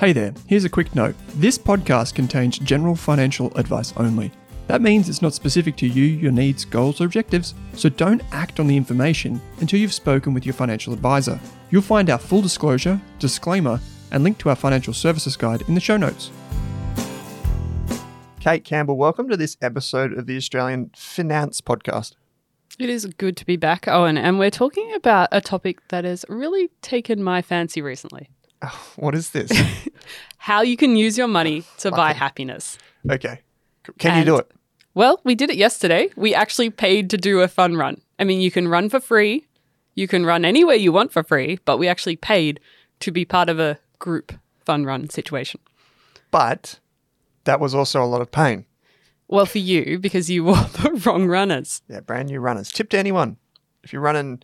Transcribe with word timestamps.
Hey 0.00 0.14
there, 0.14 0.32
here's 0.46 0.64
a 0.64 0.70
quick 0.70 0.94
note. 0.94 1.14
This 1.34 1.58
podcast 1.58 2.14
contains 2.14 2.58
general 2.58 2.94
financial 2.94 3.54
advice 3.54 3.92
only. 3.98 4.32
That 4.66 4.80
means 4.80 5.10
it's 5.10 5.20
not 5.20 5.34
specific 5.34 5.76
to 5.76 5.86
you, 5.86 6.04
your 6.04 6.32
needs, 6.32 6.64
goals, 6.64 7.02
or 7.02 7.04
objectives, 7.04 7.52
so 7.74 7.90
don't 7.90 8.22
act 8.32 8.58
on 8.58 8.66
the 8.66 8.78
information 8.78 9.42
until 9.60 9.78
you've 9.78 9.92
spoken 9.92 10.32
with 10.32 10.46
your 10.46 10.54
financial 10.54 10.94
advisor. 10.94 11.38
You'll 11.70 11.82
find 11.82 12.08
our 12.08 12.16
full 12.16 12.40
disclosure, 12.40 12.98
disclaimer, 13.18 13.78
and 14.10 14.24
link 14.24 14.38
to 14.38 14.48
our 14.48 14.56
financial 14.56 14.94
services 14.94 15.36
guide 15.36 15.64
in 15.68 15.74
the 15.74 15.82
show 15.82 15.98
notes. 15.98 16.30
Kate 18.40 18.64
Campbell, 18.64 18.96
welcome 18.96 19.28
to 19.28 19.36
this 19.36 19.58
episode 19.60 20.14
of 20.14 20.24
the 20.24 20.38
Australian 20.38 20.92
Finance 20.96 21.60
Podcast. 21.60 22.14
It 22.78 22.88
is 22.88 23.04
good 23.04 23.36
to 23.36 23.44
be 23.44 23.56
back, 23.56 23.86
Owen, 23.86 24.16
and 24.16 24.38
we're 24.38 24.48
talking 24.48 24.94
about 24.94 25.28
a 25.30 25.42
topic 25.42 25.86
that 25.88 26.04
has 26.06 26.24
really 26.30 26.70
taken 26.80 27.22
my 27.22 27.42
fancy 27.42 27.82
recently. 27.82 28.30
Oh, 28.62 28.90
what 28.96 29.14
is 29.14 29.30
this? 29.30 29.50
How 30.38 30.62
you 30.62 30.76
can 30.76 30.96
use 30.96 31.18
your 31.18 31.28
money 31.28 31.64
to 31.78 31.90
buy 31.90 32.12
happiness. 32.12 32.78
okay. 33.10 33.40
Can 33.98 34.18
you 34.18 34.24
do 34.24 34.36
it? 34.36 34.50
Well, 34.94 35.20
we 35.24 35.34
did 35.34 35.50
it 35.50 35.56
yesterday. 35.56 36.10
We 36.16 36.34
actually 36.34 36.70
paid 36.70 37.10
to 37.10 37.16
do 37.16 37.40
a 37.40 37.48
fun 37.48 37.76
run. 37.76 38.00
I 38.18 38.24
mean, 38.24 38.40
you 38.40 38.50
can 38.50 38.68
run 38.68 38.88
for 38.88 39.00
free, 39.00 39.46
you 39.94 40.06
can 40.08 40.26
run 40.26 40.44
anywhere 40.44 40.76
you 40.76 40.92
want 40.92 41.12
for 41.12 41.22
free, 41.22 41.58
but 41.64 41.78
we 41.78 41.88
actually 41.88 42.16
paid 42.16 42.60
to 43.00 43.10
be 43.10 43.24
part 43.24 43.48
of 43.48 43.58
a 43.58 43.78
group 43.98 44.32
fun 44.64 44.84
run 44.84 45.08
situation. 45.08 45.60
But 46.30 46.78
that 47.44 47.60
was 47.60 47.74
also 47.74 48.02
a 48.02 48.06
lot 48.06 48.20
of 48.20 48.30
pain. 48.30 48.66
Well, 49.28 49.46
for 49.46 49.58
you, 49.58 49.98
because 49.98 50.28
you 50.30 50.44
wore 50.44 50.56
the 50.56 51.02
wrong 51.04 51.26
runners. 51.26 51.82
Yeah, 51.88 52.00
brand 52.00 52.28
new 52.28 52.40
runners. 52.40 52.70
Tip 52.70 52.90
to 52.90 52.98
anyone 52.98 53.36
if 53.82 53.92
you're 53.92 54.02
running 54.02 54.42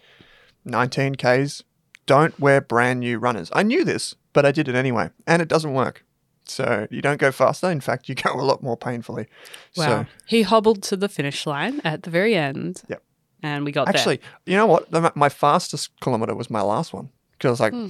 19Ks, 0.67 1.63
don't 2.07 2.39
wear 2.41 2.61
brand 2.61 3.01
new 3.01 3.19
runners. 3.19 3.51
I 3.53 3.63
knew 3.63 3.85
this, 3.85 4.15
but 4.33 4.45
I 4.47 4.53
did 4.53 4.69
it 4.69 4.75
anyway, 4.75 5.11
and 5.27 5.43
it 5.43 5.49
doesn't 5.49 5.75
work. 5.75 6.05
So 6.49 6.87
you 6.91 7.03
don't 7.03 7.19
go 7.21 7.33
faster. 7.33 7.69
In 7.71 7.81
fact, 7.81 8.09
you 8.09 8.15
go 8.15 8.33
a 8.33 8.43
lot 8.43 8.63
more 8.63 8.77
painfully. 8.77 9.27
Wow. 9.77 9.85
So 9.85 10.07
he 10.27 10.43
hobbled 10.43 10.83
to 10.85 10.97
the 10.97 11.09
finish 11.09 11.45
line 11.47 11.81
at 11.85 12.05
the 12.05 12.11
very 12.11 12.35
end. 12.37 12.83
Yep. 12.89 13.03
And 13.43 13.65
we 13.65 13.73
got 13.73 13.87
there. 13.87 13.97
actually, 13.97 14.21
you 14.47 14.57
know 14.57 14.67
what? 14.67 14.91
The- 14.91 15.13
My 15.15 15.29
fastest 15.29 15.91
kilometer 16.01 16.35
was 16.35 16.49
my 16.49 16.63
last 16.63 16.93
one 16.93 17.11
because 17.33 17.49
I 17.49 17.51
was 17.51 17.61
like, 17.61 17.73
Hmm. 17.73 17.89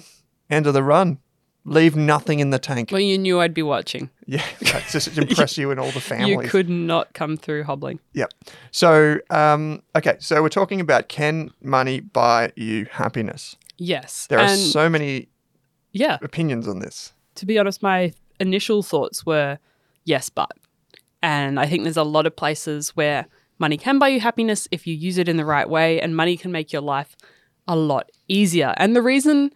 end 0.51 0.67
of 0.67 0.73
the 0.75 0.83
run, 0.83 1.19
leave 1.67 1.95
nothing 1.97 2.41
in 2.41 2.51
the 2.51 2.59
tank. 2.59 2.91
Well, 2.93 3.01
you 3.01 3.19
knew 3.19 3.41
I'd 3.41 3.55
be 3.55 3.63
watching. 3.63 4.11
Yeah, 4.29 4.43
that's 4.61 4.91
just 4.91 5.15
to 5.15 5.21
impress 5.29 5.57
you 5.57 5.71
and 5.71 5.79
all 5.79 5.93
the 5.93 6.01
families. 6.01 6.31
You 6.47 6.49
could 6.51 6.69
not 6.69 7.13
come 7.15 7.37
through 7.37 7.63
hobbling. 7.63 8.01
Yep. 8.15 8.33
So, 8.73 9.21
um, 9.31 9.83
okay, 9.95 10.17
so 10.19 10.43
we're 10.43 10.49
talking 10.49 10.81
about 10.81 11.09
can 11.09 11.53
money 11.63 12.01
buy 12.01 12.51
you 12.57 12.87
happiness? 12.91 13.55
Yes. 13.79 14.27
There 14.29 14.39
are 14.39 14.49
and 14.49 14.59
so 14.59 14.89
many 14.89 15.29
yeah, 15.93 16.19
opinions 16.23 16.69
on 16.69 16.79
this. 16.79 17.13
to 17.37 17.47
be 17.47 17.59
honest, 17.59 17.83
my 17.83 18.13
initial 18.41 18.83
thoughts 18.83 19.25
were 19.25 19.59
yes, 20.05 20.29
but. 20.29 20.53
And 21.23 21.59
I 21.59 21.67
think 21.67 21.85
there's 21.85 21.97
a 21.97 22.03
lot 22.05 22.27
of 22.27 22.37
places 22.37 22.91
where 22.91 23.27
money 23.59 23.77
can 23.77 23.99
buy 23.99 24.09
you 24.09 24.21
happiness 24.21 24.69
if 24.71 24.87
you 24.87 24.95
use 24.95 25.19
it 25.19 25.29
in 25.29 25.37
the 25.37 25.45
right 25.45 25.69
way, 25.69 26.01
and 26.01 26.15
money 26.17 26.37
can 26.37 26.53
make 26.53 26.73
your 26.73 26.83
life 26.83 27.17
a 27.67 27.77
lot 27.77 28.11
easier. 28.29 28.75
And 28.77 28.95
the 28.95 29.03
reason 29.03 29.51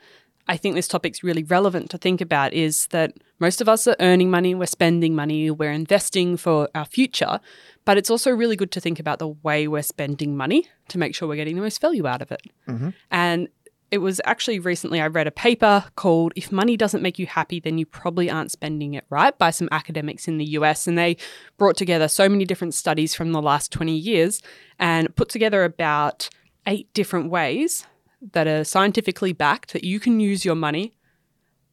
I 0.48 0.56
think 0.56 0.74
this 0.74 0.88
topic's 0.88 1.22
really 1.22 1.44
relevant 1.44 1.90
to 1.90 1.98
think 1.98 2.20
about 2.20 2.52
is 2.52 2.88
that 2.88 3.12
most 3.38 3.60
of 3.60 3.68
us 3.68 3.86
are 3.86 3.96
earning 4.00 4.30
money, 4.30 4.54
we're 4.54 4.66
spending 4.66 5.14
money, 5.14 5.50
we're 5.50 5.70
investing 5.70 6.36
for 6.36 6.68
our 6.74 6.84
future, 6.84 7.38
but 7.84 7.96
it's 7.96 8.10
also 8.10 8.30
really 8.32 8.56
good 8.56 8.72
to 8.72 8.80
think 8.80 8.98
about 8.98 9.20
the 9.20 9.28
way 9.28 9.68
we're 9.68 9.82
spending 9.82 10.36
money 10.36 10.66
to 10.88 10.98
make 10.98 11.14
sure 11.14 11.28
we're 11.28 11.36
getting 11.36 11.54
the 11.54 11.62
most 11.62 11.80
value 11.80 12.06
out 12.06 12.20
of 12.20 12.32
it. 12.32 12.42
Mm-hmm. 12.66 12.88
And 13.12 13.48
it 13.90 13.98
was 13.98 14.20
actually 14.24 14.58
recently 14.58 15.00
I 15.00 15.08
read 15.08 15.26
a 15.26 15.32
paper 15.32 15.84
called 15.96 16.32
If 16.36 16.52
Money 16.52 16.76
Doesn't 16.76 17.02
Make 17.02 17.18
You 17.18 17.26
Happy, 17.26 17.58
Then 17.58 17.78
You 17.78 17.86
Probably 17.86 18.30
Aren't 18.30 18.52
Spending 18.52 18.94
It 18.94 19.04
Right 19.10 19.36
by 19.36 19.50
some 19.50 19.68
academics 19.72 20.28
in 20.28 20.38
the 20.38 20.44
US. 20.50 20.86
And 20.86 20.96
they 20.96 21.16
brought 21.58 21.76
together 21.76 22.06
so 22.06 22.28
many 22.28 22.44
different 22.44 22.74
studies 22.74 23.14
from 23.14 23.32
the 23.32 23.42
last 23.42 23.72
20 23.72 23.96
years 23.96 24.42
and 24.78 25.14
put 25.16 25.28
together 25.28 25.64
about 25.64 26.28
eight 26.66 26.92
different 26.94 27.30
ways 27.30 27.86
that 28.32 28.46
are 28.46 28.64
scientifically 28.64 29.32
backed 29.32 29.72
that 29.72 29.84
you 29.84 29.98
can 29.98 30.20
use 30.20 30.44
your 30.44 30.54
money 30.54 30.94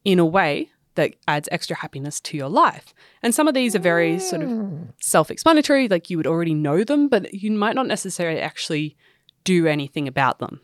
in 0.04 0.18
a 0.18 0.26
way 0.26 0.70
that 0.94 1.14
adds 1.28 1.48
extra 1.52 1.76
happiness 1.76 2.20
to 2.20 2.36
your 2.36 2.48
life. 2.48 2.92
And 3.22 3.32
some 3.32 3.46
of 3.46 3.54
these 3.54 3.76
are 3.76 3.80
very 3.80 4.18
sort 4.18 4.42
of 4.42 4.48
mm. 4.48 4.88
self 5.00 5.30
explanatory, 5.30 5.86
like 5.86 6.10
you 6.10 6.16
would 6.16 6.26
already 6.26 6.54
know 6.54 6.82
them, 6.82 7.08
but 7.08 7.32
you 7.32 7.52
might 7.52 7.76
not 7.76 7.86
necessarily 7.86 8.40
actually 8.40 8.96
do 9.44 9.68
anything 9.68 10.08
about 10.08 10.40
them. 10.40 10.60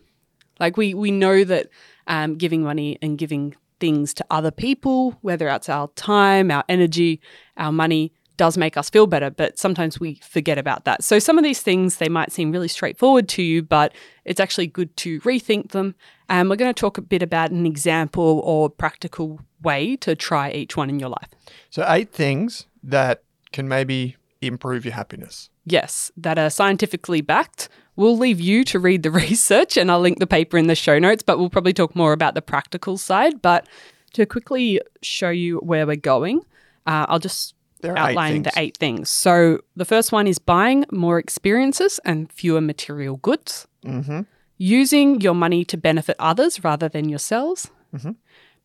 Like 0.61 0.77
we 0.77 0.95
we 0.95 1.11
know 1.11 1.45
that 1.45 1.69
um, 2.07 2.37
giving 2.37 2.63
money 2.63 2.99
and 3.03 3.19
giving 3.19 3.55
things 3.81 4.15
to 4.15 4.25
other 4.31 4.51
people, 4.51 5.17
whether 5.23 5.49
it's 5.49 5.69
our 5.69 5.89
time, 5.89 6.51
our 6.51 6.65
energy, 6.69 7.21
our 7.57 7.73
money, 7.73 8.13
does 8.37 8.57
make 8.57 8.77
us 8.77 8.91
feel 8.91 9.07
better. 9.07 9.31
But 9.31 9.59
sometimes 9.59 10.01
we 10.01 10.17
forget 10.17 10.59
about 10.59 10.85
that. 10.85 11.05
So 11.05 11.19
some 11.19 11.39
of 11.39 11.45
these 11.45 11.61
things 11.61 11.97
they 11.97 12.09
might 12.09 12.33
seem 12.33 12.51
really 12.51 12.69
straightforward 12.69 13.29
to 13.31 13.43
you, 13.43 13.63
but 13.63 13.93
it's 14.25 14.41
actually 14.41 14.67
good 14.67 14.97
to 14.99 15.21
rethink 15.21 15.71
them. 15.71 15.95
And 16.29 16.49
we're 16.49 16.57
going 16.57 16.73
to 16.73 16.79
talk 16.79 16.99
a 16.99 17.03
bit 17.03 17.23
about 17.23 17.51
an 17.51 17.67
example 17.67 18.41
or 18.45 18.71
practical 18.71 19.41
way 19.63 19.97
to 19.97 20.15
try 20.15 20.51
each 20.51 20.77
one 20.77 20.89
in 20.89 20.99
your 20.99 21.11
life. 21.11 21.29
So, 21.71 21.85
eight 21.89 22.13
things 22.13 22.67
that 22.83 23.23
can 23.53 23.69
maybe 23.69 24.17
improve 24.47 24.85
your 24.85 24.95
happiness. 24.95 25.51
yes, 25.67 26.11
that 26.17 26.39
are 26.39 26.51
scientifically 26.51 27.21
backed. 27.23 27.69
We'll 27.97 28.19
leave 28.19 28.41
you 28.41 28.65
to 28.65 28.79
read 28.79 29.03
the 29.03 29.11
research 29.27 29.77
and 29.77 29.91
I'll 29.91 30.01
link 30.01 30.19
the 30.19 30.27
paper 30.27 30.59
in 30.59 30.67
the 30.67 30.75
show 30.75 30.99
notes, 30.99 31.23
but 31.23 31.39
we'll 31.39 31.51
probably 31.51 31.73
talk 31.73 31.95
more 31.97 32.13
about 32.13 32.35
the 32.35 32.43
practical 32.43 32.99
side. 32.99 33.41
But 33.41 33.67
to 34.15 34.27
quickly 34.27 34.81
show 35.03 35.31
you 35.31 35.59
where 35.59 35.87
we're 35.87 35.97
going, 35.97 36.41
uh, 36.87 37.07
I'll 37.09 37.19
just 37.21 37.55
are 37.85 37.91
eight 37.93 37.99
outline 37.99 38.43
the 38.45 38.53
eight 38.57 38.77
things. 38.79 39.11
So 39.11 39.61
the 39.77 39.85
first 39.85 40.11
one 40.13 40.27
is 40.27 40.39
buying 40.39 40.85
more 40.91 41.19
experiences 41.19 42.01
and 42.05 42.31
fewer 42.33 42.61
material 42.61 43.17
goods, 43.19 43.67
Mm-hmm. 43.85 44.21
using 44.57 45.21
your 45.21 45.35
money 45.35 45.65
to 45.67 45.77
benefit 45.77 46.17
others 46.19 46.65
rather 46.65 46.89
than 46.89 47.09
yourselves, 47.09 47.71
Mhm. 47.95 48.17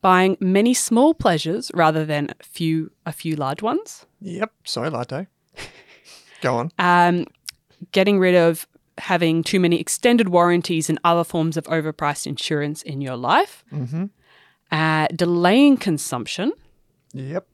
buying 0.02 0.38
many 0.40 0.74
small 0.74 1.14
pleasures 1.14 1.70
rather 1.74 2.06
than 2.06 2.30
a 2.40 2.44
few 2.44 2.92
a 3.06 3.12
few 3.12 3.36
large 3.36 3.62
ones. 3.62 4.06
Yep. 4.22 4.52
Sorry, 4.64 4.90
latte. 4.90 5.28
Go 6.42 6.56
on. 6.58 6.72
um, 6.80 7.26
getting 7.92 8.20
rid 8.20 8.36
of 8.36 8.68
having 8.98 9.44
too 9.44 9.60
many 9.60 9.80
extended 9.80 10.30
warranties 10.30 10.90
and 10.90 11.00
other 11.04 11.24
forms 11.24 11.56
of 11.58 11.64
overpriced 11.66 12.28
insurance 12.28 12.82
in 12.82 13.02
your 13.02 13.16
life, 13.16 13.64
Mm-hmm. 13.74 14.06
uh, 14.72 15.08
delaying 15.16 15.78
consumption, 15.78 16.52
Yep. 17.14 17.48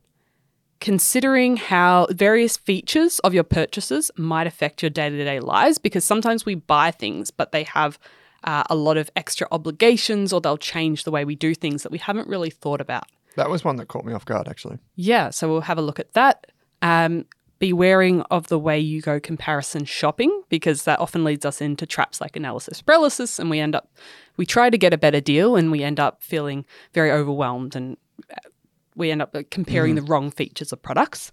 considering 0.79 1.57
how 1.57 2.07
various 2.11 2.57
features 2.57 3.19
of 3.19 3.33
your 3.33 3.43
purchases 3.43 4.11
might 4.17 4.47
affect 4.47 4.81
your 4.83 4.89
day 4.89 5.09
to 5.09 5.23
day 5.23 5.39
lives 5.39 5.77
because 5.77 6.03
sometimes 6.03 6.45
we 6.45 6.55
buy 6.55 6.91
things, 6.91 7.31
but 7.31 7.51
they 7.51 7.63
have 7.63 7.97
uh, 8.43 8.63
a 8.69 8.75
lot 8.75 8.97
of 8.97 9.09
extra 9.15 9.47
obligations 9.51 10.31
or 10.33 10.41
they'll 10.41 10.57
change 10.57 11.03
the 11.03 11.11
way 11.11 11.25
we 11.25 11.35
do 11.35 11.55
things 11.55 11.83
that 11.83 11.91
we 11.91 11.97
haven't 11.97 12.27
really 12.27 12.49
thought 12.49 12.81
about. 12.81 13.05
That 13.35 13.49
was 13.49 13.63
one 13.63 13.75
that 13.77 13.87
caught 13.87 14.05
me 14.05 14.13
off 14.13 14.25
guard, 14.25 14.47
actually. 14.47 14.77
Yeah, 14.95 15.29
so 15.29 15.47
we'll 15.49 15.61
have 15.61 15.77
a 15.77 15.81
look 15.81 15.99
at 15.99 16.13
that. 16.13 16.47
Um, 16.81 17.25
be 17.59 17.71
waring 17.71 18.21
of 18.23 18.47
the 18.47 18.59
way 18.59 18.79
you 18.79 19.01
go 19.01 19.19
comparison 19.19 19.85
shopping 19.85 20.43
because 20.49 20.83
that 20.83 20.99
often 20.99 21.23
leads 21.23 21.45
us 21.45 21.61
into 21.61 21.85
traps 21.85 22.19
like 22.19 22.35
analysis 22.35 22.81
paralysis, 22.81 23.39
and 23.39 23.49
we 23.49 23.59
end 23.59 23.75
up 23.75 23.89
we 24.37 24.45
try 24.45 24.69
to 24.69 24.77
get 24.77 24.93
a 24.93 24.97
better 24.97 25.21
deal 25.21 25.55
and 25.55 25.71
we 25.71 25.83
end 25.83 25.99
up 25.99 26.21
feeling 26.21 26.65
very 26.93 27.11
overwhelmed 27.11 27.75
and 27.75 27.97
uh, 28.31 28.49
we 28.95 29.11
end 29.11 29.21
up 29.21 29.35
uh, 29.35 29.43
comparing 29.51 29.95
the 29.95 30.01
wrong 30.01 30.31
features 30.31 30.71
of 30.71 30.81
products. 30.81 31.31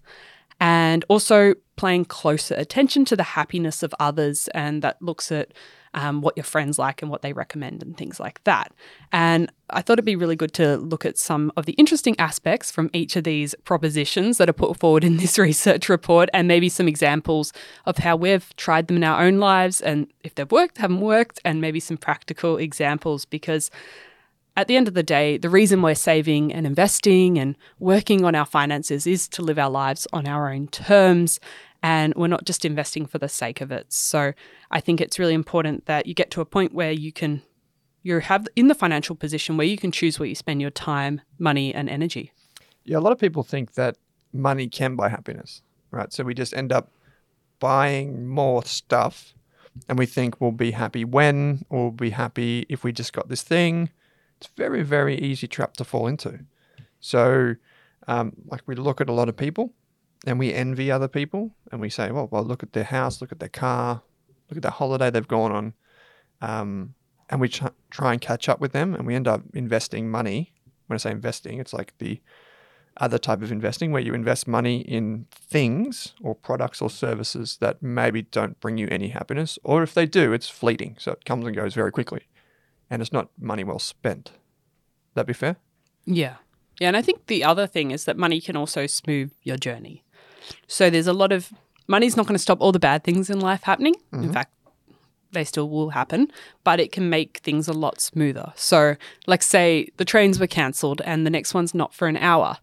And 0.59 1.03
also 1.09 1.55
paying 1.75 2.05
closer 2.05 2.55
attention 2.55 3.03
to 3.05 3.15
the 3.15 3.23
happiness 3.23 3.83
of 3.83 3.93
others, 3.99 4.47
and 4.49 4.81
that 4.81 5.01
looks 5.01 5.31
at 5.31 5.53
um, 5.93 6.21
what 6.21 6.35
your 6.35 6.43
friends 6.43 6.79
like 6.79 7.01
and 7.01 7.11
what 7.11 7.21
they 7.21 7.33
recommend 7.33 7.81
and 7.83 7.97
things 7.97 8.19
like 8.19 8.43
that. 8.43 8.71
And 9.11 9.51
I 9.69 9.81
thought 9.81 9.93
it'd 9.93 10.05
be 10.05 10.15
really 10.15 10.35
good 10.35 10.53
to 10.53 10.77
look 10.77 11.05
at 11.05 11.17
some 11.17 11.51
of 11.55 11.65
the 11.65 11.73
interesting 11.73 12.15
aspects 12.19 12.71
from 12.71 12.89
each 12.93 13.15
of 13.15 13.23
these 13.23 13.55
propositions 13.63 14.37
that 14.37 14.49
are 14.49 14.53
put 14.53 14.77
forward 14.79 15.03
in 15.03 15.17
this 15.17 15.37
research 15.49 15.89
report 15.89 16.29
and 16.33 16.47
maybe 16.47 16.69
some 16.69 16.87
examples 16.87 17.53
of 17.85 17.97
how 17.97 18.15
we've 18.15 18.55
tried 18.55 18.87
them 18.87 18.97
in 18.97 19.03
our 19.03 19.21
own 19.21 19.39
lives 19.39 19.81
and 19.81 20.07
if 20.23 20.35
they've 20.35 20.51
worked, 20.51 20.77
haven't 20.77 21.01
worked, 21.01 21.39
and 21.45 21.61
maybe 21.61 21.79
some 21.79 21.97
practical 21.97 22.57
examples 22.57 23.25
because 23.25 23.69
at 24.55 24.67
the 24.67 24.75
end 24.75 24.87
of 24.87 24.93
the 24.93 25.03
day, 25.03 25.37
the 25.37 25.49
reason 25.49 25.81
we're 25.81 25.95
saving 25.95 26.53
and 26.53 26.67
investing 26.67 27.39
and 27.39 27.55
working 27.79 28.23
on 28.23 28.35
our 28.35 28.45
finances 28.45 29.07
is 29.07 29.27
to 29.29 29.41
live 29.41 29.57
our 29.57 29.69
lives 29.69 30.07
on 30.13 30.27
our 30.27 30.51
own 30.51 30.67
terms. 30.67 31.39
And 31.83 32.13
we're 32.15 32.27
not 32.27 32.45
just 32.45 32.63
investing 32.63 33.05
for 33.05 33.17
the 33.17 33.27
sake 33.27 33.59
of 33.59 33.69
it. 33.69 33.91
So 33.91 34.31
I 34.71 34.79
think 34.79 35.01
it's 35.01 35.19
really 35.19 35.33
important 35.33 35.85
that 35.85 36.05
you 36.07 36.13
get 36.13 36.31
to 36.31 36.41
a 36.41 36.45
point 36.45 36.73
where 36.73 36.93
you 36.93 37.11
can, 37.11 37.41
you 38.01 38.19
have 38.19 38.47
in 38.55 38.69
the 38.69 38.75
financial 38.75 39.17
position 39.17 39.57
where 39.57 39.67
you 39.67 39.77
can 39.77 39.91
choose 39.91 40.17
where 40.17 40.27
you 40.27 40.33
spend 40.33 40.61
your 40.61 40.71
time, 40.71 41.19
money, 41.37 41.73
and 41.73 41.89
energy. 41.89 42.31
Yeah, 42.85 42.97
a 42.97 42.99
lot 42.99 43.11
of 43.11 43.19
people 43.19 43.43
think 43.43 43.73
that 43.73 43.97
money 44.31 44.69
can 44.69 44.95
buy 44.95 45.09
happiness, 45.09 45.61
right? 45.91 46.11
So 46.13 46.23
we 46.23 46.33
just 46.33 46.53
end 46.55 46.71
up 46.71 46.89
buying 47.59 48.27
more 48.27 48.63
stuff 48.63 49.33
and 49.89 49.99
we 49.99 50.05
think 50.05 50.39
we'll 50.39 50.51
be 50.51 50.71
happy 50.71 51.03
when 51.03 51.65
or 51.69 51.83
we'll 51.83 51.91
be 51.91 52.11
happy 52.11 52.65
if 52.69 52.85
we 52.85 52.93
just 52.93 53.11
got 53.11 53.27
this 53.27 53.41
thing. 53.41 53.89
It's 54.37 54.49
very, 54.55 54.83
very 54.83 55.17
easy 55.17 55.47
trap 55.47 55.73
to 55.75 55.83
fall 55.83 56.07
into. 56.07 56.39
So, 57.01 57.55
um, 58.07 58.33
like, 58.45 58.61
we 58.65 58.75
look 58.75 59.01
at 59.01 59.09
a 59.09 59.13
lot 59.13 59.27
of 59.27 59.35
people 59.35 59.73
and 60.25 60.39
we 60.39 60.53
envy 60.53 60.89
other 60.91 61.07
people 61.07 61.51
and 61.71 61.81
we 61.81 61.89
say, 61.89 62.11
well, 62.11 62.27
well, 62.31 62.43
look 62.43 62.63
at 62.63 62.73
their 62.73 62.83
house, 62.83 63.21
look 63.21 63.31
at 63.31 63.39
their 63.39 63.49
car, 63.49 64.01
look 64.49 64.57
at 64.57 64.63
the 64.63 64.71
holiday 64.71 65.09
they've 65.09 65.27
gone 65.27 65.51
on. 65.51 65.73
Um, 66.41 66.95
and 67.29 67.41
we 67.41 67.49
try, 67.49 67.69
try 67.89 68.11
and 68.11 68.21
catch 68.21 68.47
up 68.47 68.59
with 68.59 68.71
them 68.71 68.93
and 68.93 69.05
we 69.05 69.15
end 69.15 69.27
up 69.27 69.41
investing 69.53 70.09
money. 70.09 70.53
When 70.87 70.95
I 70.95 70.97
say 70.97 71.11
investing, 71.11 71.59
it's 71.59 71.73
like 71.73 71.93
the 71.97 72.21
other 72.97 73.17
type 73.17 73.41
of 73.41 73.51
investing 73.51 73.91
where 73.91 74.01
you 74.01 74.13
invest 74.13 74.47
money 74.47 74.81
in 74.81 75.25
things 75.31 76.13
or 76.21 76.35
products 76.35 76.81
or 76.81 76.89
services 76.89 77.57
that 77.59 77.81
maybe 77.81 78.21
don't 78.21 78.59
bring 78.59 78.77
you 78.77 78.87
any 78.91 79.07
happiness, 79.07 79.57
or 79.63 79.81
if 79.81 79.93
they 79.93 80.05
do, 80.05 80.31
it's 80.31 80.49
fleeting. 80.49 80.95
So 80.99 81.13
it 81.13 81.25
comes 81.25 81.45
and 81.45 81.55
goes 81.55 81.73
very 81.73 81.91
quickly 81.91 82.27
and 82.89 83.01
it's 83.01 83.11
not 83.11 83.29
money 83.39 83.63
well 83.63 83.79
spent. 83.79 84.31
That 85.15 85.25
be 85.25 85.33
fair? 85.33 85.57
Yeah. 86.05 86.35
Yeah. 86.79 86.89
And 86.89 86.97
I 86.97 87.01
think 87.01 87.27
the 87.27 87.43
other 87.43 87.65
thing 87.67 87.91
is 87.91 88.05
that 88.05 88.17
money 88.17 88.39
can 88.41 88.55
also 88.55 88.85
smooth 88.87 89.31
your 89.41 89.57
journey. 89.57 90.03
So 90.67 90.89
there's 90.89 91.07
a 91.07 91.13
lot 91.13 91.31
of 91.31 91.51
money's 91.87 92.15
not 92.17 92.25
going 92.27 92.35
to 92.35 92.41
stop 92.41 92.61
all 92.61 92.71
the 92.71 92.79
bad 92.79 93.03
things 93.03 93.29
in 93.29 93.39
life 93.39 93.63
happening. 93.63 93.95
In 94.11 94.19
mm-hmm. 94.19 94.31
fact, 94.31 94.53
they 95.31 95.43
still 95.43 95.69
will 95.69 95.89
happen, 95.89 96.31
but 96.63 96.79
it 96.79 96.91
can 96.91 97.09
make 97.09 97.39
things 97.39 97.67
a 97.67 97.73
lot 97.73 97.99
smoother. 97.99 98.53
So, 98.55 98.95
like, 99.27 99.41
say 99.43 99.89
the 99.97 100.05
trains 100.05 100.39
were 100.39 100.47
cancelled 100.47 101.01
and 101.05 101.25
the 101.25 101.29
next 101.29 101.53
one's 101.53 101.73
not 101.73 101.93
for 101.93 102.07
an 102.07 102.17
hour. 102.17 102.57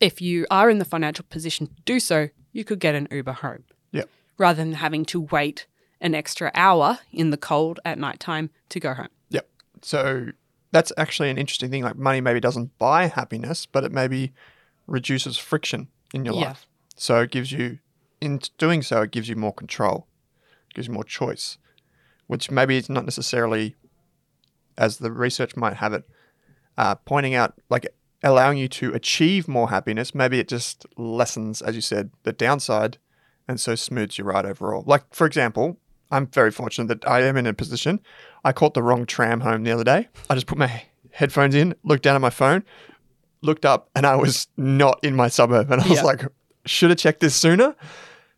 If 0.00 0.20
you 0.20 0.46
are 0.50 0.70
in 0.70 0.78
the 0.78 0.84
financial 0.84 1.24
position 1.28 1.66
to 1.66 1.72
do 1.84 2.00
so, 2.00 2.28
you 2.52 2.64
could 2.64 2.78
get 2.78 2.94
an 2.94 3.08
Uber 3.10 3.32
home 3.32 3.64
Yep. 3.92 4.08
rather 4.38 4.62
than 4.62 4.74
having 4.74 5.04
to 5.06 5.20
wait 5.20 5.66
an 6.00 6.14
extra 6.14 6.50
hour 6.54 6.98
in 7.12 7.30
the 7.30 7.36
cold 7.36 7.80
at 7.84 7.98
nighttime 7.98 8.50
to 8.68 8.80
go 8.80 8.94
home. 8.94 9.08
Yep. 9.30 9.48
So 9.82 10.28
that's 10.70 10.92
actually 10.96 11.30
an 11.30 11.38
interesting 11.38 11.70
thing. 11.70 11.82
Like 11.82 11.96
money 11.96 12.20
maybe 12.20 12.40
doesn't 12.40 12.76
buy 12.78 13.06
happiness, 13.06 13.66
but 13.66 13.84
it 13.84 13.92
maybe 13.92 14.32
reduces 14.86 15.36
friction 15.36 15.88
in 16.12 16.24
your 16.24 16.34
Yeah. 16.34 16.48
life. 16.48 16.66
So 16.94 17.20
it 17.20 17.30
gives 17.30 17.50
you, 17.52 17.78
in 18.20 18.40
doing 18.58 18.82
so, 18.82 19.02
it 19.02 19.10
gives 19.10 19.28
you 19.28 19.36
more 19.36 19.52
control, 19.52 20.06
gives 20.74 20.86
you 20.88 20.94
more 20.94 21.04
choice, 21.04 21.58
which 22.26 22.50
maybe 22.50 22.76
it's 22.76 22.88
not 22.88 23.04
necessarily, 23.04 23.74
as 24.78 24.98
the 24.98 25.10
research 25.10 25.56
might 25.56 25.74
have 25.76 25.92
it, 25.92 26.04
uh, 26.78 26.94
pointing 26.96 27.34
out 27.34 27.54
like 27.68 27.86
allowing 28.22 28.58
you 28.58 28.68
to 28.68 28.92
achieve 28.94 29.46
more 29.48 29.70
happiness. 29.70 30.14
Maybe 30.14 30.38
it 30.38 30.48
just 30.48 30.86
lessens, 30.96 31.60
as 31.62 31.74
you 31.74 31.80
said, 31.80 32.10
the 32.22 32.32
downside, 32.32 32.98
and 33.46 33.60
so 33.60 33.74
smooths 33.74 34.16
your 34.18 34.28
ride 34.28 34.46
overall. 34.46 34.82
Like 34.86 35.12
for 35.14 35.26
example, 35.26 35.78
I'm 36.10 36.26
very 36.28 36.50
fortunate 36.50 36.88
that 36.88 37.08
I 37.08 37.22
am 37.22 37.36
in 37.36 37.46
a 37.46 37.52
position. 37.52 38.00
I 38.44 38.52
caught 38.52 38.74
the 38.74 38.82
wrong 38.82 39.04
tram 39.04 39.40
home 39.40 39.64
the 39.64 39.72
other 39.72 39.84
day. 39.84 40.08
I 40.30 40.34
just 40.34 40.46
put 40.46 40.58
my 40.58 40.82
headphones 41.12 41.54
in, 41.54 41.74
looked 41.84 42.02
down 42.04 42.14
at 42.14 42.20
my 42.20 42.30
phone, 42.30 42.64
looked 43.42 43.64
up, 43.64 43.90
and 43.94 44.06
I 44.06 44.16
was 44.16 44.48
not 44.56 44.98
in 45.02 45.14
my 45.14 45.28
suburb. 45.28 45.70
And 45.70 45.80
I 45.80 45.88
was 45.88 45.98
Yeah. 45.98 46.02
like, 46.04 46.22
should 46.66 46.90
have 46.90 46.98
checked 46.98 47.20
this 47.20 47.34
sooner. 47.34 47.74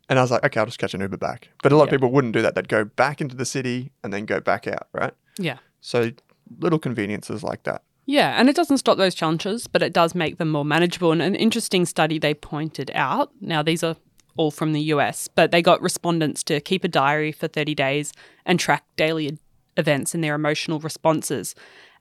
And 0.09 0.17
I 0.17 0.21
was 0.21 0.31
like, 0.31 0.45
okay, 0.45 0.59
I'll 0.59 0.65
just 0.65 0.79
catch 0.79 0.93
an 0.93 1.01
Uber 1.01 1.17
back. 1.17 1.49
But 1.61 1.71
a 1.71 1.75
lot 1.75 1.85
of 1.85 1.89
people 1.89 2.11
wouldn't 2.11 2.33
do 2.33 2.41
that. 2.41 2.55
They'd 2.55 2.69
go 2.69 2.85
back 2.85 3.19
into 3.19 3.35
the 3.35 3.45
city 3.45 3.91
and 4.03 4.13
then 4.13 4.25
go 4.25 4.39
back 4.39 4.65
out, 4.67 4.87
right? 4.93 5.13
Yeah. 5.37 5.57
So 5.81 6.11
little 6.59 6.79
conveniences 6.79 7.43
like 7.43 7.63
that. 7.63 7.83
Yeah, 8.05 8.39
and 8.39 8.47
it 8.47 8.55
doesn't 8.55 8.77
stop 8.77 8.97
those 8.97 9.13
challenges, 9.13 9.67
but 9.67 9.83
it 9.83 9.91
does 9.91 10.15
make 10.15 10.37
them 10.37 10.49
more 10.49 10.63
manageable. 10.63 11.11
And 11.11 11.21
an 11.21 11.35
interesting 11.35 11.85
study 11.85 12.19
they 12.19 12.33
pointed 12.33 12.89
out 12.95 13.31
now, 13.41 13.61
these 13.61 13.83
are 13.83 13.97
all 14.37 14.49
from 14.49 14.71
the 14.71 14.81
US, 14.93 15.27
but 15.27 15.51
they 15.51 15.61
got 15.61 15.81
respondents 15.81 16.41
to 16.43 16.61
keep 16.61 16.85
a 16.85 16.87
diary 16.87 17.33
for 17.33 17.49
30 17.49 17.75
days 17.75 18.13
and 18.45 18.59
track 18.59 18.85
daily 18.95 19.37
events 19.75 20.15
and 20.15 20.23
their 20.23 20.35
emotional 20.35 20.79
responses. 20.79 21.53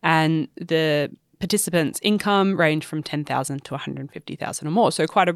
And 0.02 0.46
the 0.56 1.10
participants' 1.40 1.98
income 2.02 2.56
ranged 2.56 2.86
from 2.86 3.02
10,000 3.02 3.64
to 3.64 3.74
150,000 3.74 4.68
or 4.68 4.70
more, 4.70 4.92
so 4.92 5.06
quite 5.08 5.28
a 5.28 5.32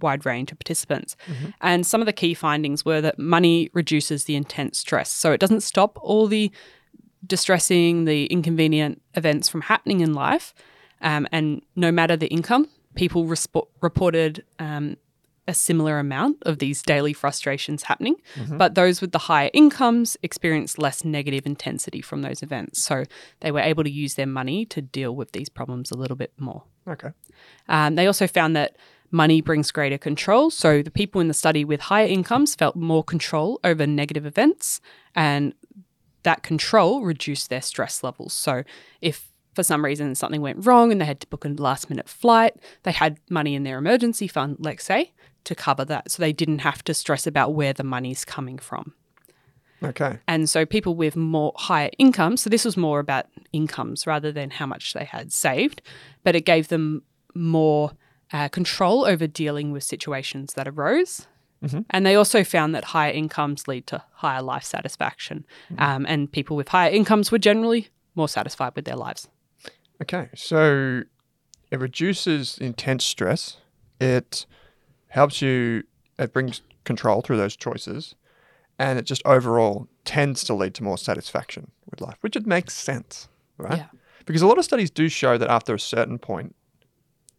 wide 0.00 0.26
range 0.26 0.52
of 0.52 0.58
participants. 0.58 1.16
And 1.60 1.86
some 1.86 2.00
of 2.00 2.06
the 2.06 2.12
key 2.12 2.34
findings 2.34 2.84
were 2.84 3.00
that 3.00 3.18
money 3.18 3.70
reduces 3.72 4.24
the 4.24 4.36
intense 4.36 4.78
stress. 4.78 5.10
So 5.10 5.32
it 5.32 5.40
doesn't 5.40 5.62
stop 5.62 5.98
all 6.00 6.26
the 6.26 6.50
distressing, 7.26 8.04
the 8.04 8.26
inconvenient 8.26 9.02
events 9.14 9.48
from 9.48 9.62
happening 9.62 10.00
in 10.00 10.14
life. 10.14 10.54
Um, 11.00 11.26
and 11.32 11.62
no 11.76 11.90
matter 11.92 12.16
the 12.16 12.28
income, 12.28 12.68
people 12.94 13.24
respo- 13.24 13.68
reported 13.80 14.44
um, 14.58 14.96
a 15.46 15.54
similar 15.54 15.98
amount 15.98 16.36
of 16.42 16.58
these 16.58 16.82
daily 16.82 17.12
frustrations 17.12 17.82
happening. 17.84 18.16
But 18.56 18.74
those 18.74 19.00
with 19.00 19.12
the 19.12 19.18
higher 19.18 19.50
incomes 19.54 20.16
experienced 20.22 20.78
less 20.78 21.04
negative 21.04 21.46
intensity 21.46 22.02
from 22.02 22.22
those 22.22 22.42
events. 22.42 22.82
So 22.82 23.04
they 23.40 23.50
were 23.50 23.60
able 23.60 23.82
to 23.82 23.90
use 23.90 24.14
their 24.14 24.26
money 24.26 24.66
to 24.66 24.82
deal 24.82 25.16
with 25.16 25.32
these 25.32 25.48
problems 25.48 25.90
a 25.90 25.96
little 25.96 26.16
bit 26.16 26.32
more. 26.38 26.64
Okay. 26.86 27.10
Um, 27.68 27.94
they 27.94 28.06
also 28.06 28.26
found 28.26 28.56
that 28.56 28.76
money 29.10 29.40
brings 29.40 29.70
greater 29.70 29.98
control. 29.98 30.50
So 30.50 30.82
the 30.82 30.90
people 30.90 31.20
in 31.20 31.28
the 31.28 31.34
study 31.34 31.64
with 31.64 31.80
higher 31.80 32.06
incomes 32.06 32.54
felt 32.54 32.76
more 32.76 33.02
control 33.04 33.60
over 33.64 33.86
negative 33.86 34.26
events, 34.26 34.80
and 35.14 35.54
that 36.22 36.42
control 36.42 37.02
reduced 37.02 37.48
their 37.48 37.62
stress 37.62 38.02
levels. 38.02 38.32
So 38.32 38.64
if 39.00 39.32
for 39.54 39.62
some 39.62 39.84
reason 39.84 40.14
something 40.14 40.40
went 40.40 40.64
wrong 40.66 40.92
and 40.92 41.00
they 41.00 41.04
had 41.04 41.20
to 41.20 41.26
book 41.26 41.44
a 41.44 41.48
last 41.48 41.90
minute 41.90 42.08
flight, 42.08 42.54
they 42.82 42.92
had 42.92 43.18
money 43.28 43.54
in 43.54 43.64
their 43.64 43.78
emergency 43.78 44.28
fund, 44.28 44.56
let's 44.60 44.84
say, 44.84 45.12
to 45.44 45.54
cover 45.54 45.84
that. 45.86 46.10
So 46.10 46.20
they 46.20 46.32
didn't 46.32 46.60
have 46.60 46.84
to 46.84 46.94
stress 46.94 47.26
about 47.26 47.54
where 47.54 47.72
the 47.72 47.84
money's 47.84 48.24
coming 48.24 48.58
from. 48.58 48.94
Okay. 49.82 50.18
And 50.26 50.50
so 50.50 50.66
people 50.66 50.94
with 50.94 51.16
more 51.16 51.52
higher 51.56 51.90
incomes, 51.98 52.42
so 52.42 52.50
this 52.50 52.64
was 52.64 52.76
more 52.76 52.98
about 52.98 53.26
incomes 53.52 54.06
rather 54.06 54.32
than 54.32 54.50
how 54.50 54.66
much 54.66 54.92
they 54.92 55.04
had 55.04 55.32
saved, 55.32 55.82
but 56.24 56.34
it 56.34 56.44
gave 56.44 56.68
them 56.68 57.02
more 57.34 57.92
uh, 58.32 58.48
control 58.48 59.04
over 59.04 59.26
dealing 59.26 59.72
with 59.72 59.82
situations 59.82 60.54
that 60.54 60.68
arose. 60.68 61.26
And 61.90 62.06
they 62.06 62.14
also 62.14 62.44
found 62.44 62.74
that 62.76 62.84
higher 62.84 63.10
incomes 63.10 63.66
lead 63.66 63.86
to 63.88 64.04
higher 64.12 64.42
life 64.42 64.62
satisfaction. 64.62 65.44
Um, 65.76 66.06
and 66.08 66.30
people 66.30 66.56
with 66.56 66.68
higher 66.68 66.90
incomes 66.90 67.32
were 67.32 67.38
generally 67.38 67.88
more 68.14 68.28
satisfied 68.28 68.76
with 68.76 68.84
their 68.84 68.94
lives. 68.94 69.28
Okay, 70.00 70.28
so 70.36 71.02
it 71.70 71.80
reduces 71.80 72.58
intense 72.58 73.04
stress. 73.04 73.56
It 74.00 74.46
helps 75.08 75.42
you. 75.42 75.82
It 76.18 76.32
brings 76.32 76.62
control 76.84 77.22
through 77.22 77.38
those 77.38 77.56
choices, 77.56 78.14
and 78.78 78.98
it 78.98 79.02
just 79.02 79.22
overall 79.24 79.88
tends 80.04 80.44
to 80.44 80.54
lead 80.54 80.74
to 80.74 80.84
more 80.84 80.98
satisfaction 80.98 81.72
with 81.90 82.00
life, 82.00 82.18
which 82.20 82.36
it 82.36 82.46
makes 82.46 82.74
sense, 82.74 83.28
right? 83.56 83.78
Yeah. 83.78 83.86
Because 84.26 84.42
a 84.42 84.46
lot 84.46 84.58
of 84.58 84.64
studies 84.64 84.90
do 84.90 85.08
show 85.08 85.36
that 85.38 85.50
after 85.50 85.74
a 85.74 85.80
certain 85.80 86.18
point, 86.18 86.54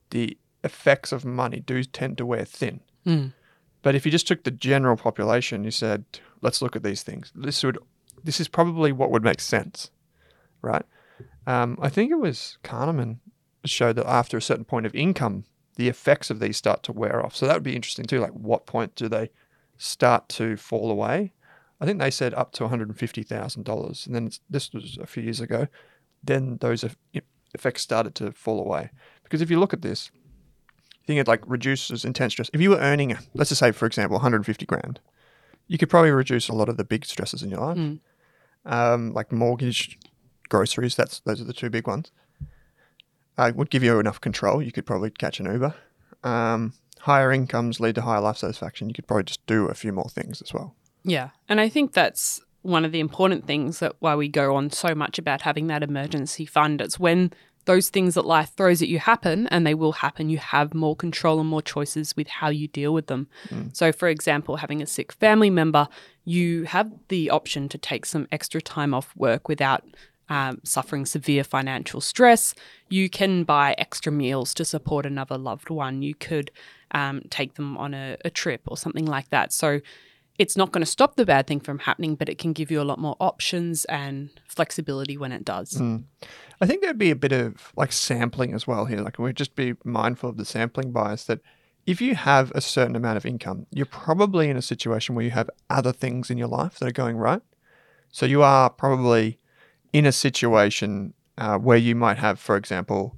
the 0.09 0.37
effects 0.63 1.11
of 1.11 1.25
money 1.25 1.59
do 1.59 1.83
tend 1.83 2.17
to 2.17 2.25
wear 2.25 2.45
thin. 2.45 2.81
Mm. 3.05 3.33
But 3.81 3.95
if 3.95 4.05
you 4.05 4.11
just 4.11 4.27
took 4.27 4.43
the 4.43 4.51
general 4.51 4.97
population, 4.97 5.63
you 5.63 5.71
said, 5.71 6.05
let's 6.41 6.61
look 6.61 6.75
at 6.75 6.83
these 6.83 7.03
things. 7.03 7.31
This 7.33 7.63
would, 7.63 7.77
this 8.23 8.39
is 8.39 8.47
probably 8.47 8.91
what 8.91 9.11
would 9.11 9.23
make 9.23 9.39
sense, 9.39 9.91
right? 10.61 10.83
Um, 11.47 11.77
I 11.81 11.89
think 11.89 12.11
it 12.11 12.19
was 12.19 12.57
Kahneman 12.63 13.19
showed 13.65 13.95
that 13.95 14.07
after 14.07 14.37
a 14.37 14.41
certain 14.41 14.65
point 14.65 14.85
of 14.85 14.93
income, 14.93 15.45
the 15.75 15.87
effects 15.87 16.29
of 16.29 16.39
these 16.39 16.57
start 16.57 16.83
to 16.83 16.91
wear 16.91 17.25
off. 17.25 17.35
So 17.35 17.47
that 17.47 17.53
would 17.53 17.63
be 17.63 17.75
interesting 17.75 18.05
too. 18.05 18.19
Like, 18.19 18.33
what 18.33 18.65
point 18.65 18.95
do 18.95 19.07
they 19.07 19.31
start 19.77 20.27
to 20.29 20.57
fall 20.57 20.91
away? 20.91 21.31
I 21.79 21.85
think 21.85 21.99
they 21.99 22.11
said 22.11 22.33
up 22.33 22.51
to 22.53 22.63
one 22.63 22.69
hundred 22.69 22.89
and 22.89 22.99
fifty 22.99 23.23
thousand 23.23 23.63
dollars, 23.63 24.05
and 24.05 24.13
then 24.13 24.27
it's, 24.27 24.41
this 24.49 24.73
was 24.73 24.97
a 25.01 25.07
few 25.07 25.23
years 25.23 25.39
ago. 25.39 25.67
Then 26.21 26.57
those 26.59 26.83
effects 27.53 27.81
started 27.81 28.13
to 28.15 28.33
fall 28.33 28.59
away 28.59 28.89
because 29.23 29.41
if 29.41 29.49
you 29.49 29.57
look 29.57 29.73
at 29.73 29.81
this, 29.81 30.11
think 31.07 31.19
it 31.19 31.27
like 31.27 31.41
reduces 31.47 32.05
intense 32.05 32.33
stress. 32.33 32.49
If 32.53 32.61
you 32.61 32.69
were 32.71 32.77
earning, 32.79 33.17
let's 33.33 33.49
just 33.49 33.59
say, 33.59 33.71
for 33.71 33.85
example, 33.85 34.15
one 34.15 34.21
hundred 34.21 34.37
and 34.37 34.45
fifty 34.45 34.65
grand, 34.65 34.99
you 35.67 35.77
could 35.77 35.89
probably 35.89 36.11
reduce 36.11 36.49
a 36.49 36.53
lot 36.53 36.69
of 36.69 36.77
the 36.77 36.83
big 36.83 37.05
stresses 37.05 37.43
in 37.43 37.49
your 37.49 37.59
life, 37.59 37.77
Mm. 37.77 37.99
um, 38.65 39.13
like 39.13 39.31
mortgage, 39.31 39.97
groceries. 40.49 40.95
That's 40.95 41.19
those 41.21 41.41
are 41.41 41.45
the 41.45 41.53
two 41.53 41.69
big 41.69 41.87
ones. 41.87 42.11
Uh, 43.37 43.51
would 43.55 43.69
give 43.69 43.83
you 43.83 43.99
enough 43.99 44.19
control. 44.19 44.61
You 44.61 44.71
could 44.71 44.85
probably 44.85 45.09
catch 45.11 45.39
an 45.39 45.45
Uber. 45.45 45.73
Um, 46.23 46.73
higher 46.99 47.31
incomes 47.31 47.79
lead 47.79 47.95
to 47.95 48.01
higher 48.01 48.19
life 48.19 48.37
satisfaction. 48.37 48.89
You 48.89 48.93
could 48.93 49.07
probably 49.07 49.23
just 49.23 49.45
do 49.45 49.67
a 49.67 49.73
few 49.73 49.93
more 49.93 50.09
things 50.09 50.41
as 50.41 50.53
well. 50.53 50.75
Yeah. 51.03 51.29
And 51.47 51.61
I 51.61 51.69
think 51.69 51.93
that's 51.93 52.41
one 52.63 52.83
of 52.83 52.91
the 52.91 52.99
important 52.99 53.47
things 53.47 53.79
that 53.79 53.95
why 53.99 54.15
we 54.15 54.27
go 54.27 54.55
on 54.57 54.69
so 54.71 54.93
much 54.93 55.17
about 55.17 55.43
having 55.43 55.67
that 55.67 55.81
emergency 55.83 56.45
fund. 56.45 56.81
It's 56.81 56.99
when 56.99 57.31
those 57.65 57.89
things 57.89 58.15
that 58.15 58.25
life 58.25 58.51
throws 58.55 58.81
at 58.81 58.87
you 58.87 58.99
happen, 58.99 59.47
and 59.47 59.65
they 59.65 59.73
will 59.75 59.91
happen, 59.91 60.29
you 60.29 60.37
have 60.39 60.73
more 60.73 60.95
control 60.95 61.39
and 61.39 61.47
more 61.47 61.61
choices 61.61 62.15
with 62.15 62.27
how 62.27 62.49
you 62.49 62.67
deal 62.67 62.93
with 62.93 63.07
them. 63.07 63.27
So, 63.73 63.91
for 63.91 64.07
example, 64.07 64.57
having 64.57 64.81
a 64.81 64.87
sick 64.87 65.11
family 65.11 65.49
member, 65.49 65.87
you 66.25 66.63
have 66.63 66.91
the 67.09 67.29
option 67.29 67.69
to 67.69 67.77
take 67.77 68.05
some 68.05 68.27
extra 68.31 68.61
time 68.61 68.93
off 68.93 69.15
work 69.15 69.47
without 69.47 69.83
um, 70.29 70.61
suffering 70.63 71.05
severe 71.05 71.43
financial 71.43 72.01
stress. 72.01 72.55
You 72.89 73.09
can 73.09 73.43
buy 73.43 73.75
extra 73.77 74.11
meals 74.11 74.53
to 74.55 74.65
support 74.65 75.05
another 75.05 75.37
loved 75.37 75.69
one. 75.69 76.01
You 76.01 76.15
could 76.15 76.51
um, 76.91 77.21
take 77.29 77.55
them 77.55 77.77
on 77.77 77.93
a, 77.93 78.17
a 78.25 78.29
trip 78.29 78.61
or 78.67 78.77
something 78.77 79.05
like 79.05 79.29
that. 79.29 79.51
So, 79.53 79.81
it's 80.39 80.55
not 80.55 80.71
going 80.71 80.81
to 80.81 80.89
stop 80.89 81.17
the 81.17 81.25
bad 81.25 81.47
thing 81.47 81.59
from 81.59 81.79
happening, 81.79 82.15
but 82.15 82.29
it 82.29 82.37
can 82.37 82.53
give 82.53 82.71
you 82.71 82.81
a 82.81 82.83
lot 82.83 82.97
more 82.97 83.17
options 83.19 83.83
and 83.85 84.29
flexibility 84.47 85.17
when 85.17 85.33
it 85.33 85.43
does. 85.43 85.75
I 86.61 86.65
think 86.65 86.81
there'd 86.81 86.97
be 86.97 87.11
a 87.11 87.15
bit 87.15 87.31
of 87.31 87.71
like 87.75 87.91
sampling 87.91 88.53
as 88.53 88.67
well 88.67 88.85
here. 88.85 88.99
Like 88.99 89.17
we'd 89.17 89.35
just 89.35 89.55
be 89.55 89.75
mindful 89.83 90.29
of 90.29 90.37
the 90.37 90.45
sampling 90.45 90.91
bias 90.91 91.23
that 91.25 91.39
if 91.85 92.01
you 92.01 92.15
have 92.15 92.51
a 92.51 92.61
certain 92.61 92.95
amount 92.95 93.17
of 93.17 93.25
income, 93.25 93.65
you're 93.71 93.85
probably 93.85 94.49
in 94.49 94.57
a 94.57 94.61
situation 94.61 95.15
where 95.15 95.25
you 95.25 95.31
have 95.31 95.49
other 95.69 95.93
things 95.93 96.29
in 96.29 96.37
your 96.37 96.47
life 96.47 96.77
that 96.79 96.87
are 96.87 96.91
going 96.91 97.17
right. 97.17 97.41
So 98.11 98.25
you 98.25 98.43
are 98.43 98.69
probably 98.69 99.39
in 99.93 100.05
a 100.05 100.11
situation 100.11 101.13
uh, 101.37 101.57
where 101.57 101.77
you 101.77 101.95
might 101.95 102.17
have, 102.17 102.39
for 102.39 102.57
example, 102.57 103.15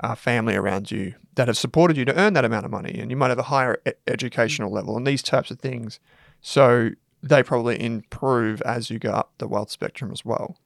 a 0.00 0.14
family 0.14 0.54
around 0.54 0.90
you 0.90 1.14
that 1.34 1.48
have 1.48 1.56
supported 1.56 1.96
you 1.96 2.04
to 2.04 2.16
earn 2.16 2.34
that 2.34 2.44
amount 2.44 2.66
of 2.66 2.70
money, 2.70 2.98
and 2.98 3.10
you 3.10 3.16
might 3.16 3.30
have 3.30 3.38
a 3.38 3.44
higher 3.44 3.80
e- 3.86 3.92
educational 4.06 4.70
level 4.70 4.96
and 4.96 5.06
these 5.06 5.22
types 5.22 5.50
of 5.50 5.58
things. 5.58 5.98
So 6.42 6.90
they 7.22 7.42
probably 7.42 7.80
improve 7.82 8.60
as 8.62 8.90
you 8.90 8.98
go 8.98 9.12
up 9.12 9.32
the 9.38 9.48
wealth 9.48 9.70
spectrum 9.70 10.12
as 10.12 10.24
well, 10.24 10.58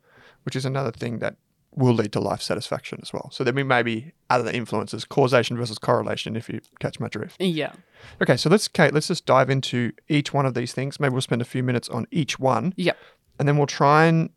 which 0.42 0.56
is 0.56 0.64
another 0.64 0.90
thing 0.90 1.20
that 1.20 1.36
will 1.76 1.92
lead 1.94 2.10
to 2.12 2.20
life 2.20 2.40
satisfaction 2.40 2.98
as 3.02 3.12
well. 3.12 3.28
So 3.32 3.44
there 3.44 3.52
may 3.52 3.82
be 3.82 4.12
other 4.30 4.50
influences, 4.50 5.04
causation 5.04 5.56
versus 5.58 5.78
correlation, 5.78 6.34
if 6.34 6.48
you 6.48 6.60
catch 6.80 6.98
my 6.98 7.08
drift. 7.08 7.40
Yeah. 7.40 7.72
Okay, 8.22 8.36
so 8.36 8.48
let's 8.48 8.66
Kate, 8.66 8.94
let's 8.94 9.08
just 9.08 9.26
dive 9.26 9.50
into 9.50 9.92
each 10.08 10.32
one 10.32 10.46
of 10.46 10.54
these 10.54 10.72
things. 10.72 10.98
Maybe 10.98 11.12
we'll 11.12 11.20
spend 11.20 11.42
a 11.42 11.46
few 11.46 11.62
minutes 11.62 11.88
on 11.90 12.06
each 12.10 12.38
one, 12.38 12.72
Yep. 12.76 12.96
and 13.38 13.46
then 13.46 13.58
we'll 13.58 13.66
try 13.66 14.06
and 14.06 14.30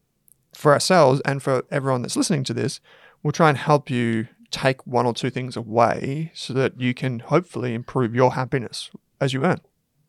for 0.53 0.73
ourselves 0.73 1.21
and 1.25 1.41
for 1.41 1.63
everyone 1.71 2.01
that's 2.01 2.17
listening 2.17 2.43
to 2.43 2.53
this, 2.53 2.81
we'll 3.23 3.31
try 3.31 3.49
and 3.49 3.57
help 3.57 3.89
you 3.89 4.27
take 4.51 4.85
one 4.87 5.05
or 5.05 5.13
two 5.13 5.29
things 5.29 5.55
away 5.55 6.31
so 6.33 6.53
that 6.53 6.79
you 6.81 6.93
can 6.93 7.19
hopefully 7.19 7.73
improve 7.73 8.15
your 8.15 8.33
happiness 8.33 8.89
as 9.21 9.31
you 9.31 9.45
earn. 9.45 9.61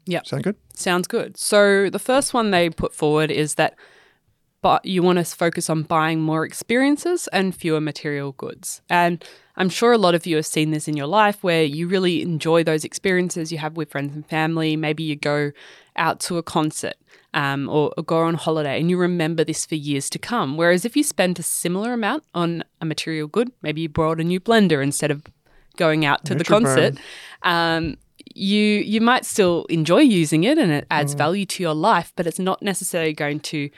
Yep. 0.06 0.26
Sound 0.26 0.42
good? 0.42 0.56
Sounds 0.74 1.06
good. 1.06 1.36
So 1.36 1.90
the 1.90 1.98
first 1.98 2.32
one 2.34 2.50
they 2.50 2.70
put 2.70 2.94
forward 2.94 3.30
is 3.30 3.56
that 3.56 3.76
but 4.62 4.84
you 4.84 5.02
want 5.02 5.18
to 5.18 5.24
focus 5.24 5.70
on 5.70 5.82
buying 5.82 6.20
more 6.20 6.44
experiences 6.44 7.28
and 7.32 7.54
fewer 7.54 7.80
material 7.80 8.32
goods. 8.32 8.82
And 8.90 9.24
I'm 9.56 9.68
sure 9.68 9.92
a 9.92 9.98
lot 9.98 10.14
of 10.14 10.26
you 10.26 10.36
have 10.36 10.46
seen 10.46 10.70
this 10.70 10.88
in 10.88 10.96
your 10.96 11.06
life 11.06 11.42
where 11.42 11.62
you 11.62 11.88
really 11.88 12.22
enjoy 12.22 12.62
those 12.64 12.84
experiences 12.84 13.50
you 13.50 13.58
have 13.58 13.76
with 13.76 13.90
friends 13.90 14.14
and 14.14 14.26
family. 14.26 14.76
Maybe 14.76 15.02
you 15.02 15.16
go 15.16 15.52
out 15.96 16.20
to 16.20 16.38
a 16.38 16.42
concert 16.42 16.94
um, 17.34 17.68
or, 17.68 17.92
or 17.96 18.02
go 18.02 18.18
on 18.20 18.34
holiday 18.34 18.78
and 18.80 18.90
you 18.90 18.98
remember 18.98 19.44
this 19.44 19.64
for 19.64 19.74
years 19.74 20.10
to 20.10 20.18
come. 20.18 20.56
Whereas 20.56 20.84
if 20.84 20.96
you 20.96 21.02
spend 21.02 21.38
a 21.38 21.42
similar 21.42 21.92
amount 21.92 22.24
on 22.34 22.64
a 22.80 22.84
material 22.84 23.28
good, 23.28 23.52
maybe 23.62 23.82
you 23.82 23.88
bought 23.88 24.20
a 24.20 24.24
new 24.24 24.40
blender 24.40 24.82
instead 24.82 25.10
of 25.10 25.22
going 25.76 26.04
out 26.04 26.24
to 26.26 26.34
the 26.34 26.44
concert, 26.44 26.98
um, 27.42 27.96
you 28.34 28.60
you 28.60 29.00
might 29.00 29.24
still 29.24 29.64
enjoy 29.68 30.00
using 30.00 30.44
it 30.44 30.58
and 30.58 30.70
it 30.70 30.86
adds 30.90 31.14
value 31.14 31.46
to 31.46 31.62
your 31.62 31.74
life, 31.74 32.12
but 32.16 32.26
it's 32.26 32.38
not 32.38 32.62
necessarily 32.62 33.12
going 33.12 33.40
to 33.40 33.70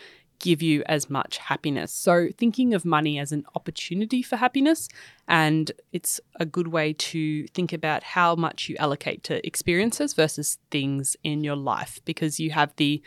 give 0.42 0.61
you 0.61 0.82
as 0.87 1.08
much 1.08 1.38
happiness. 1.38 1.92
So 1.92 2.28
thinking 2.37 2.75
of 2.75 2.84
money 2.84 3.18
as 3.18 3.32
an 3.32 3.46
opportunity 3.54 4.22
for 4.22 4.37
happiness 4.37 4.88
and 5.28 5.70
it's 5.92 6.20
a 6.40 6.44
good 6.44 6.68
way 6.68 6.92
to 6.92 7.46
think 7.49 7.72
about 7.72 8.02
how 8.02 8.34
much 8.34 8.68
you 8.68 8.76
allocate 8.78 9.22
to 9.25 9.46
experiences 9.46 10.12
versus 10.12 10.58
things 10.70 11.16
in 11.22 11.44
your 11.44 11.54
life 11.56 12.00
because 12.04 12.40
you 12.40 12.50
have 12.50 12.75
the 12.76 13.00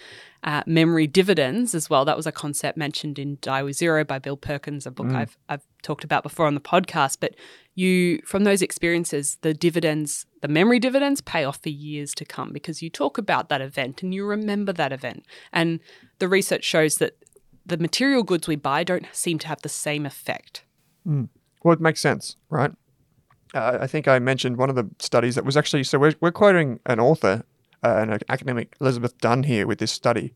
uh, 0.43 0.63
memory 0.65 1.07
dividends 1.07 1.75
as 1.75 1.89
well. 1.89 2.05
That 2.05 2.15
was 2.15 2.25
a 2.25 2.31
concept 2.31 2.77
mentioned 2.77 3.19
in 3.19 3.37
Die 3.41 3.63
with 3.63 3.75
Zero 3.75 4.03
by 4.05 4.19
Bill 4.19 4.37
Perkins, 4.37 4.85
a 4.85 4.91
book 4.91 5.07
I've 5.07 5.37
I've 5.49 5.65
talked 5.81 6.03
about 6.03 6.23
before 6.23 6.45
on 6.45 6.53
the 6.55 6.61
podcast. 6.61 7.17
But 7.19 7.35
you 7.73 8.21
from 8.25 8.43
those 8.43 8.61
experiences, 8.61 9.37
the 9.41 9.53
dividends, 9.53 10.25
the 10.41 10.47
memory 10.47 10.79
dividends 10.79 11.19
pay 11.19 11.43
off 11.43 11.61
for 11.61 11.69
years 11.69 12.13
to 12.15 12.25
come 12.25 12.53
because 12.53 12.81
you 12.81 12.89
talk 12.89 13.17
about 13.17 13.49
that 13.49 13.61
event 13.61 14.03
and 14.03 14.13
you 14.13 14.25
remember 14.25 14.71
that 14.71 14.93
event. 14.93 15.25
And 15.51 15.79
the 16.19 16.27
research 16.27 16.63
shows 16.63 16.97
that 16.97 17.17
the 17.65 17.77
material 17.77 18.23
goods 18.23 18.47
we 18.47 18.55
buy 18.55 18.83
don't 18.83 19.07
seem 19.11 19.39
to 19.39 19.47
have 19.47 19.61
the 19.61 19.69
same 19.69 20.05
effect. 20.05 20.63
Well, 21.05 21.73
it 21.73 21.81
makes 21.81 22.01
sense, 22.01 22.35
right? 22.49 22.71
Uh, 23.53 23.77
I 23.81 23.87
think 23.87 24.07
I 24.07 24.19
mentioned 24.19 24.57
one 24.57 24.69
of 24.69 24.75
the 24.75 24.89
studies 24.99 25.35
that 25.35 25.45
was 25.45 25.55
actually 25.57 25.83
so 25.83 25.97
we're, 25.97 26.13
we're 26.19 26.31
quoting 26.31 26.79
an 26.85 26.99
author, 26.99 27.43
uh, 27.83 27.95
an 27.97 28.19
academic, 28.29 28.75
Elizabeth 28.81 29.17
Dunn 29.19 29.43
here 29.43 29.65
with 29.65 29.79
this 29.79 29.91
study. 29.91 30.33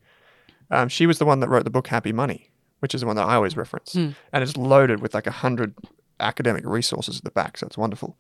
Um, 0.71 0.87
she 0.89 1.05
was 1.07 1.19
the 1.19 1.25
one 1.25 1.39
that 1.39 1.49
wrote 1.49 1.63
the 1.65 1.69
book 1.71 1.87
Happy 1.87 2.11
Money, 2.13 2.51
which 2.79 2.93
is 2.95 3.01
the 3.01 3.07
one 3.07 3.15
that 3.15 3.27
I 3.27 3.35
always 3.35 3.57
reference, 3.57 3.93
and 3.95 4.15
it's 4.33 4.55
loaded 4.57 5.01
with 5.01 5.13
like 5.13 5.27
a 5.27 5.31
hundred 5.31 5.75
academic 6.19 6.63
resources 6.65 7.17
at 7.17 7.23
the 7.23 7.31
back, 7.31 7.57
so 7.57 7.65
it's 7.67 7.77
wonderful. 7.77 8.17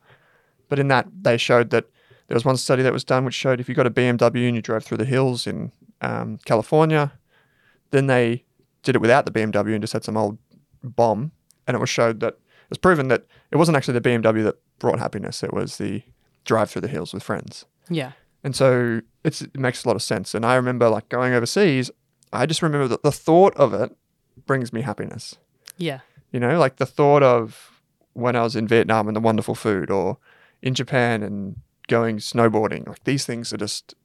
But 0.67 0.79
in 0.79 0.87
that, 0.89 1.07
they 1.21 1.37
showed 1.37 1.69
that 1.71 1.85
there 2.27 2.35
was 2.35 2.45
one 2.45 2.57
study 2.57 2.83
that 2.83 2.93
was 2.93 3.03
done 3.03 3.25
which 3.25 3.33
showed 3.35 3.59
if 3.59 3.69
you 3.69 3.75
got 3.75 3.87
a 3.87 3.91
BMW 3.91 4.47
and 4.47 4.55
you 4.55 4.61
drove 4.61 4.83
through 4.83 4.97
the 4.97 5.05
hills 5.05 5.47
in 5.47 5.71
um, 6.01 6.39
California, 6.45 7.11
then 7.91 8.07
they 8.07 8.45
did 8.83 8.95
it 8.95 9.01
without 9.01 9.25
the 9.25 9.31
BMW 9.31 9.73
and 9.73 9.81
just 9.81 9.93
had 9.93 10.03
some 10.03 10.17
old 10.17 10.37
bomb, 10.83 11.31
and 11.67 11.75
it 11.75 11.79
was 11.79 11.89
showed 11.89 12.19
that 12.21 12.33
it 12.33 12.69
was 12.69 12.77
proven 12.77 13.07
that 13.09 13.25
it 13.51 13.57
wasn't 13.57 13.75
actually 13.75 13.99
the 13.99 14.09
BMW 14.09 14.43
that 14.43 14.57
brought 14.79 14.99
happiness; 14.99 15.43
it 15.43 15.53
was 15.53 15.77
the 15.77 16.03
drive 16.45 16.69
through 16.69 16.81
the 16.81 16.87
hills 16.87 17.13
with 17.13 17.23
friends. 17.23 17.65
Yeah. 17.89 18.13
And 18.43 18.55
so 18.55 19.01
it's, 19.23 19.41
it 19.41 19.57
makes 19.59 19.83
a 19.83 19.87
lot 19.87 19.95
of 19.95 20.01
sense. 20.01 20.33
And 20.33 20.45
I 20.45 20.55
remember 20.55 20.89
like 20.89 21.09
going 21.09 21.33
overseas, 21.33 21.91
I 22.31 22.45
just 22.45 22.61
remember 22.61 22.87
that 22.87 23.03
the 23.03 23.11
thought 23.11 23.55
of 23.55 23.73
it 23.73 23.95
brings 24.45 24.71
me 24.71 24.81
happiness. 24.81 25.37
Yeah. 25.77 25.99
You 26.31 26.39
know, 26.39 26.57
like 26.57 26.77
the 26.77 26.85
thought 26.85 27.23
of 27.23 27.81
when 28.13 28.35
I 28.35 28.43
was 28.43 28.55
in 28.55 28.67
Vietnam 28.67 29.07
and 29.07 29.15
the 29.15 29.21
wonderful 29.21 29.55
food, 29.55 29.89
or 29.89 30.17
in 30.61 30.73
Japan 30.73 31.23
and 31.23 31.57
going 31.87 32.17
snowboarding. 32.17 32.87
Like 32.87 33.03
these 33.03 33.25
things 33.25 33.51
are 33.53 33.57
just, 33.57 33.95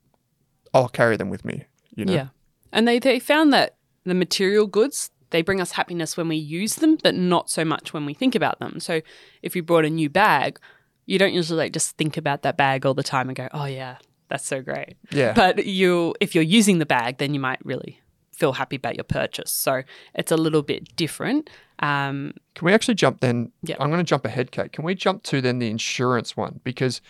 I'll 0.72 0.88
carry 0.88 1.16
them 1.16 1.30
with 1.30 1.44
me. 1.44 1.64
You 1.94 2.04
know. 2.04 2.14
Yeah. 2.14 2.28
And 2.72 2.88
they, 2.88 2.98
they 2.98 3.18
found 3.18 3.52
that 3.52 3.76
the 4.04 4.14
material 4.14 4.66
goods, 4.66 5.10
they 5.30 5.42
bring 5.42 5.60
us 5.60 5.72
happiness 5.72 6.16
when 6.16 6.28
we 6.28 6.36
use 6.36 6.76
them, 6.76 6.96
but 7.02 7.14
not 7.14 7.50
so 7.50 7.64
much 7.64 7.92
when 7.92 8.06
we 8.06 8.14
think 8.14 8.34
about 8.34 8.58
them. 8.60 8.78
So 8.80 9.00
if 9.42 9.56
you 9.56 9.62
brought 9.62 9.84
a 9.84 9.90
new 9.90 10.08
bag, 10.08 10.58
you 11.06 11.18
don't 11.18 11.34
usually 11.34 11.58
like 11.58 11.72
just 11.72 11.96
think 11.96 12.16
about 12.16 12.42
that 12.42 12.56
bag 12.56 12.86
all 12.86 12.94
the 12.94 13.02
time 13.02 13.28
and 13.28 13.36
go, 13.36 13.48
oh 13.52 13.64
yeah, 13.66 13.98
that's 14.28 14.46
so 14.46 14.62
great. 14.62 14.96
Yeah. 15.10 15.32
But 15.32 15.66
you 15.66 16.14
if 16.20 16.34
you're 16.34 16.44
using 16.44 16.78
the 16.78 16.86
bag, 16.86 17.18
then 17.18 17.34
you 17.34 17.40
might 17.40 17.64
really 17.64 18.00
feel 18.32 18.52
happy 18.52 18.76
about 18.76 18.96
your 18.96 19.04
purchase. 19.04 19.50
So 19.50 19.82
it's 20.14 20.32
a 20.32 20.36
little 20.36 20.62
bit 20.62 20.94
different. 20.96 21.50
Um, 21.78 22.34
Can 22.54 22.66
we 22.66 22.72
actually 22.72 22.94
jump 22.94 23.20
then? 23.20 23.52
Yep. 23.62 23.78
I'm 23.80 23.90
going 23.90 23.98
to 23.98 24.08
jump 24.08 24.24
ahead, 24.24 24.50
Kate. 24.50 24.72
Can 24.72 24.84
we 24.84 24.94
jump 24.94 25.22
to 25.24 25.40
then 25.40 25.58
the 25.58 25.68
insurance 25.68 26.36
one? 26.36 26.60
Because 26.64 27.00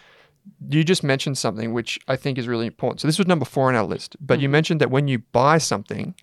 you 0.69 0.85
just 0.85 1.03
mentioned 1.03 1.39
something 1.39 1.73
which 1.73 1.99
I 2.09 2.17
think 2.17 2.39
is 2.39 2.47
really 2.47 2.67
important. 2.67 3.01
So 3.01 3.09
this 3.09 3.19
was 3.19 3.27
number 3.27 3.45
four 3.45 3.69
on 3.69 3.75
our 3.75 3.85
list, 3.85 4.17
but 4.21 4.41
you 4.41 4.49
mentioned 4.49 4.81
that 4.81 4.91
when 4.91 5.09
you 5.09 5.21
buy 5.21 5.59
something, 5.59 6.15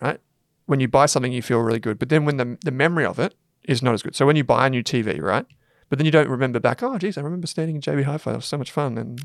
right? 0.00 0.20
When 0.66 0.80
you 0.80 0.88
buy 0.88 1.06
something, 1.06 1.32
you 1.32 1.42
feel 1.42 1.60
really 1.60 1.80
good, 1.80 1.98
but 1.98 2.08
then 2.08 2.24
when 2.24 2.36
the 2.36 2.58
the 2.64 2.70
memory 2.70 3.04
of 3.06 3.18
it 3.18 3.34
is 3.64 3.82
not 3.82 3.94
as 3.94 4.02
good. 4.02 4.14
So 4.16 4.26
when 4.26 4.36
you 4.36 4.44
buy 4.44 4.66
a 4.66 4.70
new 4.70 4.82
TV, 4.82 5.20
right? 5.20 5.46
But 5.88 5.98
then 5.98 6.04
you 6.06 6.12
don't 6.12 6.28
remember 6.28 6.60
back, 6.60 6.82
oh, 6.82 6.98
geez, 6.98 7.16
I 7.16 7.22
remember 7.22 7.46
standing 7.46 7.76
in 7.76 7.80
JB 7.82 8.04
Hi 8.04 8.18
Fi. 8.18 8.32
It 8.32 8.36
was 8.36 8.44
so 8.44 8.58
much 8.58 8.70
fun. 8.70 8.98
And, 8.98 9.20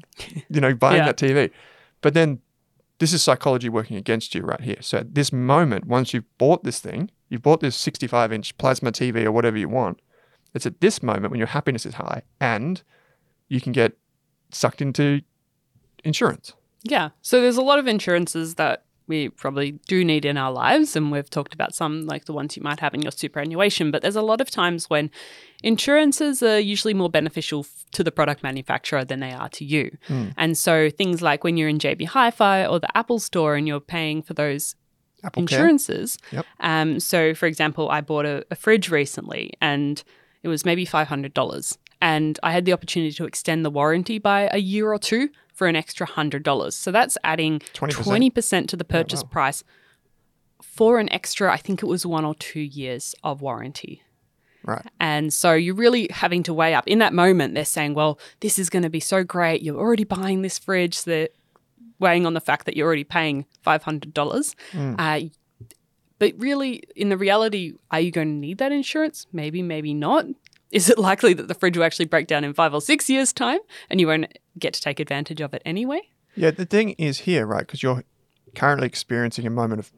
you 0.49 0.61
know, 0.61 0.73
buying 0.73 0.97
Yeah. 0.97 1.05
that 1.07 1.17
TV. 1.17 1.51
But 2.01 2.13
then 2.13 2.39
this 2.99 3.11
is 3.11 3.21
psychology 3.21 3.67
working 3.67 3.97
against 3.97 4.33
you 4.33 4.43
right 4.43 4.61
here. 4.61 4.77
So 4.81 4.99
at 4.99 5.13
this 5.15 5.33
moment, 5.33 5.85
once 5.85 6.13
you've 6.13 6.37
bought 6.37 6.63
this 6.63 6.79
thing, 6.79 7.09
you've 7.29 7.41
bought 7.41 7.59
this 7.59 7.75
65 7.75 8.31
inch 8.31 8.57
plasma 8.57 8.91
TV 8.93 9.25
or 9.25 9.31
whatever 9.33 9.57
you 9.57 9.67
want, 9.67 9.99
it's 10.53 10.65
at 10.65 10.79
this 10.79 11.03
moment 11.03 11.31
when 11.31 11.37
your 11.39 11.47
happiness 11.47 11.85
is 11.85 11.95
high 11.95 12.21
and 12.39 12.81
you 13.49 13.59
can 13.59 13.73
get 13.73 13.97
sucked 14.51 14.81
into 14.81 15.21
insurance. 16.03 16.53
Yeah. 16.83 17.09
So 17.21 17.41
there's 17.41 17.57
a 17.57 17.61
lot 17.61 17.79
of 17.79 17.87
insurances 17.87 18.55
that 18.55 18.85
we 19.07 19.29
probably 19.29 19.73
do 19.87 20.03
need 20.03 20.25
in 20.25 20.37
our 20.37 20.51
lives. 20.51 20.95
And 20.95 21.11
we've 21.11 21.29
talked 21.29 21.53
about 21.53 21.75
some, 21.75 22.05
like 22.05 22.25
the 22.25 22.33
ones 22.33 22.55
you 22.55 22.63
might 22.63 22.79
have 22.79 22.93
in 22.93 23.01
your 23.01 23.11
superannuation. 23.11 23.91
But 23.91 24.01
there's 24.01 24.15
a 24.15 24.21
lot 24.21 24.41
of 24.41 24.49
times 24.49 24.89
when 24.89 25.11
insurances 25.61 26.41
are 26.41 26.59
usually 26.59 26.93
more 26.93 27.09
beneficial 27.09 27.65
to 27.91 28.03
the 28.03 28.11
product 28.11 28.43
manufacturer 28.43 29.03
than 29.03 29.19
they 29.19 29.31
are 29.31 29.49
to 29.49 29.65
you. 29.65 29.97
And 30.37 30.57
so 30.57 30.89
things 30.89 31.21
like 31.21 31.43
when 31.43 31.57
you're 31.57 31.69
in 31.69 31.79
JB 31.79 32.07
Hi 32.07 32.31
Fi 32.31 32.65
or 32.65 32.79
the 32.79 32.97
Apple 32.97 33.19
Store 33.19 33.55
and 33.55 33.67
you're 33.67 33.79
paying 33.79 34.21
for 34.21 34.33
those 34.33 34.75
Apple 35.23 35.41
insurances. 35.41 36.17
Yep. 36.31 36.45
Um, 36.59 36.99
so, 36.99 37.33
for 37.33 37.45
example, 37.45 37.89
I 37.89 38.01
bought 38.01 38.25
a, 38.25 38.45
a 38.51 38.55
fridge 38.55 38.89
recently 38.89 39.53
and 39.61 40.03
it 40.43 40.47
was 40.47 40.65
maybe 40.65 40.85
$500. 40.85 41.77
And 42.01 42.37
I 42.43 42.51
had 42.51 42.65
the 42.65 42.73
opportunity 42.73 43.13
to 43.13 43.25
extend 43.25 43.63
the 43.63 43.69
warranty 43.69 44.19
by 44.19 44.49
a 44.51 44.57
year 44.57 44.91
or 44.91 44.99
two 44.99 45.29
for 45.53 45.67
an 45.67 45.75
extra 45.75 46.07
$100. 46.07 46.73
So 46.73 46.91
that's 46.91 47.17
adding 47.23 47.59
20%. 47.73 48.31
20%, 48.31 48.67
to 48.67 48.75
the 48.75 48.83
purchase 48.83 49.23
wow. 49.23 49.29
price 49.29 49.63
for 50.63 50.97
an 50.97 51.11
extra, 51.11 51.51
I 51.51 51.57
think 51.57 51.83
it 51.83 51.85
was 51.85 52.05
one 52.05 52.25
or 52.25 52.33
two 52.35 52.61
years 52.61 53.13
of 53.23 53.41
warranty. 53.41 54.01
Right. 54.65 54.85
And 54.99 55.33
so 55.33 55.53
you're 55.53 55.75
really 55.75 56.07
having 56.09 56.41
to 56.43 56.53
weigh 56.53 56.73
up. 56.73 56.87
In 56.87 56.99
that 56.99 57.13
moment, 57.13 57.53
they're 57.53 57.65
saying, 57.65 57.93
well, 57.93 58.17
this 58.39 58.57
is 58.57 58.69
going 58.69 58.83
to 58.83 58.89
be 58.89 59.01
so 59.01 59.23
great. 59.23 59.61
You're 59.61 59.77
already 59.77 60.05
buying 60.05 60.41
this 60.41 60.57
fridge. 60.57 60.97
So 60.99 61.11
they're 61.11 61.29
weighing 61.99 62.25
on 62.25 62.33
the 62.33 62.41
fact 62.41 62.65
that 62.65 62.77
you're 62.77 62.87
already 62.87 63.03
paying 63.03 63.45
$500. 63.65 64.55
Uh, 64.97 65.29
but 66.17 66.33
really, 66.37 66.83
in 66.95 67.09
the 67.09 67.17
reality, 67.17 67.73
are 67.91 67.99
you 67.99 68.11
going 68.11 68.29
to 68.29 68.33
need 68.33 68.57
that 68.59 68.71
insurance? 68.71 69.27
Maybe, 69.33 69.61
maybe 69.61 69.93
not. 69.93 70.25
Is 70.73 70.89
it 70.89 70.97
likely 70.97 71.33
that 71.35 71.47
the 71.47 71.53
fridge 71.53 71.77
will 71.77 71.83
actually 71.85 72.05
break 72.07 72.25
down 72.27 72.43
in 72.43 72.53
five 72.53 72.73
or 72.73 72.81
six 72.81 73.09
years' 73.09 73.31
time 73.31 73.59
and 73.89 73.99
you 74.01 74.07
won't 74.07 74.25
get 74.57 74.73
to 74.73 74.81
take 74.81 74.99
advantage 74.99 75.39
of 75.39 75.53
it 75.53 75.61
anyway? 75.65 76.01
Yeah, 76.35 76.49
the 76.51 76.65
thing 76.65 76.91
is 76.97 77.19
here, 77.19 77.45
right? 77.45 77.59
Because 77.65 77.83
you're 77.83 78.03
currently 78.55 78.87
experiencing 78.87 79.45
a 79.45 79.51
moment 79.51 79.79
of 79.79 79.91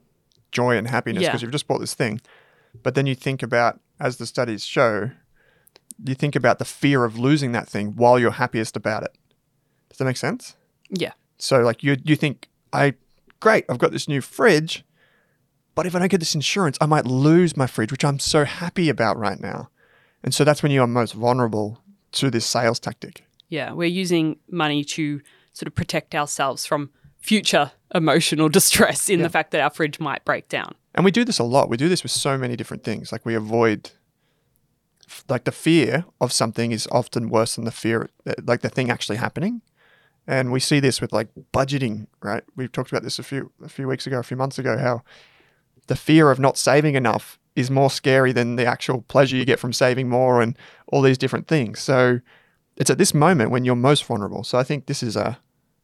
joy 0.51 0.75
and 0.77 0.88
happiness 0.89 1.24
Yeah. 1.24 1.29
because 1.29 1.41
you've 1.41 1.51
just 1.51 1.67
bought 1.67 1.79
this 1.79 1.94
thing. 1.94 2.20
But 2.84 2.94
then 2.94 3.05
you 3.05 3.15
think 3.15 3.41
about, 3.41 3.79
as 4.01 4.17
the 4.17 4.25
studies 4.25 4.65
show, 4.65 5.12
you 6.05 6.13
think 6.13 6.36
about 6.36 6.60
the 6.60 6.65
fear 6.65 7.05
of 7.05 7.17
losing 7.17 7.53
that 7.53 7.70
thing 7.70 7.96
while 7.96 8.20
you're 8.20 8.32
happiest 8.32 8.75
about 8.75 9.03
it. 9.03 9.17
Does 9.89 9.98
that 10.00 10.05
make 10.05 10.17
sense? 10.17 10.58
Yeah. 10.89 11.13
So, 11.38 11.62
like, 11.62 11.84
you 11.84 11.96
you 12.03 12.17
think, 12.17 12.50
I 12.74 12.96
great, 13.39 13.63
I've 13.70 13.77
got 13.77 13.91
this 13.94 14.10
new 14.10 14.20
fridge, 14.20 14.84
but 15.74 15.86
if 15.86 15.96
I 15.96 16.00
don't 16.00 16.10
get 16.12 16.20
this 16.20 16.36
insurance, 16.36 16.77
I 16.82 16.86
might 16.86 17.05
lose 17.05 17.55
my 17.55 17.67
fridge, 17.67 17.91
which 17.94 18.03
I'm 18.03 18.20
so 18.20 18.44
happy 18.44 18.89
about 18.89 19.17
right 19.17 19.39
now. 19.39 19.70
And 20.25 20.34
so 20.34 20.44
that's 20.44 20.62
when 20.62 20.72
you 20.74 20.82
are 20.82 20.88
most 20.88 21.13
vulnerable 21.13 21.79
to 22.13 22.29
this 22.29 22.46
sales 22.46 22.79
tactic. 22.79 23.24
Yeah. 23.48 23.72
We're 23.72 23.88
using 23.88 24.38
money 24.50 24.84
to 24.84 25.22
sort 25.53 25.67
of 25.67 25.75
protect 25.75 26.13
ourselves 26.15 26.65
from 26.65 26.89
future 27.20 27.72
emotional 27.94 28.50
distress 28.60 29.08
in 29.08 29.20
Yeah. 29.20 29.27
the 29.27 29.29
fact 29.29 29.51
that 29.51 29.62
our 29.62 29.70
fridge 29.70 30.00
might 30.00 30.25
break 30.25 30.50
down. 30.50 30.75
And 30.96 31.05
we 31.05 31.12
do 31.12 31.24
this 31.24 31.39
a 31.39 31.44
lot. 31.44 31.70
We 31.70 31.77
do 31.77 31.88
this 31.88 32.03
with 32.03 32.12
so 32.12 32.38
many 32.38 32.55
different 32.55 32.84
things. 32.84 33.12
Like 33.12 33.25
we 33.25 33.36
avoid, 33.36 33.91
like 35.29 35.44
the 35.44 35.51
fear 35.51 36.05
of 36.20 36.32
something 36.34 36.72
is 36.72 36.88
often 36.91 37.29
worse 37.29 37.55
than 37.55 37.65
the 37.65 37.72
fear, 37.72 38.10
uh, 38.25 38.34
like 38.46 38.62
the 38.62 38.70
thing 38.70 38.89
actually 38.89 39.17
happening. 39.17 39.62
And 40.27 40.51
we 40.51 40.60
see 40.60 40.79
this 40.79 41.01
with 41.01 41.13
like 41.13 41.27
budgeting, 41.53 42.08
right? 42.24 42.44
We've 42.55 42.72
talked 42.72 42.91
about 42.91 43.03
this 43.03 43.20
a 43.20 43.24
few 43.24 43.51
a 43.64 43.70
few 43.70 43.88
weeks 43.88 44.07
ago, 44.07 44.18
a 44.18 44.24
few 44.24 44.38
months 44.38 44.57
ago, 44.57 44.75
how 44.77 45.03
the 45.85 45.96
fear 45.96 46.31
of 46.31 46.40
not 46.40 46.57
saving 46.57 46.96
enough 46.96 47.38
is 47.55 47.72
more 47.72 47.89
scary 47.89 48.31
than 48.31 48.55
the 48.57 48.65
actual 48.65 49.01
pleasure 49.03 49.35
you 49.35 49.46
get 49.46 49.59
from 49.59 49.72
saving 49.74 50.09
more 50.09 50.41
and 50.41 50.57
all 50.87 51.01
these 51.01 51.18
different 51.18 51.48
things. 51.48 51.79
So 51.79 52.20
it's 52.77 52.89
at 52.89 52.98
this 52.98 53.13
moment 53.13 53.51
when 53.51 53.63
you're 53.65 53.75
most 53.75 54.03
vulnerable. 54.05 54.44
So 54.44 54.57
I 54.57 54.63
think 54.63 54.87
this 54.87 55.01
is 55.01 55.15
a 55.15 55.39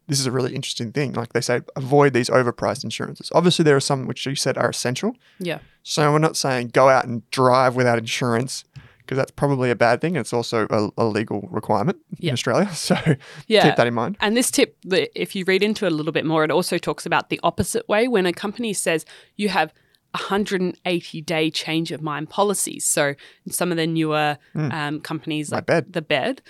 this 0.08 0.20
is 0.20 0.26
a 0.26 0.32
really 0.32 0.54
interesting 0.54 0.92
thing. 0.92 1.14
Like 1.14 1.32
they 1.32 1.40
say, 1.40 1.62
avoid 1.78 2.12
these 2.14 2.30
overpriced 2.30 2.84
insurances. 2.84 3.32
Obviously, 3.34 3.64
there 3.64 3.78
are 3.78 3.80
some 3.82 4.08
which 4.08 4.26
you 4.26 4.36
said 4.36 4.58
are 4.58 4.70
essential. 4.70 5.16
Yeah. 5.40 5.60
So 5.84 6.12
we're 6.12 6.20
not 6.20 6.36
saying 6.36 6.70
go 6.70 6.90
out 6.90 7.06
and 7.06 7.30
drive 7.32 7.76
without 7.78 7.98
insurance 7.98 8.66
because 8.98 9.16
that's 9.18 9.32
probably 9.32 9.72
a 9.72 9.76
bad 9.76 10.02
thing. 10.02 10.18
It's 10.18 10.34
also 10.34 10.68
a, 10.70 10.90
a 10.98 11.06
legal 11.06 11.48
requirement 11.50 11.98
in 12.20 12.28
Yeah. 12.28 12.34
Australia. 12.34 12.70
So 12.74 12.96
Yeah. 13.48 13.64
keep 13.64 13.76
that 13.78 13.88
in 13.88 13.94
mind. 13.94 14.18
And 14.20 14.36
this 14.36 14.52
tip, 14.52 14.76
if 14.84 15.34
you 15.36 15.46
read 15.46 15.64
into 15.64 15.86
it 15.86 15.92
a 15.94 15.96
little 15.96 16.12
bit 16.12 16.26
more, 16.26 16.44
it 16.44 16.52
also 16.52 16.78
talks 16.78 17.06
about 17.06 17.30
the 17.30 17.40
opposite 17.42 17.88
way 17.88 18.08
when 18.10 18.26
a 18.26 18.34
company 18.34 18.74
says 18.74 19.06
you 19.38 19.48
have 19.50 19.74
180 20.14 21.22
day 21.22 21.50
change 21.50 21.92
of 21.92 22.02
mind 22.02 22.30
policies. 22.30 22.86
So 22.86 23.16
some 23.50 23.72
of 23.72 23.78
the 23.78 23.88
newer 23.88 24.38
um, 24.56 25.02
companies. 25.02 25.52
My 25.52 25.58
like 25.58 25.66
bed. 25.66 25.94
the 25.94 26.02
bed, 26.02 26.42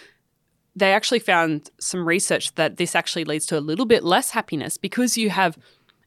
they 0.76 0.94
actually 0.94 1.20
found 1.20 1.70
some 1.80 2.08
research 2.08 2.56
that 2.56 2.78
this 2.78 2.96
actually 2.96 3.26
leads 3.26 3.46
to 3.48 3.58
a 3.58 3.62
little 3.62 3.86
bit 3.86 4.04
less 4.04 4.32
happiness 4.32 4.78
because 4.78 5.18
you 5.18 5.30
have. 5.30 5.58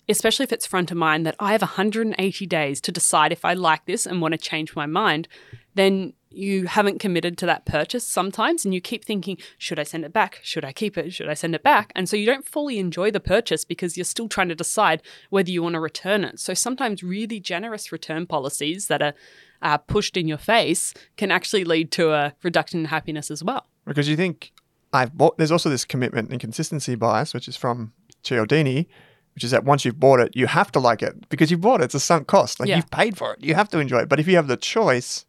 Especially 0.06 0.44
if 0.44 0.52
it's 0.52 0.66
front 0.66 0.90
of 0.90 0.98
mind 0.98 1.24
that 1.24 1.34
I 1.40 1.52
have 1.52 1.62
180 1.62 2.44
days 2.44 2.78
to 2.82 2.92
decide 2.92 3.32
if 3.32 3.42
I 3.42 3.54
like 3.54 3.86
this 3.86 4.04
and 4.04 4.20
want 4.20 4.32
to 4.32 4.38
change 4.38 4.76
my 4.76 4.84
mind, 4.84 5.28
then 5.76 6.12
you 6.36 6.66
haven't 6.66 6.98
committed 7.00 7.36
to 7.38 7.46
that 7.46 7.64
purchase 7.66 8.04
sometimes 8.06 8.64
and 8.64 8.72
you 8.74 8.80
keep 8.80 9.04
thinking, 9.04 9.38
should 9.58 9.78
I 9.78 9.82
send 9.82 10.04
it 10.04 10.12
back? 10.12 10.40
Should 10.42 10.64
I 10.64 10.72
keep 10.72 10.96
it? 10.98 11.12
Should 11.12 11.28
I 11.28 11.34
send 11.34 11.54
it 11.54 11.62
back? 11.62 11.92
And 11.94 12.08
so 12.08 12.16
you 12.16 12.26
don't 12.26 12.46
fully 12.46 12.78
enjoy 12.78 13.10
the 13.10 13.20
purchase 13.20 13.64
because 13.64 13.96
you're 13.96 14.04
still 14.04 14.28
trying 14.28 14.48
to 14.48 14.54
decide 14.54 15.02
whether 15.30 15.50
you 15.50 15.62
want 15.62 15.74
to 15.74 15.80
return 15.80 16.24
it. 16.24 16.38
So 16.40 16.54
sometimes 16.54 17.02
really 17.02 17.40
generous 17.40 17.92
return 17.92 18.26
policies 18.26 18.86
that 18.88 19.02
are 19.02 19.14
uh, 19.62 19.78
pushed 19.78 20.16
in 20.16 20.28
your 20.28 20.38
face 20.38 20.92
can 21.16 21.30
actually 21.30 21.64
lead 21.64 21.90
to 21.92 22.12
a 22.12 22.34
reduction 22.42 22.80
in 22.80 22.86
happiness 22.86 23.30
as 23.30 23.42
well. 23.42 23.66
Because 23.86 24.08
you 24.08 24.16
think 24.16 24.52
I've 24.92 25.12
bought, 25.14 25.38
there's 25.38 25.52
also 25.52 25.68
this 25.70 25.84
commitment 25.84 26.30
and 26.30 26.38
consistency 26.40 26.94
bias, 26.94 27.32
which 27.34 27.48
is 27.48 27.56
from 27.56 27.92
Cialdini, 28.22 28.88
which 29.34 29.42
is 29.44 29.50
that 29.50 29.64
once 29.64 29.84
you've 29.84 29.98
bought 29.98 30.20
it, 30.20 30.36
you 30.36 30.46
have 30.46 30.70
to 30.72 30.78
like 30.78 31.02
it 31.02 31.28
because 31.28 31.50
you've 31.50 31.60
bought 31.60 31.80
it. 31.80 31.84
It's 31.84 31.94
a 31.94 32.00
sunk 32.00 32.26
cost. 32.28 32.60
Like 32.60 32.68
Yeah. 32.68 32.76
you've 32.76 32.90
paid 32.90 33.16
for 33.16 33.32
it. 33.34 33.42
You 33.42 33.54
have 33.54 33.68
to 33.70 33.78
enjoy 33.78 33.98
it. 34.00 34.08
But 34.08 34.20
if 34.20 34.28
you 34.28 34.36
have 34.36 34.46
the 34.48 34.56
choice, 34.56 35.26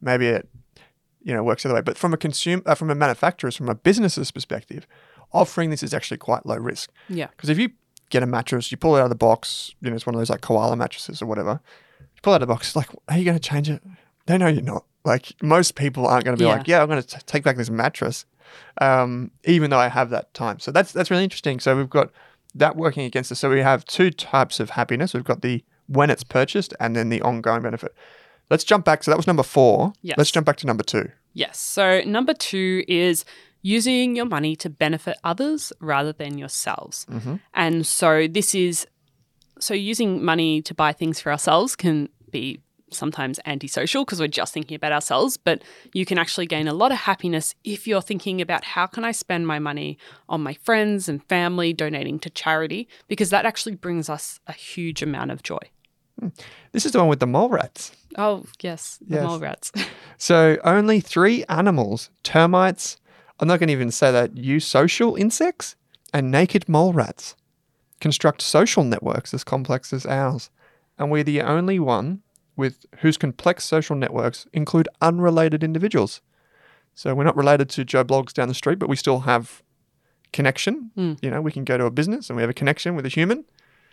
maybe 0.00 0.26
it, 0.26 0.48
you 1.22 1.34
know, 1.34 1.42
works 1.42 1.62
the 1.62 1.68
other 1.68 1.76
way. 1.76 1.82
But 1.82 1.96
from 1.98 2.12
a 2.14 2.16
consumer, 2.16 2.62
uh, 2.66 2.74
from 2.74 2.90
a 2.90 2.94
manufacturer's, 2.94 3.56
from 3.56 3.68
a 3.68 3.74
business's 3.74 4.30
perspective, 4.30 4.86
offering 5.32 5.70
this 5.70 5.82
is 5.82 5.92
actually 5.94 6.16
quite 6.18 6.46
low 6.46 6.56
risk. 6.56 6.90
Yeah. 7.08 7.28
Because 7.28 7.48
if 7.48 7.58
you 7.58 7.70
get 8.10 8.22
a 8.22 8.26
mattress, 8.26 8.70
you 8.70 8.76
pull 8.76 8.96
it 8.96 9.00
out 9.00 9.04
of 9.04 9.10
the 9.10 9.14
box, 9.16 9.74
you 9.80 9.90
know, 9.90 9.96
it's 9.96 10.06
one 10.06 10.14
of 10.14 10.20
those 10.20 10.30
like 10.30 10.40
koala 10.40 10.76
mattresses 10.76 11.22
or 11.22 11.26
whatever. 11.26 11.60
You 12.00 12.20
pull 12.22 12.32
it 12.32 12.36
out 12.36 12.42
of 12.42 12.48
the 12.48 12.54
box, 12.54 12.68
it's 12.68 12.76
like, 12.76 12.88
are 13.08 13.18
you 13.18 13.24
going 13.24 13.38
to 13.38 13.48
change 13.48 13.68
it? 13.70 13.82
They 14.26 14.38
know 14.38 14.48
you're 14.48 14.62
not. 14.62 14.84
Like 15.04 15.32
most 15.42 15.76
people 15.76 16.06
aren't 16.06 16.24
going 16.24 16.36
to 16.36 16.42
be 16.42 16.46
Yeah. 16.46 16.56
like, 16.56 16.68
yeah, 16.68 16.82
I'm 16.82 16.88
going 16.88 17.02
to 17.02 17.18
take 17.26 17.42
back 17.44 17.56
this 17.56 17.70
mattress, 17.70 18.26
um, 18.80 19.30
even 19.44 19.70
though 19.70 19.78
I 19.78 19.88
have 19.88 20.10
that 20.10 20.32
time. 20.34 20.58
So 20.58 20.70
that's 20.70 20.92
that's 20.92 21.10
really 21.10 21.24
interesting. 21.24 21.60
So 21.60 21.76
we've 21.76 21.88
got 21.88 22.10
that 22.54 22.76
working 22.76 23.04
against 23.04 23.30
us. 23.32 23.38
So 23.38 23.48
we 23.48 23.60
have 23.60 23.84
two 23.84 24.10
types 24.10 24.60
of 24.60 24.70
happiness. 24.70 25.14
We've 25.14 25.24
got 25.24 25.40
the 25.42 25.64
when 25.86 26.10
it's 26.10 26.22
purchased 26.24 26.74
and 26.80 26.94
then 26.94 27.08
the 27.08 27.22
ongoing 27.22 27.62
benefit. 27.62 27.94
Let's 28.50 28.64
jump 28.64 28.84
back. 28.84 29.04
So 29.04 29.10
that 29.10 29.16
was 29.16 29.26
number 29.26 29.42
four. 29.42 29.92
Yes. 30.02 30.18
Let's 30.18 30.30
jump 30.30 30.46
back 30.46 30.56
to 30.58 30.66
number 30.66 30.82
two. 30.82 31.10
Yes. 31.34 31.58
So 31.58 32.02
number 32.04 32.34
two 32.34 32.84
is 32.88 33.24
using 33.62 34.16
your 34.16 34.26
money 34.26 34.56
to 34.56 34.70
benefit 34.70 35.16
others 35.22 35.72
rather 35.80 36.12
than 36.12 36.38
yourselves. 36.38 37.06
Mm-hmm. 37.10 37.36
And 37.54 37.86
so 37.86 38.26
this 38.26 38.54
is 38.54 38.86
so 39.58 39.74
using 39.74 40.24
money 40.24 40.62
to 40.62 40.74
buy 40.74 40.92
things 40.92 41.20
for 41.20 41.30
ourselves 41.30 41.76
can 41.76 42.08
be 42.30 42.60
sometimes 42.92 43.38
antisocial 43.46 44.04
because 44.04 44.20
we're 44.20 44.28
just 44.28 44.52
thinking 44.52 44.74
about 44.74 44.92
ourselves, 44.92 45.36
but 45.36 45.62
you 45.92 46.04
can 46.04 46.18
actually 46.18 46.46
gain 46.46 46.66
a 46.66 46.74
lot 46.74 46.90
of 46.90 46.98
happiness 46.98 47.54
if 47.62 47.86
you're 47.86 48.02
thinking 48.02 48.40
about 48.40 48.64
how 48.64 48.86
can 48.86 49.04
I 49.04 49.12
spend 49.12 49.46
my 49.46 49.58
money 49.58 49.98
on 50.28 50.42
my 50.42 50.54
friends 50.54 51.08
and 51.08 51.22
family 51.28 51.72
donating 51.72 52.18
to 52.20 52.30
charity 52.30 52.88
because 53.06 53.30
that 53.30 53.46
actually 53.46 53.76
brings 53.76 54.08
us 54.08 54.40
a 54.46 54.52
huge 54.52 55.02
amount 55.02 55.30
of 55.30 55.42
joy. 55.42 55.60
This 56.72 56.86
is 56.86 56.92
the 56.92 56.98
one 56.98 57.08
with 57.08 57.20
the 57.20 57.26
mole 57.26 57.48
rats. 57.48 57.92
Oh, 58.16 58.44
yes, 58.60 58.98
the 59.06 59.16
Yes. 59.16 59.24
mole 59.24 59.38
rats. 59.40 59.72
So 60.18 60.58
only 60.64 61.00
three 61.00 61.44
animals, 61.48 62.10
termites, 62.22 62.98
I'm 63.38 63.48
not 63.48 63.58
going 63.58 63.68
to 63.68 63.72
even 63.72 63.90
say 63.90 64.12
that, 64.12 64.34
eusocial 64.34 65.18
insects 65.18 65.76
and 66.12 66.30
naked 66.30 66.68
mole 66.68 66.92
rats 66.92 67.36
construct 68.02 68.42
social 68.42 68.84
networks 68.84 69.32
as 69.32 69.44
complex 69.44 69.94
as 69.94 70.04
ours. 70.04 70.50
And 70.98 71.10
we're 71.10 71.24
the 71.24 71.40
only 71.40 71.78
one 71.78 72.20
with 72.54 72.84
whose 72.98 73.16
complex 73.16 73.64
social 73.64 73.96
networks 73.96 74.46
include 74.52 74.88
unrelated 75.00 75.64
individuals. 75.64 76.20
So 76.94 77.14
we're 77.14 77.24
not 77.24 77.36
related 77.36 77.70
to 77.70 77.84
Joe 77.86 78.04
Bloggs 78.04 78.34
down 78.34 78.48
the 78.48 78.54
street, 78.54 78.78
but 78.78 78.90
we 78.90 78.96
still 78.96 79.20
have 79.20 79.62
connection. 80.34 80.90
Mm. 80.98 81.18
You 81.22 81.30
know, 81.30 81.40
we 81.40 81.50
can 81.52 81.64
go 81.64 81.78
to 81.78 81.86
a 81.86 81.90
business 81.90 82.28
and 82.28 82.36
we 82.36 82.42
have 82.42 82.50
a 82.50 82.54
connection 82.54 82.94
with 82.94 83.06
a 83.06 83.08
human. 83.08 83.44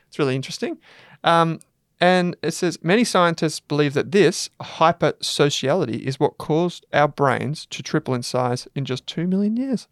It's 0.10 0.20
really 0.20 0.36
interesting. 0.36 0.78
Um, 1.24 1.60
And 2.00 2.36
it 2.44 2.52
says 2.52 2.78
many 2.84 3.04
scientists 3.04 3.60
believe 3.60 3.94
that 3.96 4.12
this 4.12 4.50
hypersociality 4.62 6.00
is 6.00 6.20
what 6.20 6.38
caused 6.38 6.86
our 6.94 7.08
brains 7.08 7.66
to 7.68 7.82
triple 7.82 8.14
in 8.14 8.24
size 8.24 8.68
in 8.76 8.86
just 8.86 9.08
2 9.08 9.28
million 9.28 9.58
years. 9.58 9.88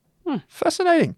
Fascinating. 0.47 1.15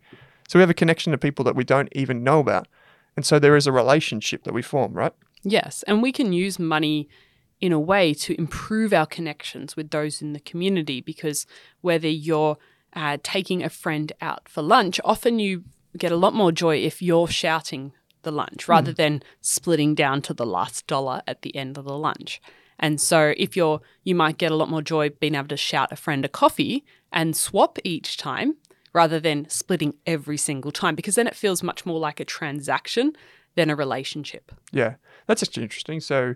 So 0.48 0.60
we 0.60 0.62
have 0.62 0.70
a 0.70 0.76
connection 0.76 1.12
to 1.12 1.18
people 1.18 1.44
that 1.46 1.56
we 1.56 1.64
don't 1.64 1.90
even 1.92 2.24
know 2.24 2.40
about. 2.40 2.68
And 3.16 3.26
so 3.26 3.40
there 3.40 3.56
is 3.56 3.68
a 3.68 3.72
relationship 3.72 4.44
that 4.44 4.54
we 4.54 4.62
form, 4.62 4.94
right? 4.94 5.14
Yes, 5.44 5.84
and 5.88 6.02
we 6.02 6.12
can 6.12 6.34
use 6.34 6.60
money 6.60 7.10
in 7.60 7.72
a 7.72 7.80
way 7.80 8.14
to 8.14 8.38
improve 8.38 8.94
our 8.94 9.06
connections 9.06 9.76
with 9.76 9.90
those 9.90 10.22
in 10.22 10.34
the 10.34 10.40
community 10.40 11.02
because 11.02 11.46
whether 11.82 12.08
you're 12.08 12.58
uh, 12.94 13.18
taking 13.24 13.64
a 13.64 13.70
friend 13.70 14.14
out 14.22 14.48
for 14.48 14.62
lunch, 14.62 15.00
often 15.04 15.40
you 15.40 15.64
get 15.98 16.12
a 16.12 16.18
lot 16.18 16.34
more 16.34 16.52
joy 16.52 16.78
if 16.78 17.02
you're 17.02 17.28
shouting 17.28 17.92
the 18.28 18.32
lunch 18.32 18.68
rather 18.68 18.92
than 18.92 19.24
splitting 19.40 19.96
down 19.96 20.22
to 20.22 20.34
the 20.34 20.46
last 20.46 20.86
dollar 20.86 21.22
at 21.26 21.42
the 21.44 21.56
end 21.56 21.78
of 21.78 21.86
the 21.86 21.98
lunch. 21.98 22.42
And 22.78 23.00
so 23.00 23.34
if 23.38 23.56
you're 23.56 23.80
you 24.04 24.16
might 24.16 24.38
get 24.38 24.52
a 24.52 24.56
lot 24.56 24.70
more 24.70 24.82
joy 24.82 25.10
being 25.10 25.34
able 25.36 25.48
to 25.48 25.58
shout 25.58 25.94
a 25.94 25.96
friend 25.96 26.26
a 26.26 26.30
coffee 26.30 26.84
and 27.12 27.36
swap 27.36 27.80
each 27.86 28.18
time 28.18 28.58
rather 28.94 29.20
than 29.20 29.48
splitting 29.50 29.94
every 30.06 30.38
single 30.38 30.72
time 30.72 30.94
because 30.94 31.16
then 31.16 31.28
it 31.28 31.36
feels 31.36 31.64
much 31.64 31.86
more 31.86 32.00
like 32.00 32.20
a 32.20 32.26
transaction 32.26 33.14
than 33.56 33.70
a 33.70 33.76
relationship. 33.76 34.52
Yeah, 34.72 34.96
that's 35.26 35.42
actually 35.42 35.64
interesting. 35.64 36.00
So, 36.02 36.36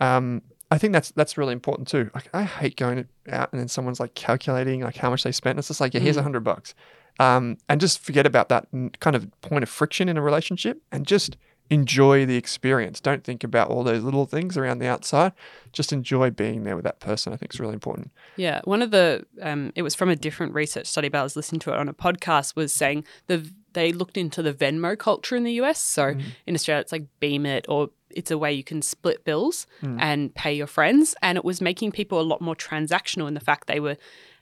um, 0.00 0.42
I 0.70 0.78
think 0.78 0.92
that's 0.92 1.10
that's 1.10 1.36
really 1.36 1.52
important 1.52 1.88
too. 1.88 2.10
Like, 2.14 2.28
I 2.32 2.44
hate 2.44 2.76
going 2.76 3.06
out 3.28 3.52
and 3.52 3.60
then 3.60 3.68
someone's 3.68 4.00
like 4.00 4.14
calculating 4.14 4.80
like 4.80 4.96
how 4.96 5.10
much 5.10 5.24
they 5.24 5.32
spent. 5.32 5.58
It's 5.58 5.68
just 5.68 5.80
like, 5.80 5.94
yeah, 5.94 6.00
here's 6.00 6.16
a 6.16 6.22
hundred 6.22 6.44
bucks, 6.44 6.74
um, 7.18 7.58
and 7.68 7.80
just 7.80 8.00
forget 8.00 8.26
about 8.26 8.48
that 8.48 8.66
kind 9.00 9.16
of 9.16 9.28
point 9.40 9.62
of 9.62 9.68
friction 9.68 10.08
in 10.08 10.16
a 10.16 10.22
relationship 10.22 10.82
and 10.90 11.06
just 11.06 11.36
enjoy 11.70 12.26
the 12.26 12.36
experience. 12.36 13.00
Don't 13.00 13.24
think 13.24 13.42
about 13.42 13.68
all 13.68 13.82
those 13.82 14.02
little 14.02 14.26
things 14.26 14.56
around 14.56 14.78
the 14.78 14.86
outside. 14.86 15.32
Just 15.72 15.92
enjoy 15.92 16.30
being 16.30 16.64
there 16.64 16.76
with 16.76 16.84
that 16.84 17.00
person. 17.00 17.32
I 17.32 17.36
think 17.36 17.54
is 17.54 17.60
really 17.60 17.74
important. 17.74 18.10
Yeah, 18.36 18.60
one 18.64 18.82
of 18.82 18.90
the 18.90 19.26
um, 19.40 19.72
it 19.74 19.82
was 19.82 19.94
from 19.94 20.08
a 20.08 20.16
different 20.16 20.54
research 20.54 20.86
study, 20.86 21.08
but 21.08 21.20
I 21.20 21.22
was 21.22 21.36
listening 21.36 21.60
to 21.60 21.72
it 21.72 21.76
on 21.76 21.88
a 21.88 21.94
podcast. 21.94 22.56
Was 22.56 22.72
saying 22.72 23.04
the 23.26 23.50
they 23.72 23.92
looked 23.92 24.16
into 24.16 24.42
the 24.42 24.52
Venmo 24.52 24.96
culture 24.96 25.34
in 25.34 25.42
the 25.42 25.52
US. 25.54 25.80
So 25.80 26.14
in 26.46 26.54
Australia, 26.54 26.80
it's 26.80 26.92
like 26.92 27.06
Beem 27.18 27.44
It, 27.44 27.66
or 27.68 27.90
it's 28.10 28.30
a 28.30 28.38
way 28.38 28.52
you 28.52 28.62
can 28.62 28.82
split 28.82 29.24
bills 29.24 29.66
and 29.82 30.32
pay 30.34 30.54
your 30.54 30.68
friends, 30.68 31.14
and 31.22 31.36
it 31.36 31.44
was 31.44 31.60
making 31.60 31.92
people 31.92 32.20
a 32.20 32.22
lot 32.22 32.40
more 32.40 32.54
transactional 32.54 33.26
in 33.26 33.34
the 33.34 33.40
fact 33.40 33.66
they 33.66 33.80
were 33.80 33.96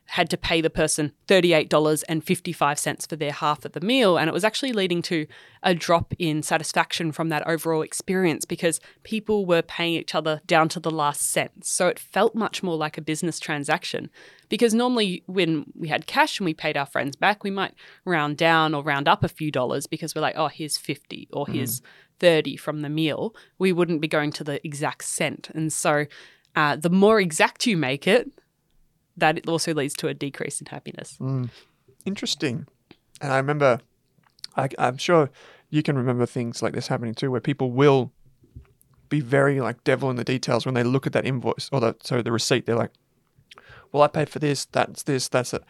had 0.07 0.29
to 0.31 0.37
pay 0.37 0.61
the 0.61 0.69
person 0.69 1.13
$38.55 1.29 3.09
for 3.09 3.17
their 3.17 3.33
half 3.33 3.65
of 3.65 3.73
the 3.73 3.81
meal. 3.81 4.19
And 4.19 4.29
it 4.29 4.33
was 4.33 4.45
actually 4.45 4.73
leading 4.73 5.01
to 5.03 5.27
a 5.63 5.75
drop 5.75 6.13
in 6.19 6.43
satisfaction 6.43 7.13
from 7.13 7.29
that 7.31 7.47
overall 7.47 7.83
experience 7.83 8.45
because 8.45 8.81
people 9.05 9.47
were 9.47 9.63
paying 9.63 9.95
each 9.95 10.15
other 10.15 10.43
down 10.47 10.69
to 10.71 10.81
the 10.81 10.91
last 10.91 11.23
cent. 11.31 11.65
So 11.65 11.89
it 11.89 11.99
felt 11.99 12.35
much 12.35 12.63
more 12.63 12.77
like 12.77 12.99
a 12.99 13.03
business 13.03 13.39
transaction. 13.39 14.11
Because 14.49 14.75
normally, 14.75 15.23
when 15.27 15.65
we 15.75 15.89
had 15.89 16.07
cash 16.07 16.39
and 16.39 16.45
we 16.45 16.53
paid 16.53 16.77
our 16.77 16.85
friends 16.85 17.17
back, 17.17 17.43
we 17.43 17.51
might 17.51 17.73
round 18.05 18.37
down 18.37 18.75
or 18.75 18.83
round 18.83 19.09
up 19.09 19.25
a 19.25 19.29
few 19.29 19.51
dollars 19.51 19.87
because 19.87 20.15
we're 20.15 20.21
like, 20.21 20.37
oh, 20.37 20.49
here's 20.49 20.77
50 20.77 21.29
or 21.33 21.47
here's 21.49 21.81
30 22.21 22.57
from 22.57 22.81
the 22.83 22.91
meal. 22.91 23.35
We 23.59 23.73
wouldn't 23.73 24.03
be 24.03 24.09
going 24.09 24.31
to 24.33 24.45
the 24.45 24.65
exact 24.67 25.05
cent. 25.05 25.49
And 25.55 25.73
so 25.73 26.05
uh, 26.55 26.77
the 26.77 26.91
more 26.91 27.19
exact 27.19 27.67
you 27.67 27.77
make 27.77 28.07
it, 28.07 28.31
that 29.17 29.49
also 29.49 29.75
leads 29.75 29.95
to 29.95 30.09
a 30.09 30.15
decrease 30.15 30.61
in 30.61 30.67
happiness. 30.67 31.17
Mm. 31.21 31.51
Interesting. 32.05 32.67
And 33.21 33.33
I 33.33 33.37
remember, 33.37 33.81
I, 34.57 34.69
I'm 34.79 34.97
sure 34.97 35.31
you 35.71 35.83
can 35.83 35.97
remember 35.97 36.27
things 36.27 36.63
like 36.63 36.75
this 36.75 36.89
happening 36.89 37.15
too, 37.15 37.31
where 37.31 37.41
people 37.41 37.71
will 37.71 38.13
be 39.09 39.21
very 39.21 39.61
like 39.61 39.85
devil 39.85 40.11
in 40.11 40.17
the 40.17 40.25
details 40.25 40.65
when 40.65 40.75
they 40.75 40.83
look 40.83 41.07
at 41.07 41.13
that 41.13 41.27
invoice 41.27 41.69
or 41.73 41.81
the 41.81 41.97
sorry 42.03 42.23
the 42.23 42.33
receipt. 42.33 42.67
They're 42.67 42.77
like, 42.77 42.93
"Well, 43.93 44.03
I 44.03 44.09
paid 44.09 44.29
for 44.29 44.39
this. 44.39 44.65
That's 44.67 45.03
this. 45.03 45.29
That's 45.29 45.55
it." 45.55 45.63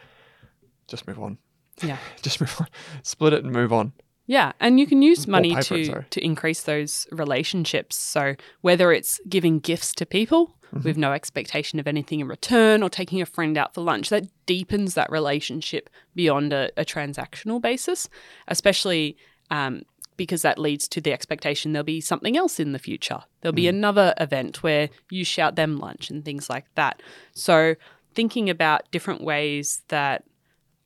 Just 0.87 1.07
move 1.07 1.19
on. 1.19 1.37
Yeah. 1.81 1.97
Just 2.21 2.39
move 2.41 2.55
on. 2.59 2.67
Split 3.03 3.33
it 3.33 3.43
and 3.43 3.53
move 3.53 3.73
on. 3.73 3.93
Yeah, 4.25 4.53
and 4.61 4.79
you 4.79 4.87
can 4.87 5.01
use 5.01 5.27
money 5.27 5.53
to 5.55 6.05
to 6.09 6.23
increase 6.23 6.63
those 6.63 7.05
relationships. 7.11 7.97
So 7.97 8.35
whether 8.61 8.91
it's 8.91 9.19
giving 9.27 9.59
gifts 9.59 9.93
to 9.95 10.05
people 10.05 10.57
with 10.83 10.97
no 10.97 11.13
expectation 11.13 11.79
of 11.79 11.87
anything 11.87 12.19
in 12.19 12.27
return, 12.27 12.81
or 12.81 12.89
taking 12.89 13.21
a 13.21 13.25
friend 13.25 13.57
out 13.57 13.73
for 13.73 13.81
lunch, 13.81 14.09
that 14.09 14.25
deepens 14.45 14.95
that 14.95 15.11
relationship 15.11 15.89
beyond 16.15 16.53
a, 16.53 16.69
a 16.77 16.85
transactional 16.85 17.61
basis, 17.61 18.09
especially. 18.47 19.17
Um, 19.51 19.83
because 20.15 20.43
that 20.43 20.59
leads 20.59 20.87
to 20.87 21.01
the 21.01 21.11
expectation 21.11 21.73
there'll 21.73 21.83
be 21.83 21.99
something 21.99 22.37
else 22.37 22.59
in 22.59 22.71
the 22.71 22.77
future. 22.77 23.23
There'll 23.41 23.51
be 23.51 23.67
another 23.67 24.13
event 24.19 24.61
where 24.61 24.89
you 25.09 25.25
shout 25.25 25.55
them 25.55 25.77
lunch 25.77 26.11
and 26.11 26.23
things 26.23 26.51
like 26.51 26.65
that. 26.75 27.01
So, 27.33 27.73
thinking 28.13 28.47
about 28.47 28.83
different 28.91 29.23
ways 29.23 29.81
that 29.87 30.23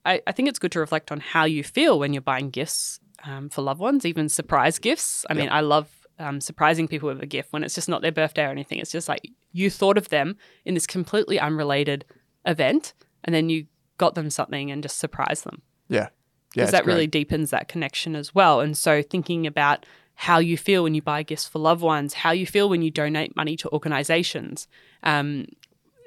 I, 0.06 0.22
I 0.26 0.32
think 0.32 0.48
it's 0.48 0.58
good 0.58 0.72
to 0.72 0.80
reflect 0.80 1.12
on 1.12 1.20
how 1.20 1.44
you 1.44 1.62
feel 1.62 1.98
when 1.98 2.14
you're 2.14 2.22
buying 2.22 2.48
gifts 2.48 3.00
um, 3.24 3.48
for 3.48 3.62
loved 3.62 3.80
ones, 3.80 4.06
even 4.06 4.28
surprise 4.28 4.78
gifts. 4.78 5.26
I 5.28 5.34
mean, 5.34 5.48
I 5.50 5.60
love 5.60 5.97
um, 6.18 6.40
surprising 6.40 6.88
people 6.88 7.08
with 7.08 7.22
a 7.22 7.26
gift 7.26 7.52
when 7.52 7.62
it's 7.62 7.74
just 7.74 7.88
not 7.88 8.02
their 8.02 8.12
birthday 8.12 8.44
or 8.44 8.50
anything. 8.50 8.78
It's 8.78 8.92
just 8.92 9.08
like 9.08 9.30
you 9.52 9.70
thought 9.70 9.98
of 9.98 10.08
them 10.08 10.36
in 10.64 10.74
this 10.74 10.86
completely 10.86 11.38
unrelated 11.38 12.04
event 12.44 12.94
and 13.24 13.34
then 13.34 13.48
you 13.48 13.66
got 13.98 14.14
them 14.14 14.30
something 14.30 14.70
and 14.70 14.82
just 14.82 14.98
surprised 14.98 15.44
them. 15.44 15.62
Yeah. 15.88 16.08
Yeah. 16.54 16.64
Because 16.64 16.68
it's 16.68 16.72
that 16.72 16.86
really 16.86 17.06
deepens 17.06 17.50
that 17.50 17.68
connection 17.68 18.16
as 18.16 18.34
well. 18.34 18.60
And 18.60 18.76
so 18.76 19.02
thinking 19.02 19.46
about 19.46 19.84
how 20.14 20.38
you 20.38 20.56
feel 20.56 20.82
when 20.82 20.94
you 20.94 21.02
buy 21.02 21.22
gifts 21.22 21.46
for 21.46 21.58
loved 21.58 21.82
ones, 21.82 22.14
how 22.14 22.32
you 22.32 22.46
feel 22.46 22.68
when 22.68 22.82
you 22.82 22.90
donate 22.90 23.36
money 23.36 23.56
to 23.56 23.70
organizations. 23.70 24.66
Um, 25.02 25.46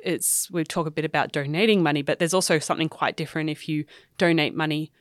it's 0.03 0.49
we 0.51 0.63
talk 0.63 0.87
a 0.87 0.91
bit 0.91 1.05
about 1.05 1.31
donating 1.31 1.83
money, 1.83 2.01
but 2.01 2.19
there's 2.19 2.33
also 2.33 2.59
something 2.59 2.89
quite 2.89 3.15
different 3.15 3.49
if 3.49 3.69
you 3.69 3.85
donate 4.17 4.55
money 4.55 4.91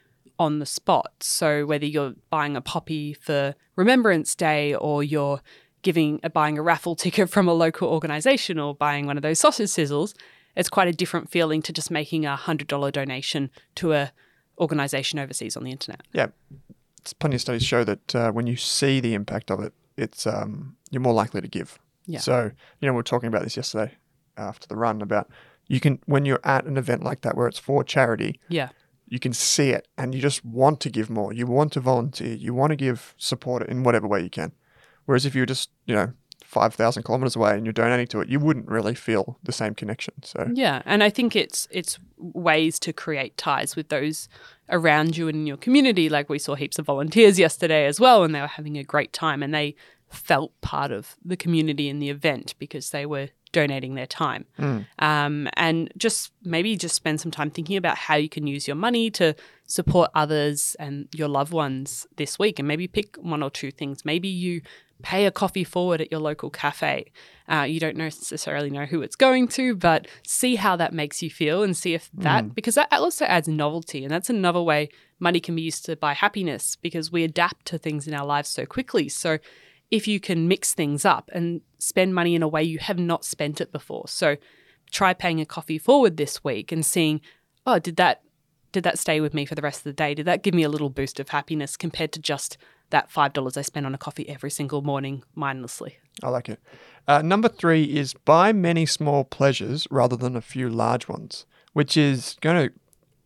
on 0.41 0.59
the 0.59 0.67
spot. 0.67 1.13
So 1.21 1.67
whether 1.67 1.85
you're 1.85 2.15
buying 2.31 2.57
a 2.57 2.63
poppy 2.63 3.13
for 3.13 3.55
Remembrance 3.77 4.35
Day 4.35 4.75
or 4.75 5.05
you're 5.05 5.43
giving 5.83 6.19
uh, 6.25 6.31
buying 6.31 6.57
a 6.59 6.63
raffle 6.63 6.97
ticket 6.97 7.29
from 7.29 7.47
a 7.47 7.53
local 7.53 7.89
organization 7.89 8.59
or 8.59 8.75
buying 8.75 9.07
one 9.07 9.19
of 9.19 9.23
those 9.23 9.39
sausage 9.39 9.69
sizzles, 9.69 10.15
it's 10.57 10.71
quite 10.71 10.89
a 10.89 10.93
different 10.93 11.31
feeling 11.31 11.61
to 11.63 11.73
just 11.75 11.91
making 11.91 12.25
a 12.25 12.37
hundred 12.37 12.69
dollar 12.69 12.91
donation 12.91 13.51
to 13.77 13.93
a 13.93 14.13
organization 14.59 15.19
overseas 15.19 15.57
on 15.59 15.63
the 15.63 15.71
internet. 15.71 16.01
Yeah. 16.13 16.29
It's 16.99 17.13
plenty 17.13 17.37
of 17.37 17.43
studies 17.43 17.63
show 17.63 17.85
that 17.85 18.15
uh, 18.15 18.33
when 18.33 18.47
you 18.47 18.57
see 18.57 18.99
the 18.99 19.15
impact 19.15 19.51
of 19.51 19.61
it, 19.61 19.75
it's 19.97 20.27
um, 20.27 20.77
you're 20.91 21.03
more 21.03 21.15
likely 21.15 21.43
to 21.43 21.49
give. 21.49 21.79
Yeah. 22.07 22.21
So 22.21 22.51
you 22.81 22.87
know 22.87 22.93
we 22.95 22.97
were 22.97 23.03
talking 23.03 23.29
about 23.29 23.43
this 23.43 23.59
yesterday 23.59 23.93
after 24.39 24.67
the 24.67 24.77
run 24.77 25.03
about 25.03 25.29
you 25.69 25.81
can 25.81 25.99
when 26.07 26.25
you're 26.25 26.41
at 26.45 26.65
an 26.65 26.79
event 26.79 27.03
like 27.03 27.21
that 27.21 27.37
where 27.37 27.47
it's 27.47 27.59
for 27.59 27.85
charity, 27.85 28.41
Yeah. 28.49 28.71
You 29.11 29.19
can 29.19 29.35
see 29.35 29.71
it 29.71 29.89
and 29.99 30.15
you 30.15 30.23
just 30.23 30.45
want 30.45 30.81
to 30.81 30.89
give 30.89 31.11
more. 31.11 31.33
You 31.33 31.47
want 31.47 31.73
to 31.75 31.81
volunteer. 31.81 32.35
You 32.35 32.55
want 32.55 32.71
to 32.71 32.77
give 32.77 33.15
support 33.19 33.69
in 33.69 33.83
whatever 33.83 34.07
way 34.07 34.23
you 34.23 34.31
can. 34.31 34.53
Whereas 35.05 35.27
if 35.27 35.35
you're 35.35 35.47
just, 35.47 35.69
you 35.85 35.95
know, 35.95 36.13
5,000 36.45 37.03
kilometers 37.03 37.37
away 37.37 37.53
and 37.57 37.67
you're 37.67 37.73
donating 37.73 38.07
to 38.09 38.21
it, 38.21 38.29
you 38.29 38.39
wouldn't 38.39 38.69
really 38.69 38.95
feel 38.95 39.39
the 39.43 39.53
same 39.53 39.75
connection. 39.75 40.15
So, 40.23 40.49
Yeah, 40.55 40.83
and 40.85 41.03
I 41.03 41.11
think 41.11 41.37
it's 41.37 41.67
it's 41.71 41.99
ways 42.19 42.79
to 42.81 42.93
create 42.93 43.37
ties 43.37 43.77
with 43.77 43.89
those 43.89 44.29
around 44.69 45.17
you 45.17 45.27
and 45.29 45.39
in 45.39 45.47
your 45.47 45.57
community. 45.57 46.09
Like 46.09 46.29
we 46.29 46.39
saw 46.39 46.55
heaps 46.55 46.79
of 46.79 46.87
volunteers 46.87 47.39
yesterday 47.39 47.87
as 47.87 47.99
well, 47.99 48.23
and 48.23 48.33
they 48.35 48.41
were 48.41 48.47
having 48.47 48.79
a 48.79 48.85
great 48.85 49.13
time, 49.13 49.43
and 49.43 49.53
they 49.53 49.75
felt 50.11 50.59
part 50.61 50.91
of 50.91 51.17
the 51.25 51.37
community 51.37 51.89
in 51.89 51.99
the 51.99 52.11
event 52.11 52.55
because 52.59 52.91
they 52.91 53.07
were 53.07 53.29
donating 53.53 53.95
their 53.95 54.07
time. 54.07 54.45
Um, 54.99 55.49
and 55.55 55.93
just 55.97 56.33
maybe 56.45 56.77
just 56.77 56.95
spend 56.95 57.21
some 57.21 57.33
time 57.33 57.51
thinking 57.51 57.77
about 57.77 57.97
how 57.99 58.17
you 58.17 58.29
can 58.29 58.47
use 58.47 58.69
your 58.69 58.77
money 58.77 59.11
to 59.13 59.35
support 59.67 60.11
others 60.15 60.77
and 60.79 61.09
your 61.13 61.29
loved 61.29 61.53
ones 61.53 62.07
this 62.17 62.39
week, 62.39 62.59
and 62.59 62.69
maybe 62.69 62.87
pick 62.87 63.17
one 63.17 63.43
or 63.43 63.51
two 63.51 63.71
things. 63.71 64.05
Maybe 64.05 64.29
you 64.29 64.63
pay 65.03 65.25
a 65.25 65.31
coffee 65.31 65.65
forward 65.65 66.01
at 66.01 66.11
your 66.11 66.21
local 66.21 66.51
cafe. 66.51 67.11
Uh, 67.51 67.63
you 67.63 67.81
don't 67.81 67.97
necessarily 67.97 68.71
know 68.71 68.85
who 68.85 69.01
it's 69.03 69.17
going 69.17 69.49
to, 69.49 69.75
but 69.75 70.07
see 70.27 70.57
how 70.57 70.77
that 70.77 70.93
makes 70.93 71.23
you 71.23 71.31
feel 71.31 71.63
and 71.63 71.77
see 71.77 71.95
if 71.95 72.11
that, 72.13 72.55
because 72.55 72.75
that 72.75 72.89
also 72.93 73.25
adds 73.25 73.49
novelty. 73.49 74.05
And 74.05 74.13
that's 74.13 74.31
another 74.31 74.63
way 74.63 74.91
money 75.19 75.41
can 75.41 75.57
be 75.57 75.63
used 75.63 75.85
to 75.87 75.97
buy 75.97 76.13
happiness 76.13 76.77
because 76.77 77.11
we 77.11 77.25
adapt 77.25 77.67
to 77.67 77.79
things 77.79 78.07
in 78.07 78.15
our 78.15 78.27
lives 78.27 78.49
so 78.49 78.67
quickly. 78.67 79.09
So 79.09 79.39
if 79.91 80.07
you 80.07 80.21
can 80.21 80.47
mix 80.49 80.73
things 80.75 81.05
up 81.05 81.31
and 81.33 81.61
spend 81.79 82.15
money 82.15 82.35
in 82.35 82.43
a 82.43 82.49
way 82.49 82.63
you 82.63 82.79
have 82.79 82.99
not 82.99 83.25
spent 83.25 83.61
it 83.61 83.73
before. 83.73 84.07
So 84.09 84.37
try 84.91 85.15
paying 85.15 85.41
a 85.41 85.47
coffee 85.47 85.79
forward 85.79 86.17
this 86.17 86.45
week 86.45 86.73
and 86.73 86.85
seeing, 86.85 87.21
oh, 87.67 87.79
did 87.79 87.97
that 87.97 88.23
did 88.73 88.85
that 88.85 89.01
stay 89.01 89.21
with 89.21 89.35
me 89.35 89.45
for 89.45 89.57
the 89.57 89.63
rest 89.63 89.81
of 89.81 89.85
the 89.85 89.93
day? 89.93 90.15
Did 90.15 90.27
that 90.27 90.45
give 90.45 90.55
me 90.55 90.63
a 90.63 90.69
little 90.69 90.91
boost 90.91 91.19
of 91.19 91.31
happiness 91.31 91.77
compared 91.77 92.13
to 92.13 92.21
just 92.21 92.57
that 92.91 93.11
five 93.11 93.33
dollars 93.33 93.57
I 93.57 93.63
spend 93.63 93.85
on 93.85 93.95
a 93.95 93.99
coffee 93.99 94.29
every 94.29 94.51
single 94.51 94.83
morning 94.83 95.25
mindlessly? 95.35 95.99
I 96.23 96.29
like 96.29 96.49
it. 96.49 96.61
Uh, 97.09 97.23
number 97.23 97.49
three 97.49 97.83
is 97.85 98.15
buy 98.15 98.53
many 98.53 98.87
small 98.87 99.25
pleasures 99.25 99.89
rather 99.91 100.17
than 100.17 100.37
a 100.37 100.41
few 100.41 100.69
large 100.69 101.09
ones, 101.09 101.47
which 101.73 101.97
is 101.97 102.37
going 102.41 102.69
to 102.69 102.75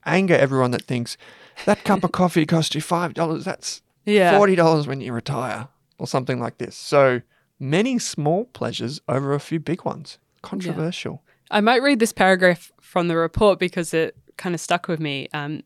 anger 0.07 0.35
everyone 0.35 0.71
that 0.71 0.83
thinks 0.83 1.19
that 1.67 1.85
cup 1.85 2.05
of 2.05 2.13
coffee 2.21 2.47
cost 2.47 2.75
you 2.75 2.81
$5. 2.81 3.45
That's 3.45 3.83
Yeah. 4.07 4.39
$40 4.39 4.87
when 4.87 5.01
you 5.03 5.13
retire 5.13 5.69
or 5.99 6.07
something 6.07 6.41
like 6.41 6.59
this. 6.59 6.77
So 6.77 7.23
many 7.59 7.99
small 7.99 8.47
pleasures 8.47 9.01
over 9.09 9.35
a 9.35 9.41
few 9.41 9.61
big 9.61 9.85
ones. 9.85 10.19
Controversial. 10.43 11.23
I 11.51 11.61
might 11.61 11.83
read 11.83 11.99
this 11.99 12.13
paragraph 12.13 12.73
from 12.81 13.09
the 13.09 13.17
report 13.17 13.59
because 13.59 13.95
it 13.95 14.17
kind 14.37 14.55
of 14.55 14.61
stuck 14.61 14.89
with 14.89 15.01
me. 15.01 15.29
Um, 15.33 15.63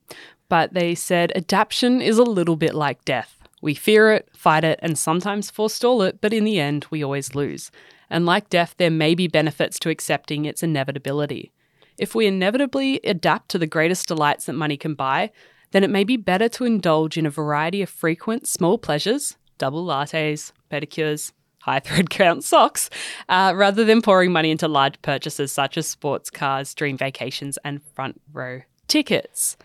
but 0.48 0.74
they 0.74 0.94
said 0.94 1.32
adaptation 1.34 2.00
is 2.00 2.18
a 2.18 2.24
little 2.24 2.56
bit 2.56 2.74
like 2.74 3.04
death. 3.04 3.36
We 3.60 3.74
fear 3.74 4.12
it, 4.12 4.28
fight 4.34 4.64
it, 4.64 4.78
and 4.82 4.96
sometimes 4.96 5.50
forestall 5.50 6.02
it, 6.02 6.20
but 6.20 6.32
in 6.32 6.44
the 6.44 6.60
end, 6.60 6.86
we 6.90 7.02
always 7.02 7.34
lose. 7.34 7.70
And 8.08 8.24
like 8.24 8.48
death, 8.48 8.74
there 8.78 8.90
may 8.90 9.14
be 9.14 9.26
benefits 9.26 9.78
to 9.80 9.90
accepting 9.90 10.44
its 10.44 10.62
inevitability. 10.62 11.52
If 11.98 12.14
we 12.14 12.26
inevitably 12.26 13.00
adapt 13.02 13.50
to 13.50 13.58
the 13.58 13.66
greatest 13.66 14.06
delights 14.06 14.46
that 14.46 14.52
money 14.52 14.76
can 14.76 14.94
buy, 14.94 15.32
then 15.72 15.84
it 15.84 15.90
may 15.90 16.04
be 16.04 16.16
better 16.16 16.48
to 16.48 16.64
indulge 16.64 17.18
in 17.18 17.26
a 17.26 17.30
variety 17.30 17.82
of 17.82 17.90
frequent 17.90 18.46
small 18.46 18.78
pleasures, 18.78 19.36
double 19.58 19.84
lattes, 19.84 20.52
pedicures, 20.70 21.32
high 21.60 21.80
thread 21.86 22.10
count 22.10 22.44
socks, 22.44 22.88
uh, 23.28 23.52
rather 23.54 23.84
than 23.84 24.00
pouring 24.02 24.32
money 24.32 24.50
into 24.50 24.68
large 24.68 25.00
purchases 25.02 25.52
such 25.52 25.76
as 25.76 25.86
sports 25.86 26.30
cars, 26.30 26.74
dream 26.74 26.96
vacations, 26.96 27.58
and 27.64 27.82
front 27.94 28.20
row 28.32 28.60
tickets. 28.86 29.56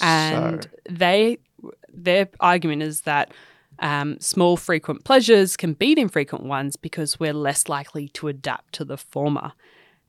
And 0.00 0.64
So- 0.64 0.70
they, 0.88 1.38
their 1.92 2.28
argument 2.40 2.82
is 2.82 3.02
that 3.02 3.32
um, 3.80 4.20
small 4.20 4.56
frequent 4.56 5.04
pleasures 5.04 5.56
can 5.56 5.72
beat 5.72 5.98
infrequent 5.98 6.44
ones 6.44 6.76
because 6.76 7.18
we're 7.18 7.32
less 7.32 7.68
likely 7.68 8.08
to 8.10 8.28
adapt 8.28 8.74
to 8.74 8.84
the 8.84 8.98
former. 8.98 9.52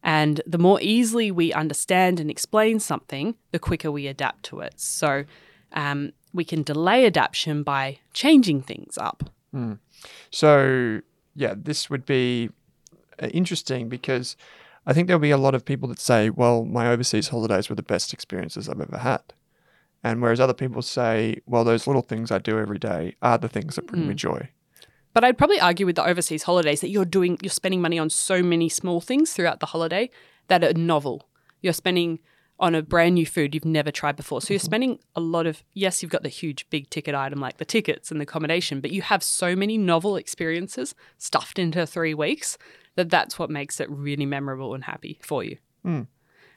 And 0.03 0.41
the 0.47 0.57
more 0.57 0.79
easily 0.81 1.31
we 1.31 1.53
understand 1.53 2.19
and 2.19 2.29
explain 2.29 2.79
something, 2.79 3.35
the 3.51 3.59
quicker 3.59 3.91
we 3.91 4.07
adapt 4.07 4.43
to 4.45 4.59
it. 4.59 4.73
So 4.77 5.25
um, 5.73 6.11
we 6.33 6.43
can 6.45 6.63
delay 6.63 7.05
adaptation 7.05 7.63
by 7.63 7.99
changing 8.13 8.61
things 8.61 8.97
up. 8.97 9.29
So, 10.31 11.01
yeah, 11.35 11.53
this 11.57 11.89
would 11.89 12.05
be 12.05 12.49
uh, 13.21 13.27
interesting 13.27 13.89
because 13.89 14.35
I 14.85 14.93
think 14.93 15.07
there'll 15.07 15.19
be 15.19 15.31
a 15.31 15.37
lot 15.37 15.55
of 15.55 15.63
people 15.65 15.89
that 15.89 15.99
say, 15.99 16.29
well, 16.29 16.65
my 16.65 16.89
overseas 16.89 17.27
holidays 17.27 17.69
were 17.69 17.75
the 17.75 17.83
best 17.83 18.13
experiences 18.13 18.67
I've 18.67 18.81
ever 18.81 18.97
had. 18.97 19.21
And 20.03 20.21
whereas 20.21 20.39
other 20.39 20.53
people 20.53 20.81
say, 20.81 21.41
well, 21.45 21.63
those 21.63 21.85
little 21.85 22.01
things 22.01 22.31
I 22.31 22.39
do 22.39 22.57
every 22.57 22.79
day 22.79 23.15
are 23.21 23.37
the 23.37 23.47
things 23.49 23.75
that 23.75 23.85
bring 23.85 24.07
me 24.07 24.15
joy. 24.15 24.49
But 25.13 25.23
I'd 25.23 25.37
probably 25.37 25.59
argue 25.59 25.85
with 25.85 25.97
the 25.97 26.05
overseas 26.05 26.43
holidays 26.43 26.81
that 26.81 26.89
you're 26.89 27.05
doing, 27.05 27.37
you're 27.41 27.51
spending 27.51 27.81
money 27.81 27.99
on 27.99 28.09
so 28.09 28.41
many 28.41 28.69
small 28.69 29.01
things 29.01 29.33
throughout 29.33 29.59
the 29.59 29.67
holiday 29.67 30.09
that 30.47 30.63
are 30.63 30.73
novel. 30.73 31.27
You're 31.61 31.73
spending 31.73 32.19
on 32.61 32.75
a 32.75 32.81
brand 32.83 33.15
new 33.15 33.25
food 33.25 33.55
you've 33.55 33.65
never 33.65 33.91
tried 33.91 34.15
before. 34.15 34.39
So 34.39 34.53
you're 34.53 34.59
spending 34.59 34.99
a 35.15 35.19
lot 35.19 35.47
of, 35.47 35.63
yes, 35.73 36.01
you've 36.01 36.11
got 36.11 36.21
the 36.21 36.29
huge 36.29 36.69
big 36.69 36.89
ticket 36.91 37.15
item 37.15 37.39
like 37.39 37.57
the 37.57 37.65
tickets 37.65 38.11
and 38.11 38.21
the 38.21 38.23
accommodation, 38.23 38.79
but 38.79 38.91
you 38.91 39.01
have 39.01 39.23
so 39.23 39.55
many 39.55 39.79
novel 39.79 40.15
experiences 40.15 40.93
stuffed 41.17 41.57
into 41.57 41.87
three 41.87 42.13
weeks 42.13 42.59
that 42.95 43.09
that's 43.09 43.39
what 43.39 43.49
makes 43.49 43.79
it 43.79 43.89
really 43.89 44.27
memorable 44.27 44.75
and 44.75 44.83
happy 44.83 45.19
for 45.23 45.43
you. 45.43 45.57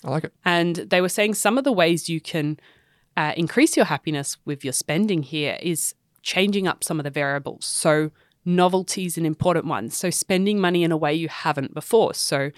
I 0.04 0.10
like 0.10 0.24
it. 0.24 0.34
And 0.44 0.76
they 0.76 1.00
were 1.00 1.08
saying 1.08 1.34
some 1.34 1.56
of 1.56 1.64
the 1.64 1.72
ways 1.72 2.10
you 2.10 2.20
can 2.20 2.58
uh, 3.16 3.32
increase 3.36 3.76
your 3.76 3.86
happiness 3.86 4.36
with 4.44 4.62
your 4.62 4.74
spending 4.74 5.22
here 5.22 5.58
is 5.62 5.94
changing 6.22 6.68
up 6.68 6.84
some 6.84 7.00
of 7.00 7.04
the 7.04 7.10
variables. 7.10 7.64
So, 7.64 8.10
novelty 8.44 9.06
is 9.06 9.16
an 9.16 9.24
important 9.24 9.64
one. 9.66 9.88
So, 9.88 10.10
spending 10.10 10.60
money 10.60 10.82
in 10.82 10.92
a 10.92 10.96
way 10.96 11.14
you 11.14 11.28
haven't 11.28 11.72
before. 11.72 12.12
So, 12.12 12.50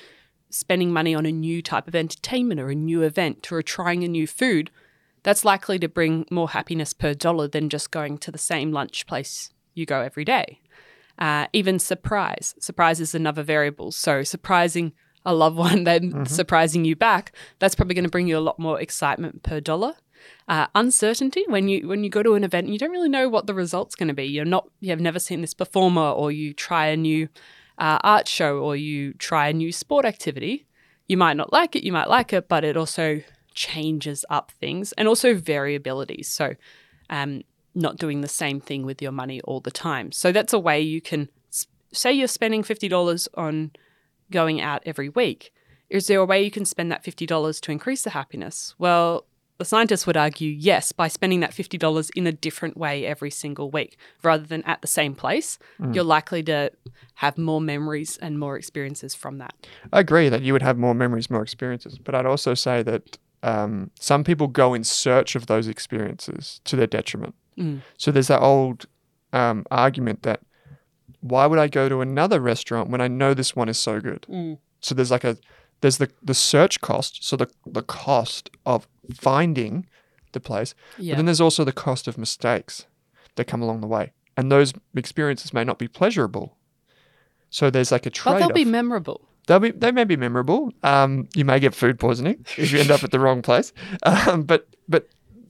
spending 0.51 0.93
money 0.93 1.15
on 1.15 1.27
a 1.27 1.33
new 1.33 1.63
type 1.63 1.89
of 1.89 1.95
entertainment 1.95 2.61
or 2.61 2.71
a 2.71 2.75
new 2.75 3.03
event 3.03 3.51
or 3.51 3.63
trying 3.63 4.05
a 4.05 4.09
new 4.09 4.27
food, 4.27 4.71
that's 5.23 5.45
likely 5.45 5.79
to 5.79 5.89
bring 5.89 6.25
more 6.31 6.51
happiness 6.51 6.93
per 6.93 7.13
dollar 7.13 7.49
than 7.49 7.69
just 7.69 7.91
going 7.91 8.19
to 8.19 8.31
the 8.31 8.39
same 8.39 8.73
lunch 8.73 9.07
place 9.07 9.51
you 9.75 9.85
go 9.85 10.01
every 10.01 10.25
day. 10.25 10.61
Uh, 11.19 11.47
even 11.53 11.79
surprise. 11.79 12.55
Surprise 12.61 13.01
is 13.01 13.15
another 13.15 13.43
variable. 13.43 13.91
So, 13.91 14.23
surprising 14.23 14.93
a 15.25 15.35
loved 15.35 15.57
one, 15.69 15.85
then 15.85 16.27
surprising 16.27 16.85
you 16.85 16.97
back, 16.97 17.33
that's 17.59 17.75
probably 17.75 17.95
going 17.95 18.05
to 18.05 18.11
bring 18.11 18.29
you 18.29 18.39
a 18.39 18.41
lot 18.41 18.59
more 18.59 18.81
excitement 18.81 19.43
per 19.43 19.61
dollar. 19.61 19.95
Uh, 20.49 20.67
uncertainty 20.75 21.45
when 21.49 21.69
you 21.69 21.87
when 21.87 22.03
you 22.03 22.11
go 22.11 22.23
to 22.23 22.35
an 22.35 22.43
event 22.43 22.65
and 22.65 22.73
you 22.73 22.79
don't 22.79 22.91
really 22.91 23.09
know 23.09 23.29
what 23.29 23.47
the 23.47 23.55
result's 23.55 23.95
going 23.95 24.09
to 24.09 24.15
be. 24.15 24.25
You're 24.25 24.45
not 24.45 24.69
you 24.81 24.91
have 24.91 25.01
never 25.01 25.19
seen 25.19 25.41
this 25.41 25.55
performer, 25.55 26.11
or 26.11 26.33
you 26.33 26.53
try 26.53 26.87
a 26.87 26.97
new 26.97 27.29
uh, 27.79 27.99
art 28.03 28.29
show, 28.29 28.59
or 28.59 28.77
you 28.77 29.13
try 29.15 29.49
a 29.49 29.53
new 29.53 29.73
sport 29.73 30.05
activity. 30.05 30.67
You 31.07 31.17
might 31.17 31.37
not 31.37 31.53
like 31.53 31.77
it, 31.77 31.85
you 31.85 31.93
might 31.93 32.09
like 32.09 32.33
it, 32.33 32.49
but 32.49 32.65
it 32.65 32.77
also 32.77 33.23
changes 33.55 34.25
up 34.29 34.51
things 34.61 34.93
and 34.93 35.09
also 35.09 35.35
variability. 35.35 36.23
So, 36.23 36.57
um, 37.11 37.43
not 37.75 37.97
doing 37.97 38.23
the 38.23 38.29
same 38.29 38.61
thing 38.61 38.85
with 38.87 39.03
your 39.03 39.13
money 39.13 39.41
all 39.43 39.61
the 39.61 39.71
time. 39.71 40.11
So 40.11 40.33
that's 40.33 40.53
a 40.53 40.59
way 40.59 40.81
you 40.81 41.01
can 41.01 41.29
say 41.93 42.13
you're 42.13 42.29
spending 42.29 42.63
fifty 42.63 42.89
dollars 42.89 43.29
on 43.35 43.73
going 44.31 44.61
out 44.61 44.83
every 44.87 45.09
week. 45.09 45.53
Is 45.89 46.09
there 46.09 46.19
a 46.19 46.25
way 46.25 46.43
you 46.43 46.51
can 46.51 46.65
spend 46.65 46.91
that 46.91 47.05
fifty 47.05 47.27
dollars 47.27 47.61
to 47.63 47.73
increase 47.73 48.03
the 48.03 48.11
happiness? 48.11 48.75
Well, 48.79 49.27
the 49.59 49.65
scientists 49.65 50.07
would 50.07 50.17
argue 50.17 50.51
yes, 50.51 50.93
by 50.93 51.09
spending 51.09 51.41
that 51.41 51.55
fifty 51.55 51.79
dollars 51.79 52.11
in 52.11 52.27
a 52.27 52.33
different 52.33 52.77
way 52.77 53.07
every 53.07 53.31
single 53.31 53.71
week, 53.71 53.97
rather 54.23 54.45
than 54.45 54.63
at 54.65 54.81
the 54.81 54.87
same 54.87 55.15
place, 55.15 55.59
you're 55.93 56.05
likely 56.05 56.43
to 56.45 56.71
have 57.15 57.39
more 57.39 57.61
memories 57.61 58.19
and 58.19 58.39
more 58.39 58.57
experiences 58.57 59.15
from 59.15 59.39
that. 59.39 59.55
I 59.93 60.01
agree 60.01 60.29
that 60.29 60.43
you 60.43 60.53
would 60.53 60.63
have 60.63 60.77
more 60.77 60.95
memories, 60.95 61.31
more 61.31 61.43
experiences. 61.43 61.99
But 61.99 62.15
I'd 62.15 62.27
also 62.27 62.55
say 62.55 62.83
that 62.83 63.19
um, 63.43 63.91
some 63.99 64.25
people 64.25 64.49
go 64.49 64.75
in 64.75 64.85
search 64.85 65.37
of 65.37 65.47
those 65.47 65.69
experiences 65.69 66.61
to 66.65 66.77
their 66.77 66.87
detriment. 66.87 67.35
So 67.97 68.11
there's 68.11 68.29
that 68.29 68.43
old 68.43 68.85
um, 69.33 69.65
argument 69.71 70.23
that 70.25 70.41
why 71.21 71.47
would 71.47 71.59
I 71.59 71.69
go 71.69 71.89
to 71.89 72.03
another 72.03 72.39
restaurant 72.41 72.91
when 72.91 73.01
I 73.01 73.09
know 73.09 73.33
this 73.33 73.57
one 73.57 73.69
is 73.71 73.79
so 73.79 74.01
good? 74.01 74.27
So 74.81 74.95
there's 74.95 75.11
like 75.11 75.25
a 75.25 75.39
there's 75.81 75.99
the 75.99 76.11
the 76.23 76.35
search 76.35 76.81
cost, 76.81 77.25
so 77.25 77.37
the 77.37 77.49
the 77.67 77.83
cost 77.83 78.51
of 78.65 78.89
finding 79.15 79.87
the 80.33 80.41
place, 80.41 80.75
Yeah. 80.99 81.13
but 81.13 81.17
then 81.19 81.27
there's 81.27 81.41
also 81.41 81.65
the 81.65 81.73
cost 81.73 82.09
of 82.09 82.19
mistakes 82.19 82.87
that 83.37 83.47
come 83.47 83.63
along 83.63 83.81
the 83.81 83.87
way, 83.87 84.13
and 84.37 84.51
those 84.51 84.73
experiences 84.95 85.53
may 85.53 85.65
not 85.65 85.79
be 85.79 85.89
pleasurable. 85.89 86.57
So 87.51 87.71
there's 87.71 87.93
like 87.93 88.07
a 88.07 88.11
trade. 88.11 88.33
But 88.35 88.39
they'll 88.41 88.51
be 88.51 88.65
memorable. 88.65 89.21
They'll 89.47 89.61
be 89.61 89.71
they 89.71 89.93
may 89.93 90.05
be 90.05 90.17
memorable. 90.17 90.73
Um, 90.83 91.29
you 91.35 91.45
may 91.45 91.61
get 91.61 91.75
food 91.75 91.99
poisoning 91.99 92.45
if 92.57 92.73
you 92.73 92.81
end 92.81 92.91
up 92.91 93.05
at 93.05 93.11
the 93.13 93.21
wrong 93.21 93.43
place. 93.43 93.73
Um, 94.03 94.43
but 94.43 94.67
but 94.89 95.09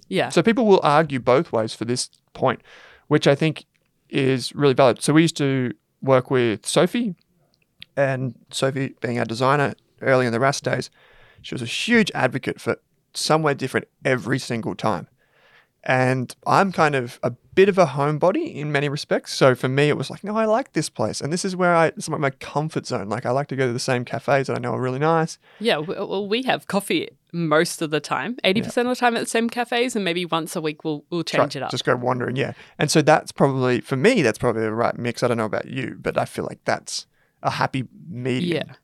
Yeah. 0.08 0.28
so 0.30 0.42
people 0.42 0.66
will 0.66 0.80
argue 0.82 1.18
both 1.20 1.52
ways 1.52 1.72
for 1.74 1.84
this 1.84 2.10
point, 2.34 2.60
which 3.08 3.26
I 3.26 3.34
think 3.34 3.64
is 4.08 4.54
really 4.54 4.74
valid. 4.74 5.02
So 5.02 5.12
we 5.14 5.22
used 5.22 5.36
to 5.38 5.72
work 6.02 6.30
with 6.30 6.66
Sophie, 6.66 7.14
and 7.96 8.34
Sophie 8.50 8.94
being 9.00 9.18
our 9.18 9.24
designer 9.24 9.74
early 10.00 10.26
in 10.26 10.32
the 10.32 10.38
Rask 10.38 10.62
days, 10.62 10.90
she 11.42 11.54
was 11.54 11.62
a 11.62 11.66
huge 11.66 12.10
advocate 12.14 12.60
for 12.60 12.76
somewhere 13.14 13.54
different 13.54 13.88
every 14.04 14.38
single 14.38 14.74
time. 14.74 15.08
And 15.88 16.34
I'm 16.48 16.72
kind 16.72 16.96
of 16.96 17.20
a 17.22 17.30
bit 17.30 17.68
of 17.68 17.78
a 17.78 17.86
homebody 17.86 18.56
in 18.56 18.72
many 18.72 18.88
respects. 18.88 19.32
So 19.32 19.54
for 19.54 19.68
me, 19.68 19.88
it 19.88 19.96
was 19.96 20.10
like, 20.10 20.24
no, 20.24 20.36
I 20.36 20.44
like 20.44 20.72
this 20.72 20.88
place. 20.88 21.20
And 21.20 21.32
this 21.32 21.44
is 21.44 21.54
where 21.54 21.76
I, 21.76 21.86
it's 21.86 22.08
like 22.08 22.18
my 22.18 22.30
comfort 22.30 22.86
zone. 22.86 23.08
Like 23.08 23.24
I 23.24 23.30
like 23.30 23.46
to 23.48 23.56
go 23.56 23.68
to 23.68 23.72
the 23.72 23.78
same 23.78 24.04
cafes 24.04 24.48
that 24.48 24.56
I 24.56 24.58
know 24.58 24.72
are 24.72 24.80
really 24.80 24.98
nice. 24.98 25.38
Yeah, 25.60 25.76
well, 25.76 26.26
we 26.26 26.42
have 26.42 26.66
coffee 26.66 27.10
most 27.32 27.82
of 27.82 27.90
the 27.90 28.00
time, 28.00 28.36
eighty 28.42 28.62
percent 28.62 28.88
of 28.88 28.96
the 28.96 28.98
time 28.98 29.14
at 29.14 29.20
the 29.20 29.26
same 29.26 29.48
cafes, 29.48 29.94
and 29.94 30.04
maybe 30.04 30.24
once 30.24 30.56
a 30.56 30.60
week 30.60 30.82
we'll 30.82 31.04
we'll 31.10 31.22
change 31.22 31.52
Try- 31.52 31.60
it 31.60 31.64
up. 31.64 31.70
Just 31.70 31.84
go 31.84 31.94
wandering, 31.94 32.34
yeah. 32.34 32.54
And 32.80 32.90
so 32.90 33.00
that's 33.00 33.30
probably, 33.30 33.80
for 33.80 33.96
me, 33.96 34.22
that's 34.22 34.38
probably 34.38 34.62
the 34.62 34.72
right 34.72 34.98
mix. 34.98 35.22
I 35.22 35.28
don't 35.28 35.36
know 35.36 35.44
about 35.44 35.68
you, 35.68 35.98
but 36.00 36.18
I 36.18 36.24
feel 36.24 36.46
like 36.46 36.64
that's 36.64 37.06
a 37.44 37.50
happy 37.50 37.84
medium. 38.08 38.64
Yeah. 38.66 38.74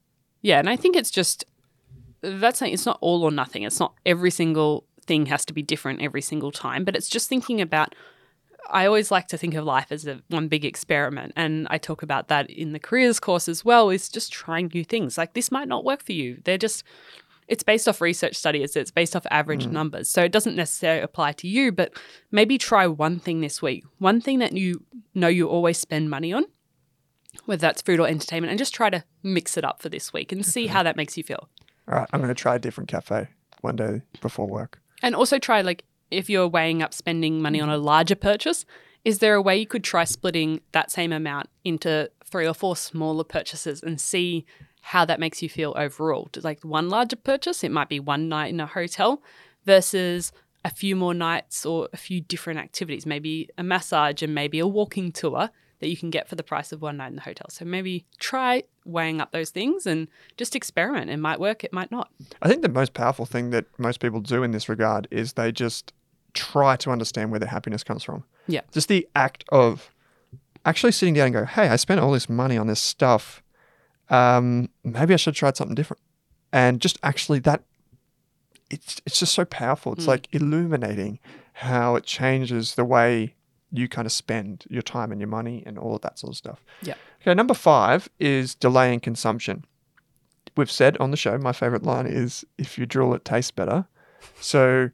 Yeah, 0.43 0.59
and 0.59 0.69
I 0.69 0.77
think 0.77 0.97
it's 0.97 1.11
just 1.11 1.45
that's 2.21 2.59
saying 2.59 2.75
it's 2.75 2.87
not 2.87 2.99
all 3.01 3.25
or 3.25 3.31
nothing. 3.31 3.63
It's 3.63 3.81
not 3.81 3.95
every 4.07 4.31
single 4.31 4.85
thing 5.07 5.27
has 5.27 5.45
to 5.47 5.53
be 5.53 5.63
different 5.63 6.03
every 6.03 6.23
single 6.23 6.53
time, 6.53 6.85
but 6.85 6.95
it's 6.95 7.09
just 7.09 7.29
thinking 7.29 7.61
about 7.61 7.95
I 8.71 8.87
always 8.87 9.11
like 9.11 9.27
to 9.29 9.37
think 9.37 9.55
of 9.55 9.65
life 9.65 9.91
as 9.91 10.07
a 10.07 10.23
one 10.29 10.49
big 10.49 10.65
experiment 10.65 11.33
and 11.37 11.67
I 11.69 11.79
talk 11.79 12.03
about 12.03 12.29
that 12.29 12.49
in 12.49 12.73
the 12.73 12.79
careers 12.79 13.19
course 13.19 13.49
as 13.49 13.65
well 13.65 13.91
is 13.91 14.09
just 14.09 14.33
trying 14.33 14.71
new 14.73 14.85
things. 14.85 15.19
Like 15.19 15.35
this 15.35 15.51
might 15.51 15.69
not 15.69 15.85
work 15.85 16.03
for 16.03 16.13
you. 16.13 16.41
They're 16.45 16.59
just 16.59 16.85
it's 17.49 17.65
based 17.65 17.89
off 17.89 18.01
research 18.01 18.37
studies, 18.37 18.77
it's 18.77 18.93
based 18.93 19.17
off 19.17 19.27
average 19.31 19.67
mm. 19.67 19.73
numbers. 19.73 20.09
So 20.09 20.23
it 20.23 20.33
doesn't 20.33 20.57
necessarily 20.57 21.03
apply 21.03 21.33
to 21.33 21.49
you, 21.49 21.73
but 21.73 21.93
maybe 22.31 22.57
try 22.57 22.87
one 22.87 23.19
thing 23.19 23.41
this 23.41 23.61
week. 23.61 23.85
One 23.99 24.21
thing 24.21 24.39
that 24.39 24.53
you 24.53 24.85
know 25.15 25.29
you 25.29 25.49
always 25.49 25.79
spend 25.79 26.09
money 26.09 26.33
on 26.33 26.45
whether 27.45 27.61
that's 27.61 27.83
food 27.83 28.01
or 28.01 28.07
entertainment, 28.07 28.51
and 28.51 28.59
just 28.59 28.75
try 28.75 28.91
to 28.91 29.05
mix 29.23 29.57
it 29.57 29.65
up 29.65 29.81
for 29.81 29.89
this 29.89 30.13
week 30.13 30.33
and 30.33 30.45
see 30.45 30.67
how 30.67 30.83
that 30.83 30.97
makes 30.97 31.17
you 31.17 31.23
feel. 31.23 31.49
All 31.89 31.99
right, 31.99 32.09
I'm 32.13 32.21
going 32.21 32.29
to 32.29 32.41
try 32.41 32.57
a 32.57 32.59
different 32.59 32.89
cafe 32.89 33.29
one 33.61 33.77
day 33.77 34.03
before 34.21 34.47
work. 34.47 34.81
And 35.03 35.15
also 35.15 35.39
try, 35.39 35.63
like, 35.63 35.85
if 36.11 36.29
you're 36.31 36.49
weighing 36.49 36.83
up 36.83 36.95
spending 36.95 37.41
money 37.43 37.61
on 37.61 37.69
a 37.69 37.79
larger 37.79 38.15
purchase, 38.15 38.65
is 39.05 39.19
there 39.19 39.35
a 39.35 39.43
way 39.43 39.57
you 39.57 39.67
could 39.67 39.83
try 39.83 40.05
splitting 40.05 40.61
that 40.73 40.91
same 40.91 41.13
amount 41.13 41.49
into 41.65 42.11
three 42.25 42.47
or 42.47 42.55
four 42.55 42.77
smaller 42.77 43.25
purchases 43.25 43.83
and 43.83 44.01
see 44.01 44.45
how 44.83 45.05
that 45.05 45.19
makes 45.19 45.43
you 45.43 45.49
feel 45.49 45.75
overall? 45.77 46.29
Like 46.37 46.63
one 46.63 46.89
larger 46.89 47.17
purchase, 47.17 47.65
it 47.65 47.73
might 47.73 47.89
be 47.89 47.99
one 47.99 48.29
night 48.29 48.53
in 48.53 48.61
a 48.61 48.67
hotel 48.67 49.23
versus 49.65 50.33
a 50.65 50.71
few 50.71 50.95
more 50.95 51.15
nights 51.15 51.67
or 51.67 51.89
a 51.93 51.97
few 51.97 52.21
different 52.21 52.61
activities, 52.61 53.07
maybe 53.07 53.49
a 53.59 53.65
massage 53.65 54.23
and 54.23 54.35
maybe 54.35 54.61
a 54.61 54.67
walking 54.67 55.11
tour. 55.11 55.51
That 55.83 55.89
you 55.89 55.97
can 55.97 56.09
get 56.11 56.29
for 56.29 56.37
the 56.37 56.43
price 56.43 56.73
of 56.73 56.81
one 56.81 56.97
night 56.97 57.09
in 57.09 57.17
the 57.17 57.23
hotel. 57.23 57.47
So 57.51 57.65
maybe 57.67 58.07
try 58.19 58.63
weighing 58.85 59.21
up 59.21 59.33
those 59.33 59.51
things 59.51 59.85
and 59.87 60.09
just 60.37 60.57
experiment. 60.57 61.11
It 61.11 61.19
might 61.19 61.39
work, 61.39 61.63
it 61.65 61.73
might 61.73 61.91
not. 61.91 62.09
I 62.41 62.49
think 62.49 62.63
the 62.63 62.69
most 62.69 62.95
powerful 62.95 63.27
thing 63.27 63.51
that 63.51 63.67
most 63.79 64.01
people 64.01 64.21
do 64.21 64.43
in 64.43 64.53
this 64.53 64.69
regard 64.69 65.07
is 65.11 65.35
they 65.35 65.53
just 65.53 65.93
try 66.35 66.77
to 66.77 66.91
understand 66.91 67.31
where 67.31 67.41
their 67.41 67.49
happiness 67.51 67.85
comes 67.85 68.03
from. 68.03 68.25
Yeah. 68.47 68.61
Just 68.73 68.89
the 68.89 69.07
act 69.15 69.45
of 69.51 69.91
actually 70.65 70.93
sitting 70.93 71.15
down 71.15 71.27
and 71.27 71.35
go, 71.35 71.45
hey, 71.45 71.69
I 71.69 71.77
spent 71.77 72.01
all 72.01 72.13
this 72.13 72.29
money 72.29 72.57
on 72.57 72.69
this 72.69 72.81
stuff. 72.81 73.43
Um, 74.09 74.69
maybe 74.85 75.13
I 75.15 75.17
should 75.17 75.35
try 75.35 75.53
something 75.53 75.75
different. 75.75 76.01
And 76.53 76.81
just 76.81 76.99
actually 77.03 77.41
that 77.41 77.65
it's 78.71 79.01
it's 79.05 79.19
just 79.19 79.35
so 79.35 79.45
powerful. 79.45 79.93
It's 79.93 80.05
Mm. 80.05 80.09
like 80.09 80.29
illuminating 80.33 81.19
how 81.55 81.97
it 81.97 82.05
changes 82.05 82.75
the 82.75 82.85
way 82.85 83.35
you 83.73 83.89
kind 83.89 84.07
of 84.07 84.13
spend 84.13 84.65
your 84.69 84.83
time 84.83 85.11
and 85.11 85.21
your 85.21 85.29
money 85.29 85.63
and 85.67 85.79
all 85.79 85.97
of 85.97 86.03
that 86.03 86.19
sort 86.19 86.33
of 86.33 86.37
stuff. 86.37 86.65
Yeah. 86.83 86.95
Okay, 87.23 87.35
number 87.35 87.55
five 87.55 88.09
is 88.21 88.55
delaying 88.55 89.01
consumption. 89.01 89.65
We've 90.57 90.71
said 90.71 90.97
on 90.99 91.11
the 91.11 91.17
show, 91.17 91.39
my 91.39 91.53
favorite 91.53 91.83
line 91.83 92.07
is 92.07 92.45
if 92.59 92.77
you 92.77 92.85
drool, 92.85 93.15
it 93.15 93.25
tastes 93.25 93.51
better. 93.51 93.87
So 94.41 94.91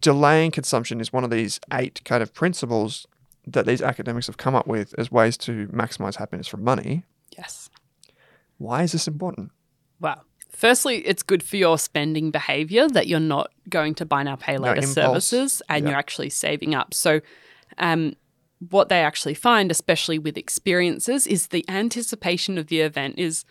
delaying 0.00 0.50
consumption 0.50 1.00
is 1.00 1.12
one 1.12 1.22
of 1.22 1.30
these 1.30 1.60
eight 1.72 2.02
kind 2.04 2.22
of 2.22 2.34
principles 2.34 3.06
that 3.46 3.66
these 3.66 3.80
academics 3.80 4.26
have 4.26 4.36
come 4.36 4.56
up 4.56 4.66
with 4.66 4.94
as 4.98 5.12
ways 5.12 5.36
to 5.36 5.68
maximize 5.68 6.16
happiness 6.16 6.48
from 6.48 6.64
money. 6.64 7.04
Yes. 7.36 7.70
Why 8.58 8.82
is 8.82 8.92
this 8.92 9.06
important? 9.06 9.52
Wow. 10.00 10.22
Firstly, 10.56 11.06
it's 11.06 11.22
good 11.22 11.42
for 11.42 11.58
your 11.58 11.78
spending 11.78 12.30
behavior 12.30 12.88
that 12.88 13.06
you're 13.06 13.20
not 13.20 13.50
going 13.68 13.94
to 13.96 14.06
buy 14.06 14.22
now, 14.22 14.36
pay 14.36 14.56
later 14.56 14.76
impulse. 14.76 14.94
services 14.94 15.62
and 15.68 15.84
Yeah. 15.84 15.90
you're 15.90 15.98
actually 15.98 16.30
saving 16.30 16.74
up. 16.74 16.94
So, 16.94 17.20
um, 17.76 18.16
what 18.70 18.88
they 18.88 19.00
actually 19.00 19.34
find, 19.34 19.70
especially 19.70 20.18
with 20.18 20.38
experiences, 20.38 21.26
is 21.26 21.48
the 21.48 21.62
anticipation 21.68 22.56
of 22.56 22.68
the 22.68 22.80
event 22.80 23.18
is 23.18 23.44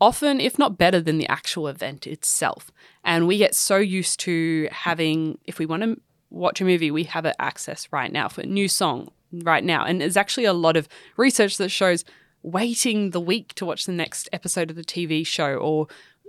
often, 0.00 0.40
if 0.40 0.56
not 0.56 0.78
better 0.78 1.00
than 1.00 1.18
the 1.18 1.26
actual 1.26 1.66
event 1.66 2.06
itself. 2.06 2.70
And 3.02 3.26
we 3.26 3.36
get 3.36 3.56
so 3.56 3.78
used 3.78 4.20
to 4.20 4.68
having, 4.70 5.38
if 5.44 5.58
we 5.58 5.66
want 5.66 5.82
to 5.82 6.00
watch 6.30 6.60
a 6.60 6.64
movie, 6.64 6.92
we 6.92 7.02
have 7.04 7.24
it 7.24 7.34
access 7.40 7.88
right 7.90 8.12
now 8.12 8.28
for 8.28 8.42
a 8.42 8.46
new 8.46 8.68
song 8.68 9.08
right 9.42 9.64
now. 9.64 9.84
And 9.84 10.00
there's 10.00 10.16
actually 10.16 10.44
a 10.44 10.52
lot 10.52 10.76
of 10.76 10.88
research 11.16 11.56
that 11.56 11.70
shows 11.70 12.04
waiting 12.44 13.10
the 13.10 13.20
week 13.20 13.54
to 13.54 13.64
watch 13.64 13.86
the 13.86 13.92
next 13.92 14.28
episode 14.32 14.70
of 14.70 14.76
the 14.76 14.84
TV 14.84 15.26
show 15.26 15.54
or 15.56 15.88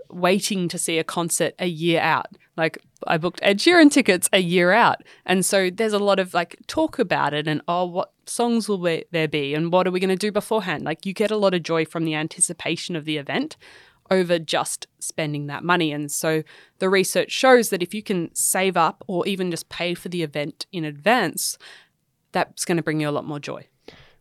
waiting 0.09 0.67
to 0.69 0.77
see 0.77 0.97
a 0.97 1.03
concert 1.03 1.53
a 1.59 1.67
year 1.67 2.01
out. 2.01 2.27
Like 2.57 2.77
I 3.07 3.17
booked 3.17 3.39
Ed 3.43 3.59
Sheeran 3.59 3.91
tickets 3.91 4.29
a 4.31 4.39
year 4.39 4.71
out. 4.71 5.03
And 5.25 5.45
so 5.45 5.69
there's 5.69 5.93
a 5.93 5.99
lot 5.99 6.19
of 6.19 6.33
like 6.33 6.57
talk 6.67 6.99
about 6.99 7.33
it 7.33 7.47
and 7.47 7.61
oh 7.67 7.85
what 7.85 8.11
songs 8.25 8.67
will 8.69 8.77
there 9.11 9.27
be 9.27 9.53
and 9.53 9.71
what 9.71 9.87
are 9.87 9.91
we 9.91 9.99
going 9.99 10.09
to 10.09 10.15
do 10.15 10.31
beforehand? 10.31 10.83
Like 10.83 11.05
you 11.05 11.13
get 11.13 11.31
a 11.31 11.37
lot 11.37 11.53
of 11.53 11.63
joy 11.63 11.85
from 11.85 12.05
the 12.05 12.15
anticipation 12.15 12.95
of 12.95 13.05
the 13.05 13.17
event 13.17 13.57
over 14.11 14.37
just 14.37 14.87
spending 14.99 15.47
that 15.47 15.63
money. 15.63 15.91
And 15.91 16.11
so 16.11 16.43
the 16.79 16.89
research 16.89 17.31
shows 17.31 17.69
that 17.69 17.81
if 17.81 17.93
you 17.93 18.03
can 18.03 18.33
save 18.33 18.77
up 18.77 19.03
or 19.07 19.25
even 19.27 19.51
just 19.51 19.69
pay 19.69 19.93
for 19.93 20.09
the 20.09 20.23
event 20.23 20.67
in 20.71 20.85
advance, 20.85 21.57
that's 22.31 22.65
going 22.65 22.77
to 22.77 22.83
bring 22.83 22.99
you 22.99 23.09
a 23.09 23.11
lot 23.11 23.25
more 23.25 23.39
joy. 23.39 23.67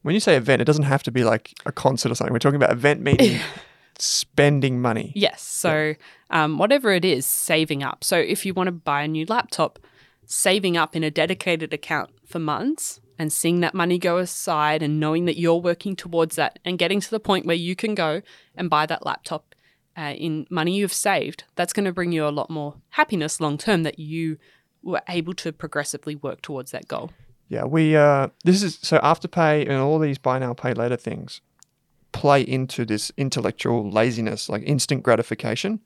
When 0.03 0.15
you 0.15 0.21
say 0.21 0.37
event, 0.37 0.63
it 0.63 0.67
doesn't 0.67 0.85
have 0.85 1.03
to 1.05 1.11
be 1.11 1.25
like 1.25 1.55
a 1.67 1.73
concert 1.73 2.13
or 2.13 2.15
something. 2.15 2.33
We're 2.33 2.39
talking 2.39 2.57
about 2.57 2.71
event 2.71 3.01
meaning 3.01 3.41
spending 3.99 4.81
money. 4.81 5.13
Yes. 5.15 5.43
So, 5.43 5.95
um, 6.31 6.59
whatever 6.59 6.93
it 6.93 7.05
is, 7.05 7.27
saving 7.27 7.83
up. 7.83 8.05
So, 8.05 8.17
if 8.19 8.45
you 8.45 8.55
want 8.55 8.69
to 8.69 8.73
buy 8.73 9.03
a 9.03 9.09
new 9.09 9.27
laptop, 9.27 9.79
saving 10.27 10.77
up 10.77 10.97
in 10.97 11.05
a 11.05 11.11
dedicated 11.11 11.73
account 11.73 12.11
for 12.27 12.39
months 12.39 13.01
and 13.19 13.33
seeing 13.33 13.61
that 13.61 13.75
money 13.75 13.99
go 13.99 14.19
aside 14.19 14.83
and 14.83 14.99
knowing 14.99 15.25
that 15.27 15.39
you're 15.39 15.61
working 15.61 15.95
towards 15.95 16.37
that 16.37 16.59
and 16.65 16.79
getting 16.79 17.01
to 17.01 17.11
the 17.11 17.21
point 17.21 17.47
where 17.47 17.57
you 17.57 17.77
can 17.77 17.95
go 17.95 18.23
and 18.57 18.71
buy 18.71 18.87
that 18.87 19.07
laptop 19.07 19.55
uh, 19.97 20.15
in 20.17 20.47
money 20.51 20.77
you've 20.77 20.93
saved, 20.93 21.45
that's 21.55 21.73
going 21.73 21.85
to 21.85 21.93
bring 21.93 22.11
you 22.13 22.27
a 22.27 22.31
lot 22.31 22.51
more 22.51 22.75
happiness 22.91 23.41
long 23.41 23.57
term 23.57 23.85
that 23.85 23.99
you 23.99 24.39
were 24.83 25.03
able 25.09 25.35
to 25.35 25.53
progressively 25.53 26.17
work 26.17 26.43
towards 26.43 26.73
that 26.73 26.89
goal. 26.89 27.11
Yeah, 27.49 27.65
we 27.65 27.95
uh 27.95 28.29
this 28.43 28.63
is 28.63 28.79
so 28.83 28.99
afterpay 28.99 29.69
and 29.69 29.79
all 29.79 29.99
these 29.99 30.19
buy 30.19 30.39
now 30.39 30.55
pay 30.55 30.73
later 30.73 30.97
things 30.97 31.41
play 32.15 32.41
into 32.41 32.87
this 32.87 33.13
intellectual 33.19 33.91
laziness, 33.91 34.49
like 34.49 34.63
instant 34.65 35.03
gratification. 35.03 35.81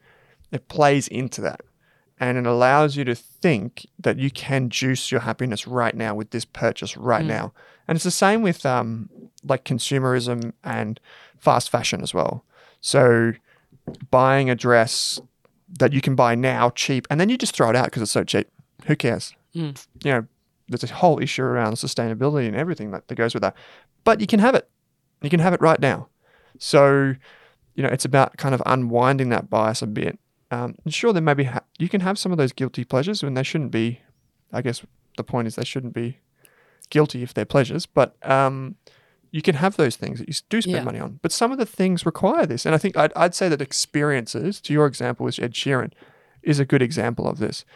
It 0.52 0.68
plays 0.68 1.08
into 1.08 1.40
that. 1.40 1.62
And 2.20 2.36
it 2.36 2.46
allows 2.46 2.96
you 2.96 3.04
to 3.04 3.14
think 3.14 3.86
that 3.98 4.18
you 4.18 4.30
can 4.30 4.68
juice 4.70 5.10
your 5.10 5.22
happiness 5.22 5.66
right 5.66 5.94
now 5.94 6.14
with 6.14 6.30
this 6.30 6.44
purchase 6.44 6.96
right 6.96 7.24
now. 7.24 7.52
And 7.86 7.96
it's 7.96 8.04
the 8.04 8.10
same 8.10 8.42
with 8.42 8.64
um 8.66 9.08
like 9.42 9.64
consumerism 9.64 10.52
and 10.62 11.00
fast 11.38 11.70
fashion 11.70 12.02
as 12.02 12.12
well. 12.12 12.44
So 12.80 13.32
buying 14.10 14.50
a 14.50 14.54
dress 14.54 15.20
that 15.78 15.92
you 15.92 16.00
can 16.00 16.14
buy 16.14 16.34
now 16.34 16.70
cheap 16.70 17.06
and 17.08 17.18
then 17.20 17.28
you 17.30 17.38
just 17.38 17.54
throw 17.54 17.70
it 17.70 17.76
out 17.76 17.86
because 17.86 18.02
it's 18.02 18.12
so 18.12 18.24
cheap. 18.24 18.48
Who 18.86 18.96
cares? 18.96 19.32
You 20.04 20.10
know, 20.12 20.26
there's 20.68 20.84
a 20.84 20.94
whole 20.94 21.22
issue 21.22 21.42
around 21.42 21.74
sustainability 21.74 22.46
and 22.46 22.56
everything 22.56 22.90
that, 22.90 23.08
that 23.08 23.14
goes 23.14 23.32
with 23.32 23.42
that. 23.42 23.54
But 24.04 24.20
you 24.20 24.26
can 24.26 24.40
have 24.40 24.54
it. 24.54 24.68
You 25.22 25.30
can 25.30 25.40
have 25.40 25.54
it 25.54 25.60
right 25.60 25.80
now. 25.80 26.08
So, 26.58 27.14
you 27.74 27.82
know, 27.82 27.88
it's 27.90 28.04
about 28.04 28.36
kind 28.36 28.54
of 28.54 28.62
unwinding 28.66 29.28
that 29.30 29.50
bias 29.50 29.82
a 29.82 29.86
bit. 29.86 30.18
Um, 30.50 30.74
and 30.84 30.94
sure, 30.94 31.12
there 31.12 31.22
may 31.22 31.34
be, 31.34 31.44
ha- 31.44 31.64
you 31.78 31.88
can 31.88 32.00
have 32.00 32.18
some 32.18 32.32
of 32.32 32.38
those 32.38 32.52
guilty 32.52 32.84
pleasures 32.84 33.22
when 33.22 33.34
they 33.34 33.42
shouldn't 33.42 33.70
be. 33.70 34.00
I 34.52 34.62
guess 34.62 34.82
the 35.16 35.24
point 35.24 35.46
is 35.46 35.56
they 35.56 35.64
shouldn't 35.64 35.92
be 35.92 36.18
guilty 36.90 37.22
if 37.22 37.34
they're 37.34 37.44
pleasures, 37.44 37.84
but 37.84 38.16
um, 38.26 38.76
you 39.30 39.42
can 39.42 39.56
have 39.56 39.76
those 39.76 39.96
things 39.96 40.18
that 40.20 40.28
you 40.28 40.34
do 40.48 40.62
spend 40.62 40.76
Yeah. 40.78 40.84
money 40.84 40.98
on. 40.98 41.18
But 41.20 41.32
some 41.32 41.52
of 41.52 41.58
the 41.58 41.66
things 41.66 42.06
require 42.06 42.46
this. 42.46 42.64
And 42.64 42.74
I 42.74 42.78
think 42.78 42.96
I'd, 42.96 43.12
I'd 43.14 43.34
say 43.34 43.50
that 43.50 43.60
experiences, 43.60 44.60
to 44.62 44.72
your 44.72 44.86
example, 44.86 45.26
is 45.28 45.38
Ed 45.38 45.52
Sheeran, 45.52 45.92
is 46.42 46.58
a 46.58 46.64
good 46.64 46.80
example 46.80 47.28
of 47.28 47.38
this. 47.38 47.66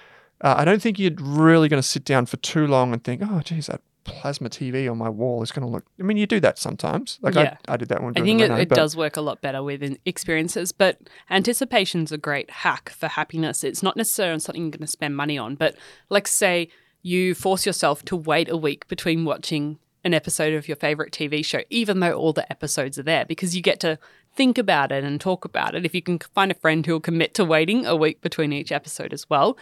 Uh, 0.40 0.54
I 0.56 0.64
don't 0.64 0.80
think 0.80 0.98
you're 0.98 1.12
really 1.20 1.68
going 1.68 1.82
to 1.82 1.86
sit 1.86 2.04
down 2.04 2.24
for 2.26 2.38
too 2.38 2.66
long 2.66 2.92
and 2.94 3.04
think, 3.04 3.20
oh, 3.22 3.40
geez, 3.44 3.66
that 3.66 3.82
plasma 4.04 4.48
TV 4.48 4.90
on 4.90 4.98
my 4.98 5.08
wall 5.08 5.42
is 5.42 5.52
going 5.52 5.66
to 5.66 5.72
look. 5.72 5.84
I 5.98 6.02
mean, 6.02 6.16
you 6.16 6.26
do 6.26 6.40
that 6.40 6.58
sometimes. 6.58 7.18
Like 7.22 7.34
Yeah. 7.34 7.56
I, 7.68 7.74
I 7.74 7.76
did 7.76 7.88
that 7.88 8.02
one. 8.02 8.12
I 8.16 8.20
think 8.20 8.40
it, 8.40 8.50
Reno, 8.50 8.60
it 8.60 8.68
does 8.68 8.96
work 8.96 9.16
a 9.16 9.20
lot 9.20 9.40
better 9.40 9.62
with 9.62 9.96
experiences, 10.04 10.72
but 10.72 10.98
anticipation's 11.30 12.12
a 12.12 12.18
great 12.18 12.50
hack 12.50 12.90
for 12.90 13.08
happiness. 13.08 13.64
It's 13.64 13.82
not 13.82 13.96
necessarily 13.96 14.40
something 14.40 14.62
you're 14.62 14.70
going 14.70 14.80
to 14.80 14.86
spend 14.86 15.16
money 15.16 15.38
on, 15.38 15.54
but 15.54 15.76
let's 16.08 16.30
say 16.30 16.68
you 17.02 17.34
force 17.34 17.66
yourself 17.66 18.04
to 18.06 18.16
wait 18.16 18.48
a 18.48 18.56
week 18.56 18.86
between 18.88 19.24
watching 19.24 19.78
an 20.04 20.14
episode 20.14 20.54
of 20.54 20.68
your 20.68 20.76
favorite 20.76 21.12
TV 21.12 21.44
show, 21.44 21.60
even 21.70 22.00
though 22.00 22.12
all 22.12 22.32
the 22.32 22.50
episodes 22.50 22.98
are 22.98 23.04
there, 23.04 23.24
because 23.24 23.54
you 23.54 23.62
get 23.62 23.80
to 23.80 23.98
think 24.34 24.58
about 24.58 24.90
it 24.90 25.04
and 25.04 25.20
talk 25.20 25.44
about 25.44 25.74
it. 25.74 25.84
If 25.84 25.94
you 25.94 26.02
can 26.02 26.18
find 26.34 26.50
a 26.50 26.54
friend 26.54 26.84
who'll 26.84 27.00
commit 27.00 27.34
to 27.34 27.44
waiting 27.44 27.86
a 27.86 27.94
week 27.94 28.20
between 28.20 28.52
each 28.52 28.72
episode 28.72 29.12
as 29.12 29.28
well, 29.28 29.56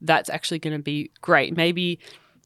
that's 0.00 0.30
actually 0.30 0.58
going 0.58 0.76
to 0.76 0.82
be 0.82 1.10
great. 1.20 1.56
Maybe 1.56 1.98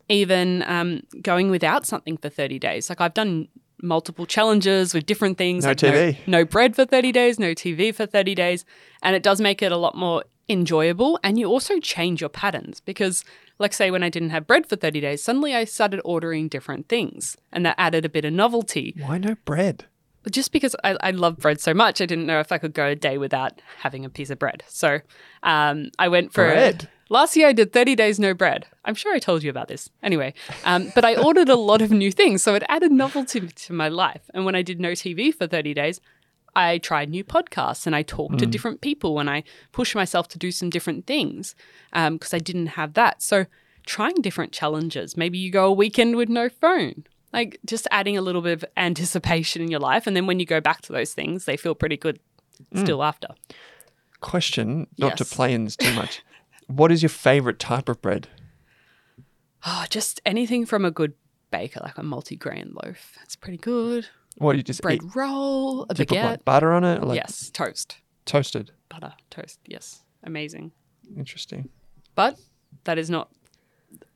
even 0.09 0.63
um, 0.67 1.03
going 1.23 1.51
without 1.51 1.87
something 1.87 2.17
for 2.17 2.29
30 2.29 2.59
days. 2.59 2.89
Like 2.89 3.01
I've 3.01 3.15
done 3.15 3.49
multiple 3.83 4.27
challenges 4.27 4.95
with 4.95 5.07
different 5.07 5.39
things. 5.39 5.65
No 5.65 5.71
like 5.71 5.79
TV. 5.79 6.19
No, 6.27 6.45
bread 6.45 6.75
for 6.75 6.85
30 6.85 7.13
days, 7.13 7.39
no 7.39 7.55
TV 7.55 7.95
for 7.95 8.07
30 8.07 8.35
days. 8.35 8.65
And 9.03 9.15
it 9.15 9.23
does 9.23 9.41
make 9.41 9.63
it 9.63 9.73
a 9.73 9.77
lot 9.77 9.97
more 9.97 10.25
enjoyable. 10.49 11.19
And 11.23 11.39
you 11.39 11.47
also 11.47 11.81
change 11.81 12.21
your 12.21 12.31
patterns 12.31 12.81
because, 12.81 13.25
like, 13.59 13.73
say, 13.73 13.91
when 13.91 14.03
I 14.03 14.09
didn't 14.09 14.31
have 14.31 14.47
bread 14.47 14.67
for 14.67 14.77
30 14.77 15.01
days, 15.01 15.23
suddenly 15.23 15.55
I 15.55 15.65
started 15.65 16.01
ordering 16.05 16.49
different 16.49 16.89
things 16.89 17.37
and 17.53 17.65
that 17.67 17.75
added 17.79 18.05
a 18.05 18.09
bit 18.09 18.25
of 18.25 18.33
novelty. 18.33 18.95
Why 18.99 19.19
no 19.19 19.37
bread? 19.45 19.87
Just 20.31 20.51
because 20.51 20.75
I, 20.83 20.97
I 21.01 21.11
love 21.13 21.37
bread 21.37 21.61
so 21.61 21.73
much, 21.73 22.01
I 22.01 22.07
didn't 22.07 22.27
know 22.27 22.41
if 22.41 22.51
I 22.51 22.59
could 22.59 22.75
go 22.75 22.87
a 22.87 22.97
day 22.97 23.17
without 23.17 23.63
having 23.79 24.05
a 24.05 24.11
piece 24.11 24.31
of 24.31 24.41
bread. 24.41 24.65
So 24.67 25.01
um, 25.45 25.91
I 26.01 26.09
went 26.09 26.33
for 26.33 26.45
Bread? 26.45 26.89
Last 27.09 27.37
year 27.37 27.49
I 27.49 27.53
did 27.53 27.73
30 27.73 27.95
days 27.95 28.19
no 28.19 28.35
bread. 28.35 28.67
I'm 28.85 28.95
sure 28.95 29.15
I 29.15 29.19
told 29.19 29.43
you 29.43 29.51
about 29.51 29.69
this. 29.69 29.91
Anyway, 30.03 30.35
um, 30.65 30.91
but 30.95 31.05
I 31.05 31.15
ordered 31.15 31.49
a 31.49 31.57
lot 31.57 31.83
of 31.83 31.91
new 31.91 32.11
things, 32.11 32.43
so 32.43 32.55
it 32.55 32.65
added 32.69 32.91
novelty 32.91 33.41
to 33.41 33.73
my 33.73 33.89
life. 33.89 34.23
And 34.35 34.45
when 34.45 34.57
I 34.57 34.63
did 34.63 34.81
no 34.81 34.93
TV 34.93 35.33
for 35.33 35.47
30 35.47 35.75
days, 35.75 36.01
I 36.57 36.79
tried 36.79 37.11
new 37.11 37.23
podcasts 37.23 37.87
and 37.87 37.95
I 37.95 38.03
talked 38.03 38.39
to 38.39 38.47
mm. 38.47 38.51
different 38.51 38.81
people 38.81 39.21
and 39.21 39.29
I 39.29 39.45
pushed 39.73 39.95
myself 39.95 40.27
to 40.29 40.39
do 40.39 40.51
some 40.51 40.71
different 40.71 41.07
things 41.07 41.55
um, 41.93 42.15
because 42.15 42.33
I 42.33 42.39
didn't 42.39 42.69
have 42.69 42.95
that. 42.95 43.23
So 43.23 43.45
trying 43.85 44.17
different 44.17 44.53
challenges. 44.53 45.19
Maybe 45.19 45.37
you 45.37 45.51
go 45.51 45.67
a 45.67 45.73
weekend 45.73 46.17
with 46.17 46.31
no 46.31 46.49
phone. 46.49 47.05
Like 47.33 47.61
just 47.67 47.87
adding 47.91 48.17
a 48.17 48.23
little 48.23 48.41
bit 48.41 48.55
of 48.55 48.65
anticipation 48.77 49.61
in 49.61 49.71
your 49.71 49.81
life. 49.81 50.07
And 50.07 50.17
then 50.17 50.27
when 50.27 50.41
you 50.41 50.47
go 50.47 50.63
back 50.63 50.81
to 50.83 50.93
those 50.93 51.13
things, 51.13 51.45
they 51.45 51.59
feel 51.59 51.75
pretty 51.75 51.99
good 51.99 52.19
mm. 52.75 52.81
still 52.81 53.03
after. 53.03 53.29
Question, 54.21 54.87
not 54.97 55.19
to 55.19 55.27
play 55.27 55.53
in 55.53 55.65
this 55.65 55.77
too 55.77 55.93
much. 55.93 56.23
what 56.67 56.93
is 56.93 57.03
your 57.03 57.11
favorite 57.11 57.59
type 57.59 57.89
of 57.89 58.01
bread? 58.03 58.29
Oh, 59.65 59.85
just 59.91 60.21
anything 60.25 60.67
from 60.67 60.85
a 60.85 60.91
good 60.91 61.15
baker, 61.51 61.81
like 61.83 61.99
a 61.99 62.03
multi-grain 62.03 62.75
loaf. 62.85 63.17
It's 63.23 63.37
pretty 63.37 63.59
good. 63.59 64.07
What 64.39 64.53
do 64.53 64.59
you 64.59 64.63
just 64.65 64.83
Bread 64.83 65.01
eat? 65.03 65.17
roll, 65.17 65.87
a 65.89 65.95
Do 65.95 66.03
you 66.03 66.07
put 66.07 66.17
like 66.17 66.45
butter 66.45 66.73
on 66.73 66.85
it? 66.85 67.03
Like 67.03 67.17
yes, 67.17 67.51
toast, 67.51 67.97
toasted. 68.27 68.71
butter, 68.89 69.15
toast. 69.31 69.59
Yes, 69.67 70.03
amazing. 70.25 70.73
Interesting. 71.17 71.71
But 72.15 72.39
that 72.85 72.99
is 72.99 73.09
not 73.09 73.31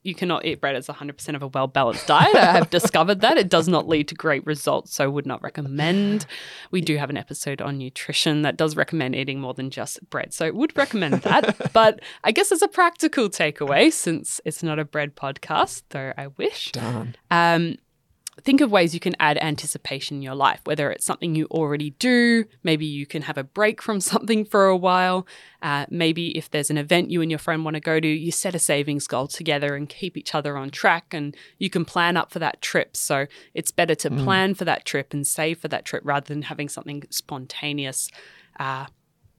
you 0.03 0.14
cannot 0.14 0.44
eat 0.44 0.61
bread 0.61 0.76
as 0.76 0.86
100% 0.86 1.34
of 1.34 1.42
a 1.42 1.48
well 1.48 1.66
balanced 1.66 2.07
diet. 2.07 2.34
I 2.34 2.53
have 2.53 2.70
discovered 2.70 3.20
that. 3.20 3.36
It 3.36 3.48
does 3.48 3.68
not 3.68 3.88
lead 3.88 4.09
to 4.09 4.14
great 4.14 4.44
results, 4.46 4.94
so 4.94 5.11
would 5.11 5.26
not 5.26 5.42
recommend. 5.42 6.26
We 6.70 6.80
do 6.80 6.96
have 6.96 7.11
an 7.11 7.16
episode 7.16 7.61
on 7.61 7.78
nutrition 7.78 8.42
that 8.42 8.57
does 8.57 8.76
recommend 8.76 9.14
eating 9.14 9.40
more 9.40 9.55
than 9.55 9.70
just 9.70 9.98
bread, 10.09 10.32
so 10.32 10.51
would 10.53 10.76
recommend 10.76 11.22
that. 11.22 11.72
but 11.72 12.01
I 12.24 12.32
guess 12.32 12.51
as 12.51 12.62
a 12.62 12.68
practical 12.68 13.28
takeaway, 13.28 13.92
since 13.92 14.40
it's 14.44 14.62
not 14.62 14.78
a 14.78 14.84
bread 14.84 15.16
podcast, 15.16 15.82
though 15.90 16.12
I 16.16 16.28
wish, 16.28 16.72
Darn. 16.72 17.16
um, 17.30 17.76
think 18.41 18.61
of 18.61 18.70
ways 18.70 18.95
you 18.95 19.01
can 19.01 19.14
add 19.20 19.38
anticipation 19.38 20.16
in 20.18 20.22
your 20.22 20.34
life, 20.34 20.61
whether 20.64 20.91
it's 20.91 21.05
something 21.05 21.34
you 21.34 21.47
already 21.47 21.91
do, 21.91 22.45
maybe 22.62 22.84
you 22.86 23.07
can 23.07 23.22
have 23.22 23.38
a 23.38 23.45
break 23.45 23.80
from 23.82 24.01
something 24.12 24.45
for 24.45 24.66
a 24.66 24.76
while. 24.76 25.26
Uh, 25.62 25.86
maybe 25.91 26.36
if 26.36 26.51
there's 26.51 26.70
an 26.70 26.78
event 26.78 27.11
you 27.11 27.22
and 27.22 27.30
your 27.30 27.38
friend 27.38 27.64
want 27.64 27.74
to 27.74 27.80
go 27.80 28.01
to, 28.01 28.09
you 28.09 28.32
set 28.32 28.55
a 28.55 28.59
savings 28.59 29.07
goal 29.07 29.26
together 29.28 29.74
and 29.76 29.88
keep 29.88 30.16
each 30.16 30.34
other 30.34 30.57
on 30.57 30.70
track, 30.70 31.12
and 31.12 31.36
you 31.59 31.70
can 31.70 31.84
plan 31.84 32.16
up 32.16 32.32
for 32.32 32.38
that 32.38 32.61
trip. 32.62 32.97
So 32.97 33.26
it's 33.55 33.70
better 33.70 33.95
to 33.97 34.11
plan 34.11 34.55
for 34.55 34.64
that 34.64 34.84
trip 34.84 35.12
and 35.12 35.26
save 35.26 35.59
for 35.59 35.68
that 35.68 35.84
trip 35.84 36.03
rather 36.05 36.26
than 36.26 36.43
having 36.43 36.68
something 36.68 37.03
spontaneous, 37.11 38.11
uh, 38.59 38.86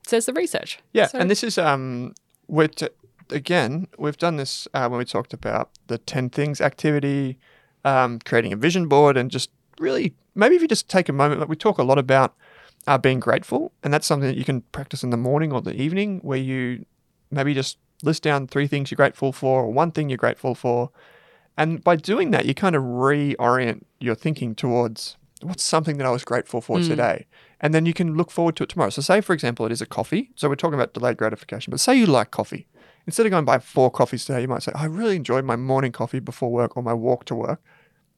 says 0.05 0.25
the 0.25 0.33
research. 0.33 0.79
Yeah, 0.93 1.07
So- 1.07 1.19
and 1.19 1.29
this 1.29 1.43
is 1.43 1.57
um, 1.57 2.13
we're 2.47 2.67
t- 2.67 2.87
again 3.29 3.87
we've 3.97 4.17
done 4.17 4.35
this 4.35 4.67
uh, 4.73 4.87
when 4.89 4.97
we 4.97 5.05
talked 5.05 5.33
about 5.33 5.69
the 5.87 5.97
ten 5.97 6.29
things 6.29 6.59
activity, 6.61 7.37
um, 7.85 8.19
creating 8.19 8.53
a 8.53 8.55
vision 8.55 8.87
board, 8.87 9.17
and 9.17 9.31
just 9.31 9.49
really 9.79 10.13
maybe 10.35 10.55
if 10.55 10.61
you 10.61 10.67
just 10.67 10.89
take 10.89 11.09
a 11.09 11.13
moment, 11.13 11.39
like 11.39 11.49
we 11.49 11.55
talk 11.55 11.77
a 11.77 11.83
lot 11.83 11.97
about 11.97 12.35
uh, 12.87 12.97
being 12.97 13.19
grateful, 13.19 13.71
and 13.83 13.93
that's 13.93 14.07
something 14.07 14.27
that 14.27 14.37
you 14.37 14.45
can 14.45 14.61
practice 14.71 15.03
in 15.03 15.09
the 15.09 15.17
morning 15.17 15.51
or 15.51 15.61
the 15.61 15.75
evening, 15.75 16.19
where 16.23 16.37
you 16.37 16.85
maybe 17.29 17.53
just 17.53 17.77
list 18.03 18.23
down 18.23 18.47
three 18.47 18.67
things 18.67 18.89
you're 18.89 18.95
grateful 18.95 19.31
for 19.31 19.63
or 19.63 19.71
one 19.71 19.91
thing 19.91 20.09
you're 20.09 20.17
grateful 20.17 20.55
for, 20.55 20.89
and 21.57 21.83
by 21.83 21.95
doing 21.95 22.31
that, 22.31 22.45
you 22.45 22.53
kind 22.53 22.75
of 22.75 22.83
reorient 22.83 23.83
your 23.99 24.15
thinking 24.15 24.55
towards 24.55 25.17
what's 25.41 25.63
something 25.63 25.97
that 25.97 26.07
I 26.07 26.11
was 26.11 26.23
grateful 26.23 26.61
for 26.61 26.79
today. 26.79 27.25
And 27.59 27.73
then 27.73 27.85
you 27.85 27.93
can 27.93 28.15
look 28.15 28.31
forward 28.31 28.55
to 28.57 28.63
it 28.63 28.69
tomorrow. 28.69 28.89
So, 28.89 29.01
say, 29.01 29.21
for 29.21 29.33
example, 29.33 29.65
it 29.65 29.71
is 29.71 29.81
a 29.81 29.85
coffee. 29.85 30.31
So, 30.35 30.49
we're 30.49 30.55
talking 30.55 30.75
about 30.75 30.93
delayed 30.93 31.17
gratification, 31.17 31.71
but 31.71 31.79
say 31.79 31.95
you 31.95 32.05
like 32.05 32.31
coffee. 32.31 32.67
Instead 33.07 33.25
of 33.25 33.31
going 33.31 33.45
buy 33.45 33.59
four 33.59 33.89
coffees 33.89 34.25
today, 34.25 34.41
you 34.41 34.47
might 34.47 34.63
say, 34.63 34.71
I 34.75 34.85
really 34.85 35.15
enjoyed 35.15 35.45
my 35.45 35.55
morning 35.55 35.91
coffee 35.91 36.19
before 36.19 36.51
work 36.51 36.77
or 36.77 36.83
my 36.83 36.93
walk 36.93 37.25
to 37.25 37.35
work. 37.35 37.61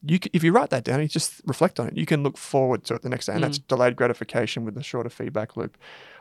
You, 0.06 0.20
if 0.34 0.44
you 0.44 0.52
write 0.52 0.70
that 0.72 0.84
down, 0.84 1.02
you 1.02 1.08
just 1.08 1.42
reflect 1.46 1.80
on 1.80 1.88
it. 1.88 1.96
You 1.96 2.06
can 2.06 2.24
look 2.24 2.38
forward 2.38 2.84
to 2.86 2.96
it 2.96 3.04
the 3.04 3.10
next 3.10 3.28
day, 3.28 3.34
and 3.34 3.44
that's 3.44 3.58
delayed 3.58 3.96
gratification 3.96 4.66
with 4.66 4.78
a 4.78 4.84
shorter 4.84 5.10
feedback 5.10 5.56
loop. 5.56 5.78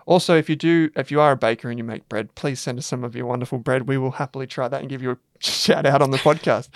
Also, 0.07 0.37
if 0.37 0.49
you 0.49 0.55
do, 0.55 0.91
if 0.95 1.11
you 1.11 1.21
are 1.21 1.33
a 1.33 1.37
baker 1.37 1.69
and 1.69 1.79
you 1.79 1.85
make 1.85 2.09
bread, 2.09 2.33
please 2.37 2.61
send 2.61 2.79
us 2.79 2.87
some 2.87 3.03
of 3.03 3.17
your 3.17 3.27
wonderful 3.27 3.59
bread. 3.59 3.89
We 3.89 3.99
will 3.99 4.13
happily 4.13 4.47
try 4.47 4.69
that 4.69 4.81
and 4.81 4.89
give 4.89 5.03
you 5.03 5.11
a 5.11 5.17
shout 5.41 5.85
out 5.85 6.01
on 6.01 6.13
the 6.13 6.19
podcast. 6.19 6.69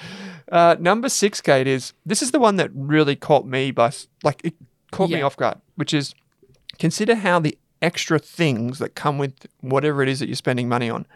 Uh, 0.51 0.74
number 0.80 1.09
six, 1.09 1.41
Kate, 1.41 1.68
is 1.68 1.93
this 2.05 2.22
is 2.22 2.32
the 2.32 2.41
one 2.41 2.57
that 2.57 2.70
really 2.74 3.14
caught 3.14 3.47
me 3.47 3.70
by 3.70 3.93
like 4.24 4.41
it 4.45 4.55
caught 4.91 5.11
me 5.11 5.22
off 5.22 5.37
guard, 5.37 5.59
which 5.76 5.95
is 5.95 6.12
consider 6.78 7.14
how 7.14 7.39
the 7.39 7.57
extra 7.82 8.18
things 8.18 8.78
that 8.78 8.95
come 8.95 9.18
with 9.18 9.47
whatever 9.61 10.03
it 10.03 10.09
is 10.09 10.18
that 10.18 10.26
you're 10.26 10.34
spending 10.34 10.68
money 10.68 10.91
on 10.91 11.07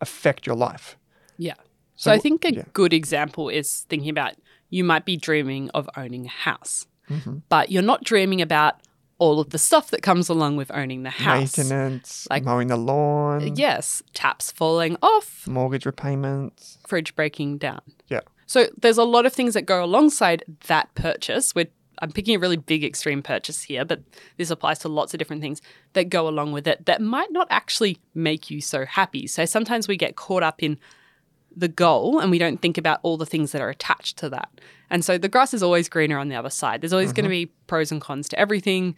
affect 0.00 0.46
your 0.46 0.56
life. 0.56 0.96
Yeah. 1.38 1.54
So 1.96 2.10
So, 2.10 2.12
I 2.12 2.18
think 2.18 2.44
a 2.44 2.54
yeah. 2.54 2.62
good 2.72 2.92
example 2.92 3.48
is 3.48 3.86
thinking 3.88 4.10
about 4.10 4.34
you 4.70 4.84
might 4.84 5.04
be 5.04 5.16
dreaming 5.16 5.70
of 5.74 5.88
owning 5.96 6.26
a 6.26 6.30
house, 6.30 6.86
Mm-hmm. 7.10 7.36
but 7.48 7.70
you're 7.70 7.82
not 7.82 8.02
dreaming 8.04 8.42
about 8.42 8.74
all 9.18 9.38
of 9.40 9.50
the 9.50 9.58
stuff 9.58 9.90
that 9.90 10.02
comes 10.02 10.28
along 10.28 10.56
with 10.56 10.70
owning 10.74 11.04
the 11.04 11.10
house. 11.10 11.56
Maintenance, 11.56 12.26
Like- 12.28 12.44
mowing 12.44 12.68
the 12.68 12.76
lawn, 12.76 13.56
Yes, 13.56 14.02
taps 14.12 14.50
falling 14.50 14.96
off, 15.00 15.46
mortgage 15.46 15.86
repayments. 15.86 16.78
fridge 16.86 17.14
breaking 17.14 17.58
down. 17.58 17.80
Yeah. 18.08 18.20
So 18.46 18.66
there's 18.76 18.98
a 18.98 19.04
lot 19.04 19.24
of 19.24 19.32
things 19.32 19.54
that 19.54 19.62
go 19.62 19.82
alongside 19.84 20.44
that 20.66 20.94
purchase. 20.94 21.54
We're, 21.54 21.68
I'm 21.98 22.12
picking 22.12 22.36
a 22.36 22.38
really 22.38 22.56
big 22.56 22.84
extreme 22.84 23.22
purchase 23.22 23.62
here, 23.62 23.84
but 23.84 24.02
this 24.36 24.50
applies 24.50 24.78
to 24.80 24.88
lots 24.88 25.14
of 25.14 25.18
different 25.18 25.42
things 25.42 25.62
that 25.94 26.08
go 26.08 26.28
along 26.28 26.52
with 26.52 26.66
it 26.66 26.86
that 26.86 27.00
might 27.00 27.32
not 27.32 27.46
actually 27.50 27.98
make 28.14 28.50
you 28.50 28.60
so 28.60 28.84
happy. 28.84 29.26
So 29.26 29.44
sometimes 29.44 29.88
we 29.88 29.96
get 29.96 30.16
caught 30.16 30.42
up 30.42 30.62
in 30.62 30.78
the 31.56 31.68
goal 31.68 32.20
and 32.20 32.30
we 32.30 32.38
don't 32.38 32.60
think 32.60 32.76
about 32.76 33.00
all 33.02 33.16
the 33.16 33.26
things 33.26 33.52
that 33.52 33.62
are 33.62 33.70
attached 33.70 34.18
to 34.18 34.28
that. 34.28 34.50
And 34.90 35.04
so 35.04 35.16
the 35.16 35.28
grass 35.28 35.54
is 35.54 35.62
always 35.62 35.88
greener 35.88 36.18
on 36.18 36.28
the 36.28 36.36
other 36.36 36.50
side. 36.50 36.80
There's 36.80 36.92
always 36.92 37.12
going 37.12 37.28
to 37.28 37.34
mm-hmm. 37.34 37.48
be 37.48 37.52
pros 37.66 37.90
and 37.90 38.00
cons 38.00 38.28
to 38.28 38.38
everything. 38.38 38.94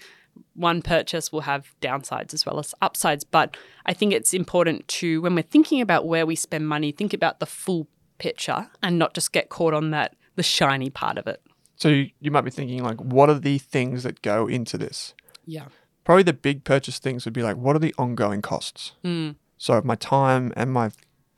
One 0.54 0.82
purchase 0.82 1.32
will 1.32 1.42
have 1.42 1.72
downsides 1.80 2.34
as 2.34 2.44
well 2.44 2.58
as 2.58 2.74
upsides. 2.82 3.22
But 3.22 3.56
I 3.86 3.94
think 3.94 4.12
it's 4.12 4.34
important 4.34 4.86
to, 4.88 5.22
when 5.22 5.34
we're 5.34 5.42
thinking 5.42 5.80
about 5.80 6.06
where 6.06 6.26
we 6.26 6.34
spend 6.34 6.68
money, 6.68 6.90
think 6.90 7.14
about 7.14 7.38
the 7.38 7.46
full 7.46 7.86
picture 8.18 8.68
and 8.82 8.98
not 8.98 9.14
just 9.14 9.32
get 9.32 9.48
caught 9.48 9.72
on 9.72 9.90
that, 9.92 10.16
the 10.34 10.42
shiny 10.42 10.90
part 10.90 11.16
of 11.16 11.26
it. 11.28 11.40
So 11.78 11.88
you, 11.88 12.10
you 12.20 12.30
might 12.30 12.42
be 12.42 12.50
thinking 12.50 12.82
like, 12.82 13.00
what 13.00 13.30
are 13.30 13.38
the 13.38 13.58
things 13.58 14.02
that 14.02 14.20
go 14.22 14.46
into 14.46 14.76
this? 14.76 15.14
Yeah. 15.46 15.66
Probably 16.04 16.22
the 16.24 16.32
big 16.32 16.64
purchase 16.64 16.98
things 16.98 17.24
would 17.24 17.34
be 17.34 17.42
like, 17.42 17.56
what 17.56 17.76
are 17.76 17.78
the 17.80 17.94
ongoing 17.98 18.42
costs? 18.42 18.92
Mm. 19.04 19.36
So 19.58 19.80
my 19.84 19.94
time 19.94 20.52
and 20.56 20.72
my 20.72 20.90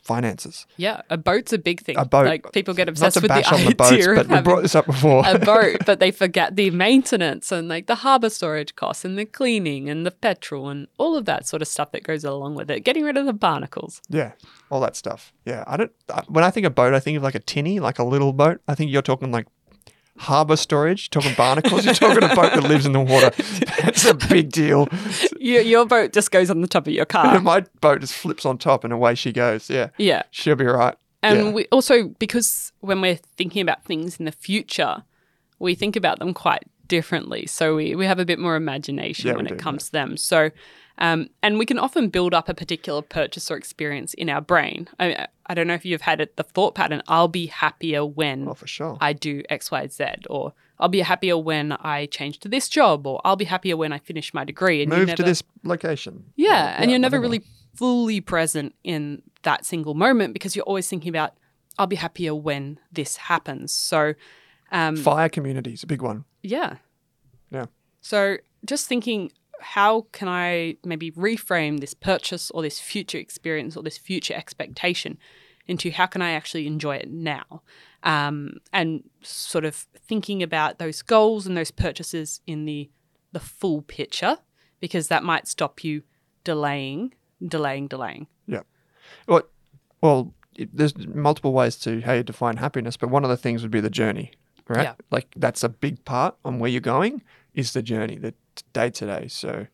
finances. 0.02 0.66
Yeah. 0.76 1.02
A 1.10 1.18
boat's 1.18 1.52
a 1.52 1.58
big 1.58 1.80
thing. 1.82 1.96
A 1.98 2.04
boat. 2.04 2.26
Like 2.26 2.52
people 2.52 2.72
get 2.74 2.84
Not 2.86 2.90
obsessed 2.92 3.14
to 3.14 3.20
with 3.20 3.28
the 3.30 3.34
bash 3.34 3.48
on 3.52 3.54
idea 3.60 3.68
the 3.68 3.74
boats, 3.74 4.06
of 4.06 4.16
but 4.16 4.28
we 4.28 4.40
brought 4.42 4.62
this 4.62 4.74
up 4.74 4.86
before. 4.86 5.22
a 5.26 5.38
boat, 5.38 5.78
but 5.86 6.00
they 6.00 6.10
forget 6.10 6.56
the 6.56 6.70
maintenance 6.70 7.52
and 7.52 7.68
like 7.68 7.86
the 7.86 7.96
harbor 7.96 8.30
storage 8.30 8.74
costs 8.76 9.04
and 9.04 9.18
the 9.18 9.26
cleaning 9.26 9.90
and 9.90 10.06
the 10.06 10.10
petrol 10.10 10.68
and 10.68 10.88
all 10.98 11.16
of 11.16 11.26
that 11.26 11.46
sort 11.46 11.60
of 11.60 11.68
stuff 11.68 11.92
that 11.92 12.02
goes 12.02 12.24
along 12.24 12.54
with 12.54 12.70
it. 12.70 12.80
Getting 12.80 13.04
rid 13.04 13.16
of 13.18 13.26
the 13.26 13.32
barnacles. 13.34 14.00
Yeah, 14.08 14.32
all 14.70 14.80
that 14.80 14.96
stuff. 14.96 15.32
Yeah, 15.44 15.64
I 15.66 15.76
don't. 15.76 15.92
I- 16.12 16.22
When 16.28 16.44
I 16.44 16.50
think 16.50 16.64
of 16.66 16.72
a 16.72 16.74
boat, 16.74 16.94
I 16.94 17.00
think 17.00 17.16
of 17.18 17.22
like 17.22 17.34
a 17.34 17.40
tinny, 17.40 17.78
like 17.78 17.98
a 17.98 18.04
little 18.04 18.32
boat. 18.32 18.60
I 18.66 18.74
think 18.74 18.90
you're 18.90 19.02
talking 19.02 19.30
like 19.30 19.46
harbor 20.20 20.56
storage. 20.56 21.08
You're 21.12 21.22
talking 21.22 21.36
barnacles. 21.36 21.84
you're 21.84 21.94
talking 21.94 22.22
a 22.22 22.34
boat 22.34 22.52
that 22.52 22.62
lives 22.64 22.84
in 22.86 22.92
the 22.92 23.00
water. 23.00 23.30
That's 23.82 24.04
a 24.04 24.14
big 24.14 24.52
deal. 24.52 24.86
your, 25.38 25.62
your 25.62 25.86
boat 25.86 26.12
just 26.12 26.30
goes 26.30 26.50
on 26.50 26.60
the 26.60 26.68
top 26.68 26.86
of 26.86 26.92
your 26.92 27.06
car. 27.06 27.40
My 27.42 27.64
boat 27.80 28.00
just 28.02 28.12
flips 28.14 28.44
on 28.44 28.58
top 28.58 28.84
and 28.84 28.92
away 28.92 29.14
she 29.14 29.32
goes. 29.32 29.70
Yeah, 29.70 29.88
yeah. 29.98 30.22
she'll 30.30 30.56
be 30.56 30.66
right. 30.66 30.94
And 31.22 31.38
Yeah. 31.38 31.50
we 31.52 31.66
also, 31.72 32.08
because 32.18 32.72
when 32.80 33.00
we're 33.00 33.16
thinking 33.36 33.62
about 33.62 33.84
things 33.84 34.18
in 34.18 34.24
the 34.26 34.32
future, 34.32 35.02
we 35.58 35.74
think 35.74 35.96
about 35.96 36.18
them 36.18 36.32
quite 36.34 36.64
differently. 36.86 37.46
So 37.46 37.74
we, 37.76 37.94
we 37.94 38.04
have 38.06 38.18
a 38.18 38.24
bit 38.24 38.38
more 38.38 38.56
imagination 38.56 39.28
Yeah, 39.28 39.36
when 39.36 39.44
we 39.46 39.52
it 39.52 39.58
do, 39.58 39.62
comes 39.62 39.86
to 39.86 39.92
them. 39.92 40.16
So, 40.16 40.50
um, 41.00 41.30
and 41.42 41.58
we 41.58 41.66
can 41.66 41.78
often 41.78 42.08
build 42.10 42.34
up 42.34 42.48
a 42.48 42.54
particular 42.54 43.02
purchase 43.02 43.50
or 43.50 43.56
experience 43.56 44.14
in 44.14 44.28
our 44.28 44.40
brain. 44.40 44.88
I, 44.98 45.26
I 45.46 45.54
don't 45.54 45.66
know 45.66 45.74
if 45.74 45.84
you've 45.84 46.02
had 46.02 46.20
it, 46.20 46.36
the 46.36 46.42
thought 46.44 46.74
pattern, 46.74 47.02
I'll 47.08 47.28
be 47.28 47.46
happier 47.46 48.04
when 48.04 48.46
Oh, 48.48 48.54
for 48.54 48.66
sure. 48.66 48.96
I 49.00 49.12
do 49.14 49.42
X, 49.48 49.70
Y, 49.70 49.86
Z, 49.88 50.04
or 50.28 50.52
I'll 50.78 50.88
be 50.88 51.00
happier 51.00 51.36
when 51.36 51.72
I 51.72 52.06
change 52.06 52.38
to 52.40 52.48
this 52.48 52.68
job, 52.68 53.06
or 53.06 53.20
I'll 53.24 53.36
be 53.36 53.44
happier 53.46 53.76
when 53.76 53.92
I 53.92 53.98
finish 53.98 54.32
my 54.32 54.44
degree. 54.44 54.82
And 54.82 54.90
Move 54.90 55.14
to 55.14 55.22
this 55.22 55.42
location. 55.64 56.24
yeah, 56.36 56.76
and 56.78 56.90
you're 56.90 56.98
never 57.00 57.18
whatever. 57.18 57.32
really 57.32 57.44
fully 57.74 58.20
present 58.20 58.74
in 58.84 59.22
that 59.42 59.64
single 59.64 59.94
moment 59.94 60.32
because 60.34 60.54
you're 60.56 60.64
always 60.64 60.88
thinking 60.88 61.08
about, 61.08 61.34
I'll 61.78 61.86
be 61.86 61.96
happier 61.96 62.34
when 62.34 62.78
this 62.92 63.16
happens. 63.16 63.72
So, 63.72 64.14
um, 64.72 64.96
Fire 64.96 65.28
communities, 65.28 65.82
a 65.82 65.86
big 65.86 66.02
one. 66.02 66.24
yeah. 66.42 66.76
Yeah. 67.50 67.66
So, 68.00 68.36
just 68.64 68.86
thinking, 68.86 69.32
how 69.60 70.06
can 70.12 70.28
I 70.28 70.76
maybe 70.84 71.10
reframe 71.12 71.80
this 71.80 71.94
purchase 71.94 72.50
or 72.50 72.62
this 72.62 72.80
future 72.80 73.18
experience 73.18 73.76
or 73.76 73.82
this 73.82 73.98
future 73.98 74.34
expectation 74.34 75.18
into 75.66 75.90
how 75.90 76.06
can 76.06 76.22
I 76.22 76.32
actually 76.32 76.66
enjoy 76.66 76.96
it 76.96 77.10
now? 77.10 77.62
Um, 78.02 78.54
and 78.72 79.04
sort 79.22 79.64
of 79.64 79.74
thinking 79.74 80.42
about 80.42 80.78
those 80.78 81.02
goals 81.02 81.46
and 81.46 81.56
those 81.56 81.70
purchases 81.70 82.40
in 82.46 82.64
the 82.64 82.90
the 83.32 83.40
full 83.40 83.82
picture, 83.82 84.38
because 84.80 85.06
that 85.06 85.22
might 85.22 85.46
stop 85.46 85.84
you 85.84 86.02
delaying, 86.42 87.14
delaying, 87.46 87.86
delaying. 87.86 88.26
Yeah. 88.46 88.62
Well, 89.28 89.42
well, 90.00 90.34
it, 90.56 90.74
there's 90.76 90.96
multiple 90.96 91.52
ways 91.52 91.76
to 91.76 92.00
how 92.00 92.14
you 92.14 92.24
define 92.24 92.56
happiness, 92.56 92.96
but 92.96 93.08
one 93.08 93.22
of 93.22 93.30
the 93.30 93.36
things 93.36 93.62
would 93.62 93.70
be 93.70 93.80
the 93.80 93.90
journey, 93.90 94.32
right? 94.68 94.82
Yeah. 94.82 94.94
Like 95.12 95.28
that's 95.36 95.62
a 95.62 95.68
big 95.68 96.04
part 96.04 96.34
on 96.44 96.58
where 96.58 96.70
you're 96.70 96.80
going 96.80 97.22
is 97.54 97.72
the 97.72 97.82
journey, 97.82 98.16
the 98.16 98.34
day 98.72 98.90
to 98.90 99.06
day. 99.06 99.28
So, 99.28 99.66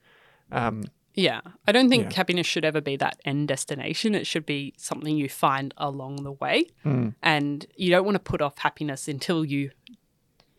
um, 0.52 0.84
Yeah, 1.18 1.40
I 1.66 1.72
don't 1.72 1.88
think 1.88 2.10
Yeah. 2.10 2.16
happiness 2.16 2.46
should 2.46 2.64
ever 2.66 2.82
be 2.82 2.96
that 2.96 3.18
end 3.24 3.48
destination. 3.48 4.14
It 4.14 4.26
should 4.26 4.44
be 4.44 4.74
something 4.76 5.16
you 5.16 5.30
find 5.30 5.72
along 5.78 6.24
the 6.24 6.32
way. 6.32 6.66
Mm. 6.84 7.14
And 7.22 7.64
you 7.74 7.88
don't 7.90 8.04
want 8.04 8.16
to 8.16 8.20
put 8.20 8.42
off 8.42 8.58
happiness 8.58 9.08
until 9.08 9.42
you 9.42 9.70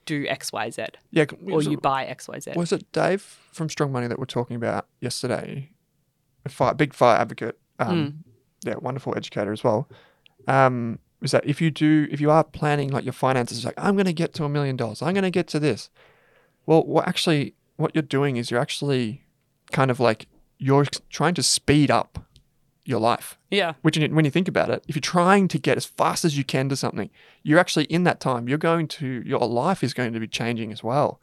do 0.07 0.25
X, 0.28 0.51
Y, 0.51 0.71
Z, 0.71 0.86
yeah, 1.11 1.25
or 1.51 1.61
you 1.61 1.78
buy 1.78 2.05
X, 2.05 2.28
Y, 2.28 2.39
Z. 2.39 2.53
Was 2.55 2.71
it 2.71 2.91
Dave 2.91 3.21
from 3.51 3.69
Strong 3.69 3.91
Money 3.91 4.07
that 4.07 4.17
we're 4.17 4.25
talking 4.25 4.55
about 4.55 4.88
yesterday? 4.99 5.69
A 6.43 6.49
fire, 6.49 6.73
big 6.73 6.93
fire 6.93 7.17
advocate. 7.17 7.59
Um, 7.78 8.23
Yeah, 8.65 8.78
wonderful 8.82 9.13
educator 9.15 9.51
as 9.51 9.63
well. 9.63 9.88
Um, 10.47 10.97
is 11.21 11.32
that 11.32 11.45
if 11.45 11.61
you 11.61 11.69
do, 11.69 12.07
if 12.09 12.19
you 12.19 12.32
are 12.32 12.43
planning 12.43 12.89
like 12.89 13.03
your 13.05 13.13
finances, 13.13 13.63
like 13.63 13.75
I'm 13.78 13.95
going 13.95 14.07
to 14.07 14.13
get 14.13 14.34
to 14.36 14.43
a 14.43 14.49
million 14.49 14.75
dollars, 14.75 15.03
I'm 15.03 15.13
going 15.13 15.23
to 15.23 15.30
get 15.30 15.47
to 15.49 15.59
this. 15.59 15.91
Well, 16.65 16.84
what 16.84 17.07
actually, 17.07 17.53
what 17.78 17.95
you're 17.95 18.01
doing 18.01 18.38
is 18.38 18.51
you're 18.51 18.59
actually 18.59 19.23
kind 19.71 19.89
of 19.89 19.99
like 19.99 20.28
you're 20.57 20.86
trying 21.09 21.34
to 21.36 21.43
speed 21.43 21.89
up 21.89 22.19
your 22.84 22.99
life. 22.99 23.38
Yeah. 23.51 23.73
Which, 23.82 23.97
when 23.97 24.25
you 24.25 24.32
think 24.32 24.47
about 24.47 24.69
it, 24.69 24.84
if 24.88 24.95
you're 24.95 25.01
trying 25.01 25.47
to 25.49 25.59
get 25.59 25.78
as 25.78 25.86
fast 25.86 26.25
as 26.25 26.38
you 26.38 26.43
can 26.43 26.69
to 26.69 26.75
something, 26.75 27.09
you're 27.43 27.59
actually 27.59 27.86
in 27.86 28.03
that 28.03 28.19
time. 28.19 28.47
You're 28.47 28.57
going 28.57 28.88
to 28.89 29.21
your 29.25 29.39
life 29.47 29.84
is 29.84 29.93
going 29.93 30.13
to 30.13 30.19
be 30.19 30.28
changing 30.28 30.71
as 30.71 30.84
well. 30.84 31.19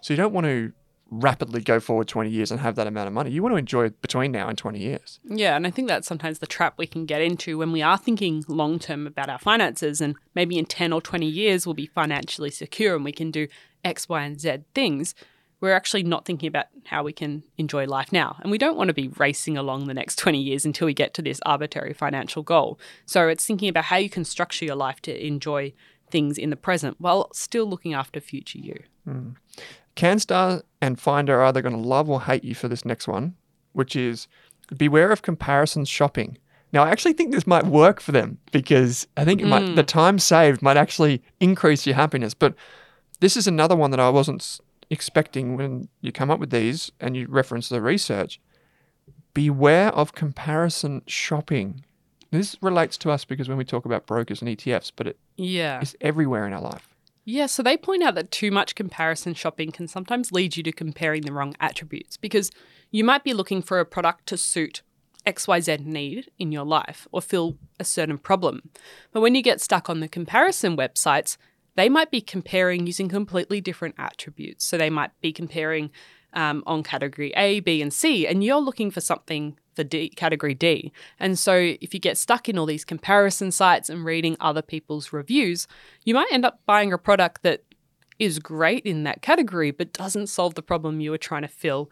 So 0.00 0.12
you 0.12 0.16
don't 0.16 0.32
want 0.32 0.46
to 0.46 0.72
rapidly 1.10 1.60
go 1.60 1.78
forward 1.80 2.08
20 2.08 2.30
years 2.30 2.50
and 2.50 2.60
have 2.60 2.74
that 2.76 2.86
amount 2.86 3.06
of 3.06 3.12
money. 3.12 3.30
You 3.30 3.42
want 3.42 3.52
to 3.52 3.58
enjoy 3.58 3.86
it 3.86 4.00
between 4.00 4.32
now 4.32 4.48
and 4.48 4.58
20 4.58 4.78
years. 4.78 5.20
Yeah, 5.24 5.54
and 5.56 5.66
I 5.66 5.70
think 5.70 5.88
that's 5.88 6.08
sometimes 6.08 6.40
the 6.40 6.46
trap 6.46 6.74
we 6.76 6.86
can 6.86 7.06
get 7.06 7.22
into 7.22 7.58
when 7.58 7.72
we 7.72 7.82
are 7.82 7.98
thinking 7.98 8.44
long 8.48 8.78
term 8.78 9.06
about 9.06 9.28
our 9.28 9.38
finances 9.38 10.00
and 10.00 10.16
maybe 10.34 10.58
in 10.58 10.64
10 10.64 10.92
or 10.92 11.00
20 11.00 11.26
years 11.26 11.66
we'll 11.66 11.74
be 11.74 11.86
financially 11.86 12.50
secure 12.50 12.96
and 12.96 13.04
we 13.04 13.12
can 13.12 13.30
do 13.30 13.46
X, 13.84 14.08
Y, 14.08 14.22
and 14.22 14.40
Z 14.40 14.58
things. 14.74 15.14
We're 15.64 15.72
actually 15.72 16.02
not 16.02 16.26
thinking 16.26 16.46
about 16.46 16.66
how 16.84 17.02
we 17.02 17.14
can 17.14 17.42
enjoy 17.56 17.86
life 17.86 18.12
now. 18.12 18.36
And 18.42 18.50
we 18.50 18.58
don't 18.58 18.76
want 18.76 18.88
to 18.88 18.94
be 18.94 19.08
racing 19.08 19.56
along 19.56 19.86
the 19.86 19.94
next 19.94 20.18
20 20.18 20.38
years 20.38 20.66
until 20.66 20.84
we 20.84 20.92
get 20.92 21.14
to 21.14 21.22
this 21.22 21.40
arbitrary 21.46 21.94
financial 21.94 22.42
goal. 22.42 22.78
So 23.06 23.28
it's 23.28 23.46
thinking 23.46 23.70
about 23.70 23.84
how 23.84 23.96
you 23.96 24.10
can 24.10 24.26
structure 24.26 24.66
your 24.66 24.74
life 24.74 25.00
to 25.00 25.26
enjoy 25.26 25.72
things 26.10 26.36
in 26.36 26.50
the 26.50 26.56
present 26.56 27.00
while 27.00 27.30
still 27.32 27.64
looking 27.64 27.94
after 27.94 28.20
future 28.20 28.58
you. 28.58 28.82
Hmm. 29.04 29.30
CanStar 29.96 30.64
and 30.82 31.00
Finder 31.00 31.40
are 31.40 31.44
either 31.44 31.62
going 31.62 31.74
to 31.74 31.88
love 31.88 32.10
or 32.10 32.20
hate 32.20 32.44
you 32.44 32.54
for 32.54 32.68
this 32.68 32.84
next 32.84 33.08
one, 33.08 33.34
which 33.72 33.96
is 33.96 34.28
beware 34.76 35.12
of 35.12 35.22
comparisons 35.22 35.88
shopping. 35.88 36.36
Now, 36.74 36.84
I 36.84 36.90
actually 36.90 37.14
think 37.14 37.32
this 37.32 37.46
might 37.46 37.64
work 37.64 38.00
for 38.00 38.12
them 38.12 38.36
because 38.52 39.06
I 39.16 39.24
think 39.24 39.40
it 39.40 39.46
might, 39.46 39.66
hmm. 39.66 39.76
the 39.76 39.82
time 39.82 40.18
saved 40.18 40.60
might 40.60 40.76
actually 40.76 41.22
increase 41.40 41.86
your 41.86 41.96
happiness. 41.96 42.34
But 42.34 42.54
this 43.20 43.34
is 43.34 43.46
another 43.46 43.74
one 43.74 43.90
that 43.92 44.00
I 44.00 44.10
wasn't 44.10 44.60
expecting 44.90 45.56
when 45.56 45.88
you 46.00 46.12
come 46.12 46.30
up 46.30 46.40
with 46.40 46.50
these 46.50 46.90
and 47.00 47.16
you 47.16 47.26
reference 47.28 47.68
the 47.68 47.80
research. 47.80 48.40
Beware 49.32 49.88
of 49.88 50.14
comparison 50.14 51.02
shopping. 51.06 51.84
This 52.30 52.56
relates 52.60 52.96
to 52.98 53.10
us 53.10 53.24
because 53.24 53.48
when 53.48 53.58
we 53.58 53.64
talk 53.64 53.84
about 53.84 54.06
brokers 54.06 54.40
and 54.40 54.48
ETFs, 54.48 54.92
but 54.94 55.06
it 55.06 55.18
Yeah. 55.36 55.80
is 55.80 55.96
everywhere 56.00 56.46
in 56.46 56.52
our 56.52 56.60
life. 56.60 56.88
Yeah, 57.24 57.46
so 57.46 57.62
they 57.62 57.76
point 57.76 58.02
out 58.02 58.14
that 58.16 58.30
too 58.30 58.50
much 58.50 58.74
comparison 58.74 59.34
shopping 59.34 59.72
can 59.72 59.88
sometimes 59.88 60.30
lead 60.30 60.56
you 60.56 60.62
to 60.64 60.72
comparing 60.72 61.22
the 61.22 61.32
wrong 61.32 61.54
attributes 61.58 62.16
because 62.16 62.50
you 62.90 63.02
might 63.02 63.24
be 63.24 63.32
looking 63.32 63.62
for 63.62 63.80
a 63.80 63.86
product 63.86 64.26
to 64.26 64.36
suit 64.36 64.82
XYZ 65.26 65.86
need 65.86 66.30
in 66.38 66.52
your 66.52 66.66
life 66.66 67.08
or 67.10 67.22
fill 67.22 67.56
a 67.80 67.84
certain 67.84 68.18
problem. 68.18 68.70
But 69.10 69.22
when 69.22 69.34
you 69.34 69.42
get 69.42 69.60
stuck 69.60 69.88
on 69.88 70.00
the 70.00 70.08
comparison 70.08 70.76
websites, 70.76 71.38
they 71.76 71.88
might 71.88 72.10
be 72.10 72.20
comparing 72.20 72.86
using 72.86 73.08
completely 73.08 73.60
different 73.60 73.94
attributes. 73.98 74.64
So 74.64 74.78
they 74.78 74.90
might 74.90 75.10
be 75.20 75.32
comparing 75.32 75.90
um, 76.32 76.62
on 76.66 76.82
category 76.82 77.32
A, 77.36 77.60
B, 77.60 77.80
and 77.80 77.92
C, 77.92 78.26
and 78.26 78.42
you're 78.42 78.60
looking 78.60 78.90
for 78.90 79.00
something 79.00 79.56
for 79.74 79.84
D, 79.84 80.08
category 80.08 80.54
D. 80.54 80.92
And 81.18 81.38
so 81.38 81.54
if 81.80 81.94
you 81.94 82.00
get 82.00 82.18
stuck 82.18 82.48
in 82.48 82.58
all 82.58 82.66
these 82.66 82.84
comparison 82.84 83.50
sites 83.50 83.88
and 83.88 84.04
reading 84.04 84.36
other 84.40 84.62
people's 84.62 85.12
reviews, 85.12 85.66
you 86.04 86.14
might 86.14 86.32
end 86.32 86.44
up 86.44 86.60
buying 86.66 86.92
a 86.92 86.98
product 86.98 87.42
that 87.42 87.62
is 88.18 88.38
great 88.38 88.84
in 88.84 89.02
that 89.04 89.22
category, 89.22 89.72
but 89.72 89.92
doesn't 89.92 90.28
solve 90.28 90.54
the 90.54 90.62
problem 90.62 91.00
you 91.00 91.10
were 91.10 91.18
trying 91.18 91.42
to 91.42 91.48
fill 91.48 91.90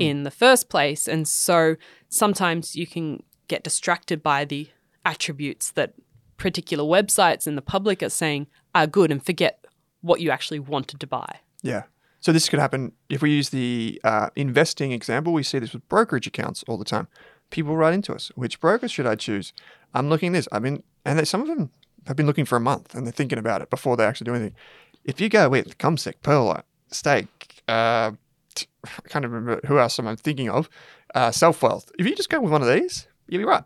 in 0.00 0.22
the 0.22 0.30
first 0.30 0.68
place. 0.68 1.08
And 1.08 1.26
so 1.26 1.74
sometimes 2.08 2.76
you 2.76 2.86
can 2.86 3.24
get 3.48 3.64
distracted 3.64 4.22
by 4.22 4.44
the 4.44 4.68
attributes 5.04 5.72
that 5.72 5.94
particular 6.36 6.84
websites 6.84 7.46
and 7.46 7.56
the 7.56 7.62
public 7.62 8.02
are 8.02 8.08
saying 8.08 8.46
are 8.74 8.86
good 8.86 9.10
and 9.10 9.24
forget 9.24 9.64
what 10.00 10.20
you 10.20 10.30
actually 10.30 10.58
wanted 10.58 11.00
to 11.00 11.06
buy. 11.06 11.38
Yeah. 11.62 11.84
So 12.20 12.32
this 12.32 12.48
could 12.48 12.58
happen 12.58 12.92
if 13.08 13.22
we 13.22 13.30
use 13.30 13.50
the 13.50 14.00
uh, 14.04 14.30
investing 14.36 14.92
example. 14.92 15.32
We 15.32 15.42
see 15.42 15.58
this 15.58 15.72
with 15.72 15.86
brokerage 15.88 16.26
accounts 16.26 16.64
all 16.66 16.78
the 16.78 16.84
time. 16.84 17.08
People 17.50 17.76
write 17.76 17.94
into 17.94 18.14
us, 18.14 18.32
which 18.34 18.60
broker 18.60 18.88
should 18.88 19.06
I 19.06 19.14
choose? 19.14 19.52
I'm 19.92 20.08
looking 20.08 20.32
this. 20.32 20.48
I 20.50 20.58
mean, 20.58 20.82
and 21.04 21.26
some 21.28 21.42
of 21.42 21.48
them 21.48 21.70
have 22.06 22.16
been 22.16 22.26
looking 22.26 22.44
for 22.44 22.56
a 22.56 22.60
month 22.60 22.94
and 22.94 23.06
they're 23.06 23.12
thinking 23.12 23.38
about 23.38 23.62
it 23.62 23.70
before 23.70 23.96
they 23.96 24.04
actually 24.04 24.26
do 24.26 24.34
anything. 24.34 24.56
If 25.04 25.20
you 25.20 25.28
go 25.28 25.48
with 25.48 25.76
CommSec, 25.78 26.14
Pearl, 26.22 26.62
Stake, 26.90 27.62
uh, 27.68 28.12
can't 29.08 29.24
remember 29.24 29.60
who 29.66 29.78
else 29.78 29.98
I'm 29.98 30.16
thinking 30.16 30.48
of, 30.48 30.68
uh, 31.14 31.30
Self 31.30 31.62
Wealth. 31.62 31.90
If 31.98 32.06
you 32.06 32.14
just 32.14 32.30
go 32.30 32.40
with 32.40 32.52
one 32.52 32.62
of 32.62 32.68
these, 32.68 33.06
you'll 33.28 33.40
be 33.40 33.44
right. 33.44 33.64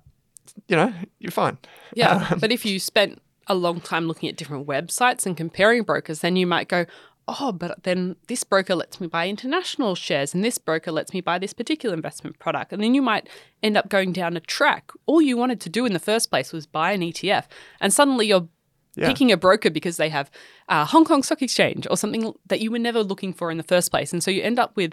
You 0.69 0.77
know, 0.77 0.93
you're 1.19 1.31
fine. 1.33 1.59
Yeah. 1.95 2.35
but 2.41 2.53
if 2.53 2.65
you 2.65 2.79
spent 2.79 3.21
a 3.47 3.55
long 3.55 3.81
time 3.81 4.07
looking 4.07 4.29
at 4.29 4.37
different 4.37 4.67
websites 4.67 5.25
and 5.27 5.37
comparing 5.37 5.83
brokers, 5.83 6.21
then 6.21 6.37
you 6.37 6.47
might 6.47 6.69
go, 6.69 6.85
oh, 7.29 7.53
but 7.53 7.83
then 7.83 8.17
this 8.27 8.43
broker 8.45 8.75
lets 8.75 9.01
me 9.01 9.07
buy 9.07 9.29
international 9.29 9.95
shares 9.95 10.35
and 10.35 10.43
this 10.45 10.59
broker 10.59 10.91
lets 10.93 11.13
me 11.13 11.21
buy 11.21 11.39
this 11.39 11.53
particular 11.53 11.95
investment 11.95 12.39
product. 12.39 12.73
And 12.73 12.83
then 12.83 12.95
you 12.95 13.03
might 13.03 13.29
end 13.63 13.77
up 13.77 13.89
going 13.89 14.13
down 14.13 14.37
a 14.37 14.41
track. 14.41 14.91
All 15.07 15.21
you 15.21 15.37
wanted 15.37 15.61
to 15.63 15.69
do 15.69 15.85
in 15.87 15.93
the 15.93 15.99
first 15.99 16.31
place 16.31 16.53
was 16.53 16.67
buy 16.67 16.93
an 16.93 17.01
ETF. 17.03 17.45
And 17.81 17.93
suddenly 17.93 18.27
you're 18.29 18.49
Yeah. 18.97 19.07
picking 19.09 19.31
a 19.31 19.37
broker 19.37 19.71
because 19.71 19.97
they 19.99 20.09
have 20.09 20.31
uh, 20.69 20.85
Hong 20.87 21.05
Kong 21.05 21.23
Stock 21.23 21.41
Exchange 21.43 21.87
or 21.91 21.97
something 21.97 22.33
that 22.47 22.61
you 22.61 22.71
were 22.71 22.79
never 22.81 23.03
looking 23.05 23.33
for 23.33 23.51
in 23.51 23.57
the 23.59 23.63
first 23.63 23.91
place. 23.91 24.13
And 24.13 24.23
so 24.23 24.31
you 24.31 24.43
end 24.43 24.59
up 24.59 24.75
with 24.77 24.93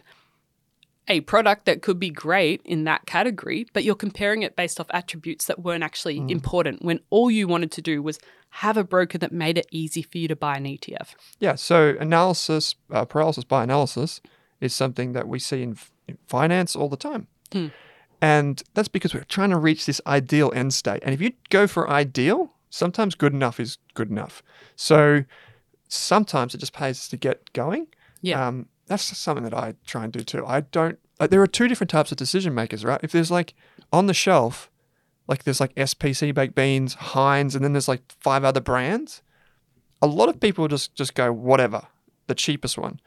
a 1.08 1.22
product 1.22 1.66
that 1.66 1.82
could 1.82 2.00
be 2.00 2.10
great 2.10 2.62
in 2.66 2.84
that 2.86 3.06
category, 3.06 3.68
but 3.74 3.84
you're 3.84 3.96
comparing 3.96 4.42
it 4.42 4.56
based 4.56 4.80
off 4.80 4.88
attributes 4.90 5.46
that 5.46 5.60
weren't 5.60 5.84
actually 5.84 6.18
important 6.30 6.84
when 6.84 7.00
all 7.10 7.30
you 7.30 7.48
wanted 7.48 7.72
to 7.74 7.82
do 7.82 8.02
was 8.02 8.20
have 8.50 8.78
a 8.78 8.84
broker 8.84 9.18
that 9.18 9.32
made 9.32 9.58
it 9.58 9.68
easy 9.70 10.02
for 10.02 10.18
you 10.18 10.28
to 10.28 10.36
buy 10.36 10.56
an 10.56 10.64
ETF. 10.64 11.10
Yeah, 11.40 11.56
so 11.56 11.96
analysis, 12.00 12.76
uh, 12.90 13.06
paralysis 13.06 13.44
by 13.44 13.64
analysis, 13.64 14.22
is 14.62 14.74
something 14.74 15.14
that 15.14 15.28
we 15.28 15.40
see 15.40 15.62
in, 15.62 15.74
f- 15.74 15.92
in 16.08 16.18
finance 16.26 16.76
all 16.76 16.90
the 16.90 16.98
time. 16.98 17.28
And 18.22 18.64
that's 18.74 18.88
because 18.88 19.14
we're 19.14 19.26
trying 19.26 19.50
to 19.52 19.58
reach 19.58 19.86
this 19.86 20.02
ideal 20.08 20.52
end 20.56 20.74
state. 20.74 21.04
And 21.04 21.14
if 21.14 21.22
you 21.22 21.34
go 21.50 21.68
for 21.68 21.90
ideal, 21.90 22.54
sometimes 22.70 23.14
good 23.14 23.34
enough 23.34 23.60
is 23.60 23.78
good 23.94 24.10
enough. 24.10 24.42
So 24.76 25.26
sometimes 25.88 26.56
it 26.56 26.60
just 26.60 26.74
pays 26.74 26.98
us 26.98 27.08
to 27.10 27.18
get 27.18 27.52
going. 27.54 27.88
Yeah. 28.22 28.48
Um, 28.48 28.68
that's 28.88 29.18
something 29.18 29.44
that 29.44 29.54
I 29.54 29.76
try 29.86 30.04
and 30.04 30.14
do 30.14 30.22
too. 30.22 30.46
I 30.46 30.62
don't, 30.62 31.00
there 31.20 31.42
are 31.42 31.48
two 31.48 31.68
different 31.68 31.90
types 31.90 32.12
of 32.12 32.18
decision 32.18 32.54
makers, 32.54 32.86
right? 32.86 33.00
If 33.04 33.12
there's 33.12 33.32
like 33.32 33.54
on 33.92 34.08
the 34.08 34.14
shelf, 34.14 34.70
like 35.28 35.44
there's 35.44 35.60
like 35.60 35.74
SPC 35.76 36.34
baked 36.34 36.56
beans, 36.56 36.94
Heinz, 36.96 37.56
and 37.56 37.64
then 37.64 37.74
there's 37.74 37.88
like 37.88 38.02
five 38.20 38.44
other 38.44 38.62
brands. 38.62 39.22
A 40.02 40.08
lot 40.08 40.30
of 40.30 40.40
people 40.40 40.68
just 40.68 40.94
just 40.94 41.16
go 41.16 41.32
whatever, 41.32 41.88
the 42.28 42.36
cheapest 42.36 42.78
one, 42.78 43.00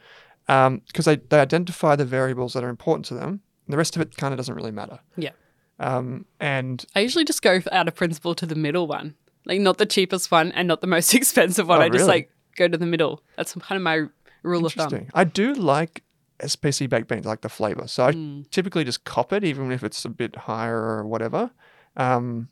because 0.47 1.05
they 1.05 1.17
they 1.17 1.39
identify 1.39 1.95
the 1.95 2.05
variables 2.05 2.55
that 2.55 2.65
are 2.65 2.69
important 2.69 3.05
to 3.07 3.15
them. 3.15 3.41
The 3.69 3.77
rest 3.77 3.95
of 3.95 4.03
it 4.03 4.17
kind 4.17 4.33
of 4.33 4.39
doesn't 4.39 4.55
really 4.55 4.73
matter. 4.73 4.99
Yeah. 5.17 5.33
Um, 5.79 6.25
and 6.41 6.85
I 6.97 7.01
usually 7.01 7.25
just 7.25 7.43
go 7.43 7.61
out 7.71 7.87
of 7.87 7.95
principle 7.95 8.35
to 8.35 8.47
the 8.47 8.57
middle 8.57 8.87
one, 8.87 9.15
like 9.45 9.61
not 9.61 9.79
the 9.79 9.87
cheapest 9.87 10.31
one 10.31 10.51
and 10.53 10.67
not 10.67 10.81
the 10.81 10.87
most 10.87 11.15
expensive 11.15 11.69
one. 11.69 11.81
Oh, 11.81 11.85
I 11.85 11.89
just 11.89 12.09
like 12.09 12.31
go 12.57 12.67
to 12.67 12.77
the 12.77 12.87
middle. 12.87 13.23
That's 13.37 13.53
kind 13.53 13.77
of 13.77 13.83
my 13.83 14.07
rule 14.43 14.67
of 14.67 14.73
thumb. 14.73 14.85
interesting. 14.87 15.11
I 15.15 15.25
do 15.25 15.55
like 15.55 16.03
SPC 16.41 16.89
baked 16.89 17.09
beans, 17.09 17.27
like 17.27 17.41
the 17.41 17.49
flavor. 17.49 17.87
So 17.89 18.05
I 18.05 18.13
Hmm. 18.13 18.43
typically 18.51 18.85
just 18.85 19.05
cop 19.05 19.33
it, 19.33 19.43
even 19.45 19.73
if 19.73 19.83
it's 19.83 20.05
a 20.05 20.09
bit 20.09 20.37
higher 20.37 20.81
or 20.81 21.05
whatever. 21.07 21.51
Um, 21.97 22.49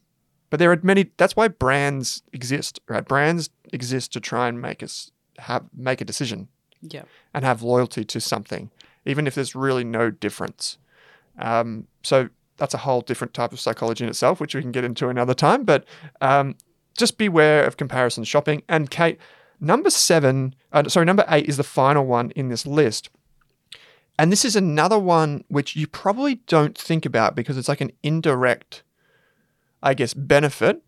but 0.51 0.59
there 0.59 0.71
are 0.73 0.79
many. 0.83 1.11
That's 1.17 1.37
why 1.37 1.49
brands 1.49 2.23
exist, 2.33 2.81
right? 2.89 3.05
Brands 3.07 3.51
exist 3.73 4.13
to 4.15 4.21
try 4.21 4.49
and 4.49 4.61
make 4.61 4.83
us 4.83 5.11
have 5.39 5.65
make 5.77 6.01
a 6.01 6.05
decision 6.05 6.49
Yeah. 6.81 7.03
and 7.35 7.45
have 7.45 7.63
loyalty 7.63 8.05
to 8.05 8.21
something, 8.21 8.71
even 9.05 9.27
if 9.27 9.35
there's 9.35 9.55
really 9.55 9.85
no 9.85 10.11
difference. 10.11 10.79
Um, 11.39 11.87
so 12.03 12.29
that's 12.57 12.73
a 12.75 12.79
whole 12.79 13.03
different 13.03 13.35
type 13.35 13.53
of 13.53 13.61
psychology 13.61 14.03
in 14.05 14.09
itself, 14.11 14.41
which 14.41 14.55
we 14.55 14.63
can 14.63 14.73
get 14.73 14.83
into 14.85 15.09
another 15.09 15.35
time. 15.35 15.65
But 15.65 15.85
um, 16.23 16.57
just 16.97 17.19
beware 17.19 17.65
of 17.67 17.77
comparison 17.77 18.25
shopping. 18.25 18.63
And 18.69 18.91
Kate, 18.91 19.19
number 19.61 19.91
seven, 19.91 20.55
uh, 20.73 20.89
sorry, 20.89 21.07
number 21.07 21.25
eight 21.29 21.47
is 21.47 21.57
the 21.57 21.65
final 21.65 22.07
one 22.07 22.31
in 22.33 22.49
this 22.49 22.67
list. 22.67 23.11
And 24.19 24.33
this 24.33 24.45
is 24.45 24.57
another 24.57 24.99
one 24.99 25.45
which 25.49 25.77
you 25.77 25.87
probably 25.87 26.37
don't 26.47 26.77
think 26.77 27.05
about 27.05 27.35
because 27.35 27.59
it's 27.59 27.69
like 27.69 27.83
an 27.83 27.93
indirect, 28.03 28.83
I 29.83 29.95
guess, 29.95 30.15
benefit 30.15 30.83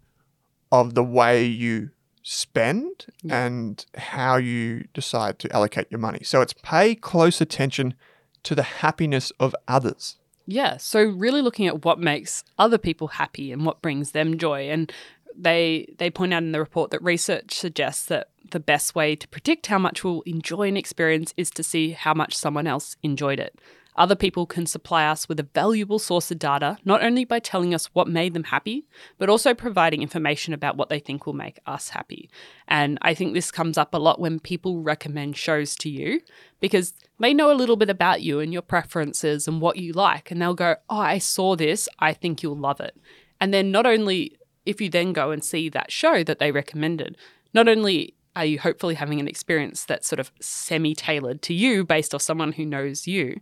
of 0.73 0.95
the 0.95 1.05
way 1.05 1.45
you 1.45 1.91
spend 2.23 3.07
and 3.31 3.85
how 3.97 4.37
you 4.37 4.87
decide 4.93 5.39
to 5.39 5.53
allocate 5.53 5.87
your 5.91 5.99
money. 5.99 6.21
So 6.23 6.41
it's 6.41 6.55
pay 6.63 6.95
close 6.95 7.41
attention 7.41 7.95
to 8.43 8.55
the 8.55 8.63
happiness 8.63 9.31
of 9.41 9.55
others. 9.67 10.17
Yeah. 10.47 10.79
So 10.79 11.03
really 11.05 11.43
looking 11.43 11.67
at 11.67 11.85
what 11.85 11.99
makes 11.99 12.45
other 12.59 12.79
people 12.79 13.09
happy 13.09 13.53
and 13.53 13.67
what 13.67 13.83
brings 13.83 14.13
them 14.13 14.39
joy. 14.39 14.71
And 14.71 14.91
they 15.39 15.87
they 15.99 16.11
point 16.11 16.35
out 16.35 16.43
in 16.43 16.53
the 16.53 16.59
report 16.59 16.91
that 16.91 17.03
research 17.03 17.55
suggests 17.55 18.07
that 18.07 18.31
the 18.51 18.61
best 18.61 18.95
way 18.95 19.15
to 19.15 19.29
predict 19.29 19.67
how 19.67 19.79
much 19.79 20.03
we'll 20.03 20.23
enjoy 20.23 20.69
an 20.69 20.77
experience 20.77 21.33
is 21.37 21.51
to 21.51 21.63
see 21.63 21.91
how 21.91 22.15
much 22.15 22.35
someone 22.35 22.67
else 22.67 22.97
enjoyed 23.03 23.39
it. 23.39 23.59
Other 23.99 24.15
people 24.15 24.47
can 24.47 24.65
supply 24.65 25.07
us 25.07 25.29
with 25.29 25.41
a 25.41 25.49
valuable 25.55 25.99
source 25.99 26.31
of 26.31 26.39
data, 26.39 26.79
not 26.85 27.03
only 27.03 27.25
by 27.25 27.41
telling 27.41 27.75
us 27.75 27.87
what 27.87 28.07
made 28.07 28.33
them 28.33 28.45
happy, 28.45 28.87
but 29.19 29.29
also 29.29 29.55
providing 29.55 30.03
information 30.03 30.55
about 30.55 30.77
what 30.77 30.89
they 30.89 31.01
think 31.01 31.27
will 31.27 31.33
make 31.33 31.59
us 31.67 31.89
happy. 31.89 32.31
And 32.69 32.99
I 33.03 33.13
think 33.13 33.35
this 33.35 33.51
comes 33.51 33.77
up 33.77 33.93
a 33.93 33.99
lot 33.99 34.21
when 34.21 34.39
people 34.39 34.83
recommend 34.83 35.37
shows 35.37 35.75
to 35.77 35.91
you 35.91 36.21
because 36.61 36.95
they 37.19 37.35
know 37.35 37.51
a 37.51 37.59
little 37.59 37.75
bit 37.75 37.91
about 37.91 38.23
you 38.23 38.39
and 38.39 38.53
your 38.53 38.63
preferences 38.63 39.49
and 39.49 39.61
what 39.61 39.79
you 39.79 39.93
like. 39.93 40.31
And 40.31 40.41
they'll 40.41 40.55
go, 40.55 40.77
Oh, 40.89 41.01
I 41.01 41.19
saw 41.19 41.57
this. 41.57 41.89
I 41.99 42.13
think 42.13 42.41
you'll 42.41 42.57
love 42.57 42.79
it. 42.79 42.97
And 43.41 43.53
then 43.53 43.73
not 43.73 43.85
only 43.85 44.39
if 44.69 44.83
you 44.83 44.91
then 44.91 45.15
go 45.15 45.31
and 45.31 45.43
see 45.43 45.71
that 45.71 45.91
show 45.91 46.23
that 46.23 46.39
they 46.39 46.53
recommended, 46.53 47.17
not 47.55 47.69
only 47.69 48.15
are 48.37 48.45
you 48.45 48.59
hopefully 48.59 48.95
having 48.95 49.19
an 49.19 49.27
experience 49.27 49.85
that's 49.87 50.07
sort 50.07 50.21
of 50.21 50.31
semi 50.41 50.95
tailored 50.95 51.41
to 51.43 51.55
you 51.55 51.85
based 51.85 52.15
off 52.15 52.21
someone 52.21 52.53
who 52.53 52.67
knows 52.67 53.07
you, 53.07 53.41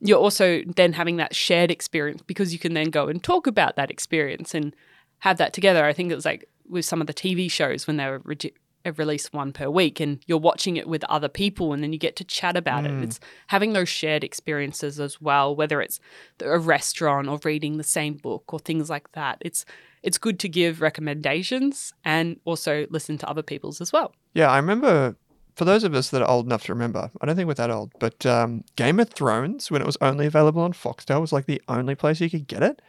you're 0.00 0.18
also 0.18 0.62
then 0.76 0.92
having 0.92 1.16
that 1.16 1.34
shared 1.34 1.70
experience 1.70 2.22
because 2.22 2.52
you 2.52 2.60
can 2.60 2.74
then 2.74 2.90
go 2.90 3.08
and 3.08 3.24
talk 3.24 3.48
about 3.48 3.74
that 3.74 3.90
experience 3.90 4.54
and 4.54 4.74
have 5.18 5.36
that 5.38 5.52
together. 5.52 5.84
I 5.84 5.92
think 5.92 6.12
it 6.12 6.14
was 6.14 6.24
like 6.24 6.48
with 6.68 6.84
some 6.84 7.00
of 7.00 7.08
the 7.08 7.14
TV 7.14 7.50
shows 7.50 7.88
when 7.88 7.96
they 7.96 8.06
were 8.06 8.22
re- 8.24 8.54
released 8.90 9.32
one 9.32 9.52
per 9.52 9.68
week 9.70 10.00
and 10.00 10.18
you're 10.26 10.38
watching 10.38 10.76
it 10.76 10.88
with 10.88 11.04
other 11.04 11.28
people 11.28 11.72
and 11.72 11.82
then 11.82 11.92
you 11.92 11.98
get 11.98 12.16
to 12.16 12.24
chat 12.24 12.56
about 12.56 12.84
Mm. 12.84 13.00
it. 13.00 13.04
It's 13.04 13.20
having 13.48 13.72
those 13.72 13.88
shared 13.88 14.24
experiences 14.24 14.98
as 15.00 15.20
well, 15.20 15.54
whether 15.54 15.80
it's 15.80 16.00
a 16.40 16.58
restaurant 16.58 17.28
or 17.28 17.38
reading 17.44 17.76
the 17.76 17.84
same 17.84 18.14
book 18.14 18.52
or 18.52 18.58
things 18.58 18.90
like 18.90 19.12
that. 19.12 19.38
It's 19.40 19.64
it's 20.02 20.18
good 20.18 20.40
to 20.40 20.48
give 20.48 20.80
recommendations 20.80 21.92
and 22.04 22.40
also 22.44 22.86
listen 22.90 23.18
to 23.18 23.28
other 23.30 23.42
people's 23.42 23.80
as 23.80 23.92
well. 23.92 24.12
Yeah, 24.34 24.50
I 24.50 24.56
remember. 24.56 25.16
For 25.54 25.66
those 25.66 25.84
of 25.84 25.94
us 25.94 26.08
that 26.10 26.22
are 26.22 26.28
old 26.30 26.46
enough 26.46 26.64
to 26.64 26.72
remember, 26.72 27.10
I 27.20 27.26
don't 27.26 27.36
think 27.36 27.46
we're 27.46 27.52
that 27.54 27.70
old, 27.70 27.92
but 28.00 28.24
um, 28.24 28.64
Game 28.74 28.98
of 28.98 29.10
Thrones, 29.10 29.70
when 29.70 29.82
it 29.82 29.86
was 29.86 29.98
only 30.00 30.24
available 30.24 30.62
on 30.62 30.72
Foxtel, 30.72 31.20
was 31.20 31.30
like 31.30 31.44
the 31.44 31.60
only 31.68 31.94
place 31.94 32.22
you 32.22 32.30
could 32.30 32.46
get 32.48 32.62
it, 32.62 32.80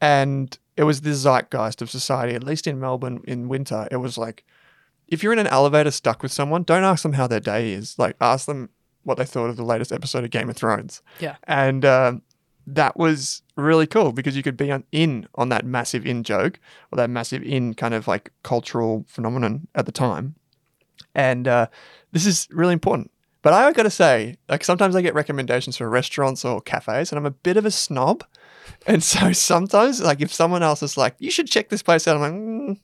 and 0.00 0.58
it 0.76 0.84
was 0.84 1.02
the 1.02 1.10
zeitgeist 1.14 1.82
of 1.82 1.90
society. 1.90 2.34
At 2.34 2.42
least 2.42 2.66
in 2.66 2.80
Melbourne 2.80 3.20
in 3.26 3.48
winter, 3.48 3.86
it 3.90 3.98
was 3.98 4.16
like, 4.16 4.44
if 5.10 5.22
you're 5.22 5.32
in 5.32 5.38
an 5.38 5.46
elevator 5.48 5.90
stuck 5.90 6.22
with 6.22 6.32
someone, 6.32 6.62
don't 6.62 6.84
ask 6.84 7.02
them 7.02 7.14
how 7.14 7.26
their 7.26 7.40
day 7.40 7.72
is. 7.72 7.98
Like, 7.98 8.16
ask 8.20 8.46
them 8.46 8.70
what 9.02 9.18
they 9.18 9.24
thought 9.24 9.50
of 9.50 9.56
the 9.56 9.64
latest 9.64 9.92
episode 9.92 10.24
of 10.24 10.30
Game 10.30 10.48
of 10.48 10.56
Thrones. 10.56 11.02
Yeah. 11.18 11.36
and 11.44 11.84
um, 11.84 12.22
that 12.66 12.96
was 12.96 13.42
really 13.56 13.86
cool 13.86 14.12
because 14.12 14.36
you 14.36 14.42
could 14.42 14.56
be 14.56 14.70
on, 14.70 14.84
in 14.92 15.26
on 15.34 15.48
that 15.48 15.64
massive 15.64 16.06
in 16.06 16.22
joke 16.22 16.60
or 16.90 16.96
that 16.96 17.10
massive 17.10 17.42
in 17.42 17.74
kind 17.74 17.94
of 17.94 18.06
like 18.06 18.32
cultural 18.42 19.04
phenomenon 19.08 19.66
at 19.74 19.86
the 19.86 19.92
time. 19.92 20.36
And 21.14 21.48
uh, 21.48 21.66
this 22.12 22.26
is 22.26 22.46
really 22.50 22.72
important. 22.72 23.10
But 23.42 23.54
I 23.54 23.72
got 23.72 23.84
to 23.84 23.90
say, 23.90 24.36
like 24.48 24.64
sometimes 24.64 24.94
I 24.94 25.02
get 25.02 25.14
recommendations 25.14 25.76
for 25.76 25.88
restaurants 25.88 26.44
or 26.44 26.60
cafes, 26.60 27.10
and 27.10 27.18
I'm 27.18 27.26
a 27.26 27.30
bit 27.30 27.56
of 27.56 27.64
a 27.64 27.70
snob. 27.70 28.22
And 28.86 29.02
so 29.02 29.32
sometimes, 29.32 30.00
like 30.02 30.20
if 30.20 30.32
someone 30.32 30.62
else 30.62 30.82
is 30.82 30.96
like, 30.96 31.14
"You 31.18 31.30
should 31.30 31.48
check 31.48 31.70
this 31.70 31.82
place 31.82 32.06
out," 32.06 32.16
I'm 32.16 32.22
like, 32.22 32.32
mm, 32.32 32.80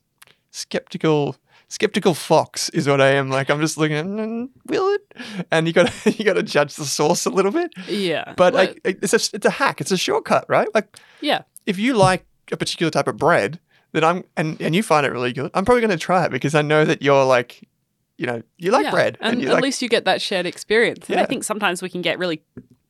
skeptical. 0.51 1.37
Skeptical 1.69 2.15
fox 2.15 2.69
is 2.71 2.87
what 2.87 3.01
I 3.01 3.09
am. 3.09 3.29
Like 3.29 3.51
I'm 3.51 3.61
just 3.61 3.77
looking 3.77 3.97
at, 3.97 4.05
mm, 4.05 4.49
will 4.67 4.89
it? 4.95 5.47
And 5.51 5.67
you 5.67 5.73
got 5.73 5.93
you 6.19 6.25
got 6.25 6.35
to 6.35 6.43
judge 6.43 6.77
the 6.77 6.85
source 6.85 7.27
a 7.27 7.31
little 7.31 7.51
bit. 7.51 7.73
Yeah. 7.89 8.35
But 8.37 8.55
Well, 8.55 8.67
like, 8.67 8.81
it's 8.85 9.13
a 9.13 9.37
it's 9.37 9.47
a 9.47 9.51
hack. 9.51 9.81
It's 9.81 9.91
a 9.91 9.97
shortcut, 9.97 10.45
right? 10.49 10.69
Like 10.75 10.97
yeah. 11.21 11.43
if 11.67 11.79
you 11.79 11.95
like 11.95 12.25
a 12.53 12.57
particular 12.57 12.91
type 12.91 13.09
of 13.09 13.17
bread, 13.17 13.59
then 13.93 14.05
I'm 14.05 14.25
and 14.37 14.61
and 14.61 14.77
you 14.77 14.83
find 14.83 15.05
it 15.05 15.11
really 15.11 15.33
good, 15.33 15.51
I'm 15.55 15.65
probably 15.65 15.81
going 15.81 15.91
to 15.91 15.97
try 15.97 16.25
it 16.25 16.31
because 16.31 16.55
I 16.55 16.63
know 16.63 16.85
that 16.85 17.03
you're 17.03 17.25
like, 17.25 17.69
you 18.17 18.27
know, 18.27 18.43
you 18.59 18.71
like 18.71 18.85
Yeah, 18.85 18.91
bread, 18.91 19.19
and, 19.21 19.43
you 19.43 19.49
at 19.49 19.55
like, 19.55 19.63
least 19.63 19.83
you 19.83 19.89
get 19.89 20.05
that 20.05 20.23
shared 20.23 20.47
experience. 20.47 21.11
And 21.11 21.19
I 21.19 21.25
think 21.25 21.45
sometimes 21.45 21.83
we 21.83 21.89
can 21.89 22.03
get 22.03 22.19
really 22.19 22.43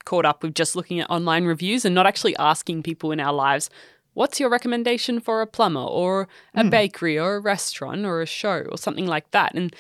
caught 0.05 0.25
up 0.25 0.43
with 0.43 0.55
just 0.55 0.77
looking 0.77 1.01
at 1.01 1.11
online 1.11 1.45
reviews 1.45 1.85
and 1.85 1.95
not 1.95 2.07
actually 2.07 2.37
asking 2.37 2.83
people 2.83 3.11
in 3.11 3.21
our 3.21 3.33
lives, 3.33 3.71
what's 4.17 4.41
your 4.41 4.49
recommendation 4.49 5.21
for 5.21 5.43
a 5.43 5.47
plumber 5.47 5.81
or 6.03 6.27
a 6.55 6.63
Hmm. 6.63 6.71
bakery 6.71 7.19
or 7.19 7.37
a 7.37 7.41
restaurant 7.41 8.05
or 8.07 8.23
a 8.23 8.27
show 8.27 8.59
or 8.73 8.79
something 8.79 9.07
like 9.07 9.31
that. 9.33 9.55
And 9.55 9.75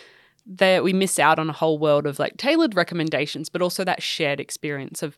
there 0.44 0.82
we 0.82 0.92
miss 0.92 1.18
out 1.18 1.38
on 1.38 1.48
a 1.48 1.52
whole 1.54 1.78
world 1.78 2.06
of 2.06 2.18
like 2.18 2.36
tailored 2.36 2.74
recommendations, 2.76 3.48
but 3.48 3.62
also 3.62 3.82
that 3.84 4.02
shared 4.02 4.38
experience 4.38 5.02
of 5.02 5.16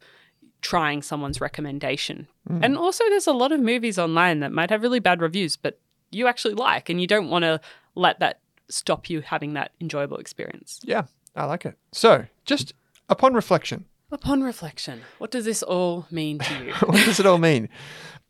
trying 0.62 1.03
someone's 1.03 1.41
recommendation. 1.41 2.29
Hmm. 2.47 2.62
And 2.64 2.79
also 2.79 3.03
there's 3.11 3.27
a 3.27 3.33
lot 3.33 3.51
of 3.53 3.61
movies 3.61 3.99
online 3.99 4.39
that 4.41 4.53
might 4.53 4.71
have 4.71 4.83
really 4.83 5.01
bad 5.01 5.21
reviews, 5.21 5.57
but 5.57 5.79
you 6.11 6.27
actually 6.29 6.55
like 6.55 6.89
and 6.89 7.01
you 7.01 7.07
don't 7.07 7.29
want 7.29 7.43
to 7.43 7.61
let 7.95 8.21
that 8.21 8.39
stop 8.69 9.11
you 9.11 9.21
having 9.21 9.55
that 9.55 9.73
enjoyable 9.81 10.19
experience. 10.19 10.81
yeah, 10.85 11.05
I 11.35 11.45
like 11.47 11.64
it. 11.66 11.75
So 11.93 12.27
just 12.45 12.73
upon 13.09 13.35
reflection, 13.35 13.85
Upon 14.11 14.43
reflection, 14.43 15.03
what 15.19 15.31
does 15.31 15.45
this 15.45 15.63
all 15.63 16.07
mean 16.11 16.39
to 16.39 16.65
you? 16.65 16.73
what 16.87 17.05
does 17.05 17.21
it 17.21 17.27
all 17.27 17.39
mean? 17.39 17.69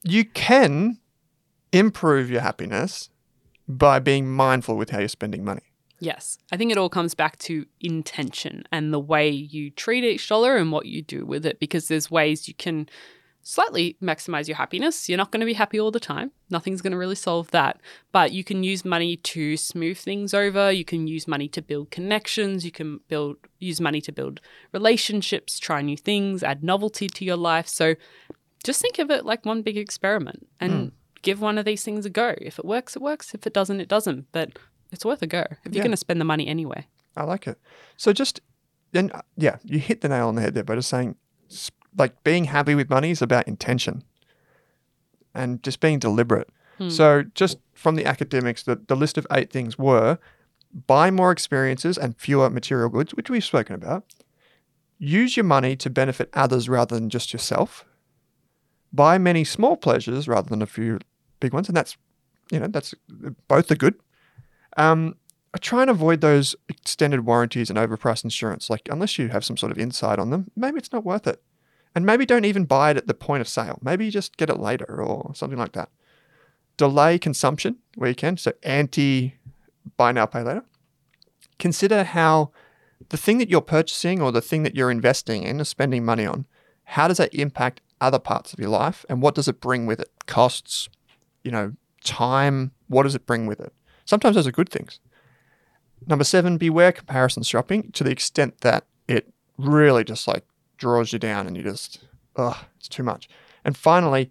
You 0.02 0.24
can 0.24 0.98
improve 1.72 2.30
your 2.30 2.40
happiness 2.40 3.10
by 3.68 3.98
being 4.00 4.28
mindful 4.28 4.76
with 4.76 4.90
how 4.90 4.98
you're 4.98 5.08
spending 5.08 5.44
money. 5.44 5.62
yes, 6.00 6.38
I 6.50 6.56
think 6.56 6.70
it 6.72 6.78
all 6.78 6.88
comes 6.88 7.14
back 7.14 7.38
to 7.40 7.66
intention 7.80 8.64
and 8.72 8.92
the 8.92 9.00
way 9.00 9.28
you 9.28 9.70
treat 9.70 10.04
each 10.04 10.28
dollar 10.28 10.56
and 10.56 10.72
what 10.72 10.86
you 10.86 11.02
do 11.02 11.26
with 11.26 11.44
it, 11.44 11.58
because 11.60 11.88
there's 11.88 12.10
ways 12.10 12.48
you 12.48 12.54
can 12.54 12.88
slightly 13.50 13.96
maximize 14.02 14.46
your 14.46 14.58
happiness. 14.58 15.08
You're 15.08 15.16
not 15.16 15.32
going 15.32 15.40
to 15.40 15.46
be 15.46 15.54
happy 15.54 15.80
all 15.80 15.90
the 15.90 15.98
time. 15.98 16.32
Nothing's 16.50 16.82
going 16.82 16.90
to 16.90 16.98
really 16.98 17.14
solve 17.14 17.50
that. 17.52 17.80
But 18.12 18.30
you 18.32 18.44
can 18.44 18.62
use 18.62 18.84
money 18.84 19.16
to 19.16 19.56
smooth 19.56 19.96
things 19.96 20.34
over. 20.34 20.70
You 20.70 20.84
can 20.84 21.06
use 21.06 21.26
money 21.26 21.48
to 21.48 21.62
build 21.62 21.90
connections. 21.90 22.66
You 22.66 22.70
can 22.70 23.00
build 23.08 23.36
use 23.58 23.80
money 23.80 24.02
to 24.02 24.12
build 24.12 24.42
relationships, 24.74 25.58
try 25.58 25.80
new 25.80 25.96
things, 25.96 26.42
add 26.42 26.62
novelty 26.62 27.06
to 27.08 27.24
your 27.24 27.38
life. 27.38 27.66
So 27.68 27.94
just 28.64 28.82
think 28.82 28.98
of 28.98 29.10
it 29.10 29.24
like 29.24 29.46
one 29.46 29.62
big 29.62 29.78
experiment 29.78 30.46
and 30.60 30.92
give 31.22 31.40
one 31.40 31.56
of 31.56 31.64
these 31.64 31.82
things 31.82 32.04
a 32.04 32.10
go. 32.10 32.34
If 32.42 32.58
it 32.58 32.66
works, 32.66 32.96
it 32.96 33.02
works. 33.02 33.32
If 33.32 33.46
it 33.46 33.54
doesn't, 33.54 33.80
it 33.80 33.88
doesn't. 33.88 34.26
But 34.30 34.58
it's 34.92 35.06
worth 35.06 35.22
a 35.22 35.26
go 35.26 35.46
if 35.50 35.58
you're 35.64 35.76
Yeah. 35.76 35.82
going 35.84 35.90
to 35.92 35.96
spend 35.96 36.20
the 36.20 36.26
money 36.26 36.46
anyway. 36.46 36.86
I 37.16 37.22
like 37.24 37.46
it. 37.46 37.58
So 37.96 38.12
just 38.12 38.42
then, 38.92 39.10
uh, 39.14 39.22
yeah, 39.38 39.56
you 39.64 39.78
hit 39.78 40.02
the 40.02 40.08
nail 40.10 40.28
on 40.28 40.34
the 40.34 40.42
head 40.42 40.52
there 40.52 40.64
by 40.64 40.74
just 40.74 40.90
saying, 40.90 41.16
like, 41.96 42.22
being 42.24 42.44
happy 42.44 42.74
with 42.74 42.90
money 42.90 43.10
is 43.10 43.22
about 43.22 43.48
intention 43.48 44.04
and 45.34 45.62
just 45.62 45.80
being 45.80 45.98
deliberate. 45.98 46.48
So 46.90 47.24
just 47.34 47.58
from 47.74 47.96
the 47.96 48.06
academics, 48.06 48.62
the, 48.62 48.76
the 48.86 48.94
list 48.94 49.18
of 49.18 49.26
eight 49.32 49.50
things 49.50 49.76
were 49.76 50.18
buy 50.86 51.10
more 51.10 51.32
experiences 51.32 51.98
and 51.98 52.16
fewer 52.16 52.50
material 52.50 52.88
goods, 52.88 53.14
which 53.14 53.28
we've 53.28 53.44
spoken 53.44 53.74
about. 53.74 54.04
Use 54.98 55.36
your 55.36 55.44
money 55.44 55.74
to 55.76 55.90
benefit 55.90 56.28
others 56.34 56.68
rather 56.68 56.94
than 56.94 57.10
just 57.10 57.32
yourself. 57.32 57.84
Buy 58.92 59.18
many 59.18 59.42
small 59.44 59.76
pleasures 59.76 60.28
rather 60.28 60.48
than 60.48 60.62
a 60.62 60.66
few 60.66 61.00
big 61.40 61.52
ones, 61.52 61.68
and 61.68 61.76
that's, 61.76 61.96
you 62.52 62.60
know, 62.60 62.68
that's 62.68 62.94
both 63.48 63.70
are 63.70 63.76
good. 63.76 63.94
Um, 64.76 65.16
I 65.54 65.58
try 65.58 65.82
and 65.82 65.90
avoid 65.90 66.20
those 66.20 66.54
extended 66.68 67.26
warranties 67.26 67.70
and 67.70 67.78
overpriced 67.78 68.22
insurance. 68.22 68.70
Like, 68.70 68.88
unless 68.90 69.18
you 69.18 69.28
have 69.28 69.44
some 69.44 69.56
sort 69.56 69.72
of 69.72 69.78
insight 69.78 70.18
on 70.18 70.30
them, 70.30 70.50
maybe 70.54 70.78
it's 70.78 70.92
not 70.92 71.04
worth 71.04 71.26
it. 71.26 71.42
And 71.98 72.06
maybe 72.06 72.24
don't 72.24 72.44
even 72.44 72.64
buy 72.64 72.92
it 72.92 72.96
at 72.96 73.08
the 73.08 73.12
point 73.12 73.40
of 73.40 73.48
sale. 73.48 73.80
Maybe 73.82 74.04
you 74.04 74.12
just 74.12 74.36
get 74.36 74.48
it 74.48 74.60
later 74.60 75.02
or 75.02 75.34
something 75.34 75.58
like 75.58 75.72
that. 75.72 75.88
Delay 76.76 77.18
consumption 77.18 77.78
where 77.96 78.08
you 78.08 78.14
can. 78.14 78.36
So, 78.36 78.52
anti 78.62 79.34
buy 79.96 80.12
now, 80.12 80.24
pay 80.24 80.44
later. 80.44 80.62
Consider 81.58 82.04
how 82.04 82.52
the 83.08 83.16
thing 83.16 83.38
that 83.38 83.50
you're 83.50 83.60
purchasing 83.60 84.22
or 84.22 84.30
the 84.30 84.40
thing 84.40 84.62
that 84.62 84.76
you're 84.76 84.92
investing 84.92 85.42
in 85.42 85.60
or 85.60 85.64
spending 85.64 86.04
money 86.04 86.24
on, 86.24 86.46
how 86.84 87.08
does 87.08 87.16
that 87.16 87.34
impact 87.34 87.80
other 88.00 88.20
parts 88.20 88.52
of 88.52 88.60
your 88.60 88.68
life 88.68 89.04
and 89.08 89.20
what 89.20 89.34
does 89.34 89.48
it 89.48 89.60
bring 89.60 89.84
with 89.84 89.98
it? 89.98 90.12
Costs, 90.26 90.88
you 91.42 91.50
know, 91.50 91.72
time, 92.04 92.70
what 92.86 93.02
does 93.02 93.16
it 93.16 93.26
bring 93.26 93.48
with 93.48 93.58
it? 93.58 93.72
Sometimes 94.04 94.36
those 94.36 94.46
are 94.46 94.52
good 94.52 94.68
things. 94.68 95.00
Number 96.06 96.22
seven, 96.22 96.58
beware 96.58 96.92
comparison 96.92 97.42
shopping 97.42 97.90
to 97.90 98.04
the 98.04 98.12
extent 98.12 98.60
that 98.60 98.84
it 99.08 99.34
really 99.56 100.04
just 100.04 100.28
like 100.28 100.44
draws 100.78 101.12
you 101.12 101.18
down 101.18 101.46
and 101.46 101.56
you 101.56 101.62
just, 101.62 102.00
ugh, 102.36 102.56
it's 102.78 102.88
too 102.88 103.02
much. 103.02 103.28
And 103.64 103.76
finally, 103.76 104.30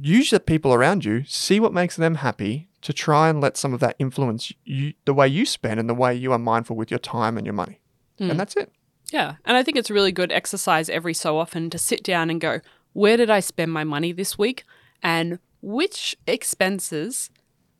use 0.00 0.30
the 0.30 0.40
people 0.40 0.72
around 0.72 1.04
you, 1.04 1.24
see 1.24 1.58
what 1.58 1.72
makes 1.72 1.96
them 1.96 2.16
happy 2.16 2.68
to 2.82 2.92
try 2.92 3.28
and 3.28 3.40
let 3.40 3.56
some 3.56 3.74
of 3.74 3.80
that 3.80 3.96
influence 3.98 4.52
you, 4.64 4.92
the 5.06 5.14
way 5.14 5.26
you 5.26 5.44
spend 5.44 5.80
and 5.80 5.88
the 5.88 5.94
way 5.94 6.14
you 6.14 6.32
are 6.32 6.38
mindful 6.38 6.76
with 6.76 6.90
your 6.90 7.00
time 7.00 7.36
and 7.36 7.46
your 7.46 7.54
money. 7.54 7.80
And 8.18 8.32
hmm. 8.32 8.36
that's 8.36 8.56
it. 8.56 8.70
Yeah. 9.12 9.36
And 9.44 9.56
I 9.56 9.62
think 9.62 9.76
it's 9.76 9.90
a 9.90 9.94
really 9.94 10.12
good 10.12 10.32
exercise 10.32 10.88
every 10.88 11.14
so 11.14 11.38
often 11.38 11.70
to 11.70 11.78
sit 11.78 12.02
down 12.02 12.30
and 12.30 12.40
go, 12.40 12.60
where 12.92 13.16
did 13.16 13.30
I 13.30 13.40
spend 13.40 13.72
my 13.72 13.84
money 13.84 14.12
this 14.12 14.38
week? 14.38 14.64
And 15.02 15.38
which 15.62 16.16
expenses 16.26 17.30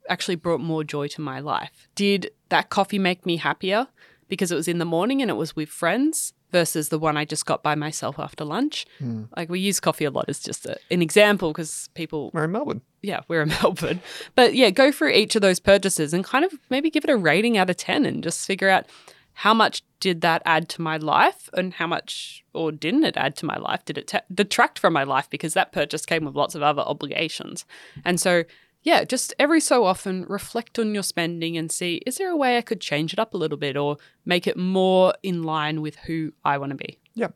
actually 0.08 0.36
brought 0.36 0.60
more 0.60 0.84
joy 0.84 1.08
to 1.08 1.20
my 1.20 1.40
life? 1.40 1.88
Did 1.94 2.30
that 2.48 2.70
coffee 2.70 2.98
make 2.98 3.26
me 3.26 3.36
happier 3.36 3.88
because 4.28 4.52
it 4.52 4.56
was 4.56 4.68
in 4.68 4.78
the 4.78 4.84
morning 4.84 5.22
and 5.22 5.30
it 5.30 5.34
was 5.34 5.56
with 5.56 5.68
friends 5.68 6.32
versus 6.56 6.88
the 6.88 6.98
one 6.98 7.18
I 7.18 7.26
just 7.26 7.44
got 7.44 7.62
by 7.62 7.74
myself 7.74 8.18
after 8.18 8.42
lunch? 8.42 8.86
Hmm. 8.98 9.24
Like 9.36 9.50
we 9.50 9.60
use 9.60 9.78
coffee 9.78 10.06
a 10.06 10.10
lot 10.10 10.24
as 10.28 10.40
just 10.40 10.64
a, 10.64 10.78
an 10.90 11.02
example 11.02 11.50
because 11.52 11.90
people 11.92 12.30
We're 12.32 12.44
in 12.44 12.52
Melbourne. 12.52 12.80
yeah, 13.02 13.20
we're 13.28 13.42
in 13.42 13.48
Melbourne. 13.62 14.00
But 14.34 14.54
yeah, 14.54 14.70
go 14.70 14.90
through 14.90 15.10
each 15.10 15.36
of 15.36 15.42
those 15.42 15.60
purchases 15.60 16.14
and 16.14 16.24
kind 16.24 16.46
of 16.46 16.52
maybe 16.70 16.88
give 16.90 17.04
it 17.04 17.10
a 17.10 17.16
rating 17.16 17.58
out 17.58 17.68
of 17.68 17.76
10 17.76 18.06
and 18.06 18.22
just 18.24 18.46
figure 18.46 18.70
out 18.70 18.86
how 19.34 19.52
much 19.52 19.82
did 20.00 20.22
that 20.22 20.40
add 20.46 20.66
to 20.70 20.80
my 20.80 20.96
life 20.96 21.50
and 21.52 21.74
how 21.74 21.86
much 21.86 22.42
or 22.54 22.72
didn't 22.72 23.04
it 23.04 23.18
add 23.18 23.36
to 23.36 23.44
my 23.44 23.58
life? 23.58 23.84
Did 23.84 23.98
it 23.98 24.06
ta 24.08 24.20
detract 24.32 24.78
from 24.78 24.94
my 24.94 25.04
life 25.04 25.28
because 25.28 25.52
that 25.52 25.72
purchase 25.72 26.06
came 26.06 26.24
with 26.24 26.34
lots 26.34 26.54
of 26.54 26.62
other 26.62 26.80
obligations? 26.80 27.66
And 28.02 28.18
so, 28.18 28.44
yeah, 28.86 29.02
just 29.02 29.34
every 29.40 29.58
so 29.58 29.84
often 29.84 30.24
reflect 30.28 30.78
on 30.78 30.94
your 30.94 31.02
spending 31.02 31.56
and 31.58 31.72
see 31.72 31.96
is 32.06 32.18
there 32.18 32.30
a 32.30 32.36
way 32.36 32.56
I 32.56 32.60
could 32.60 32.80
change 32.80 33.12
it 33.12 33.18
up 33.18 33.34
a 33.34 33.36
little 33.36 33.58
bit 33.58 33.76
or 33.76 33.96
make 34.24 34.46
it 34.46 34.56
more 34.56 35.12
in 35.24 35.42
line 35.42 35.82
with 35.82 35.96
who 35.96 36.32
I 36.44 36.56
want 36.56 36.70
to 36.70 36.76
be? 36.76 37.00
Yeah. 37.12 37.30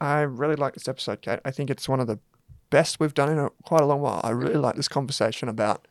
I 0.00 0.22
really 0.22 0.56
like 0.56 0.74
this 0.74 0.88
episode, 0.88 1.22
Kate. 1.22 1.38
I 1.44 1.52
think 1.52 1.70
it's 1.70 1.88
one 1.88 2.00
of 2.00 2.08
the 2.08 2.18
best 2.70 2.98
we've 2.98 3.14
done 3.14 3.30
in 3.30 3.38
a, 3.38 3.48
quite 3.62 3.80
a 3.80 3.86
long 3.86 4.00
while. 4.00 4.20
I 4.24 4.30
really 4.30 4.56
like 4.56 4.74
this 4.74 4.88
conversation 4.88 5.48
about 5.48 5.86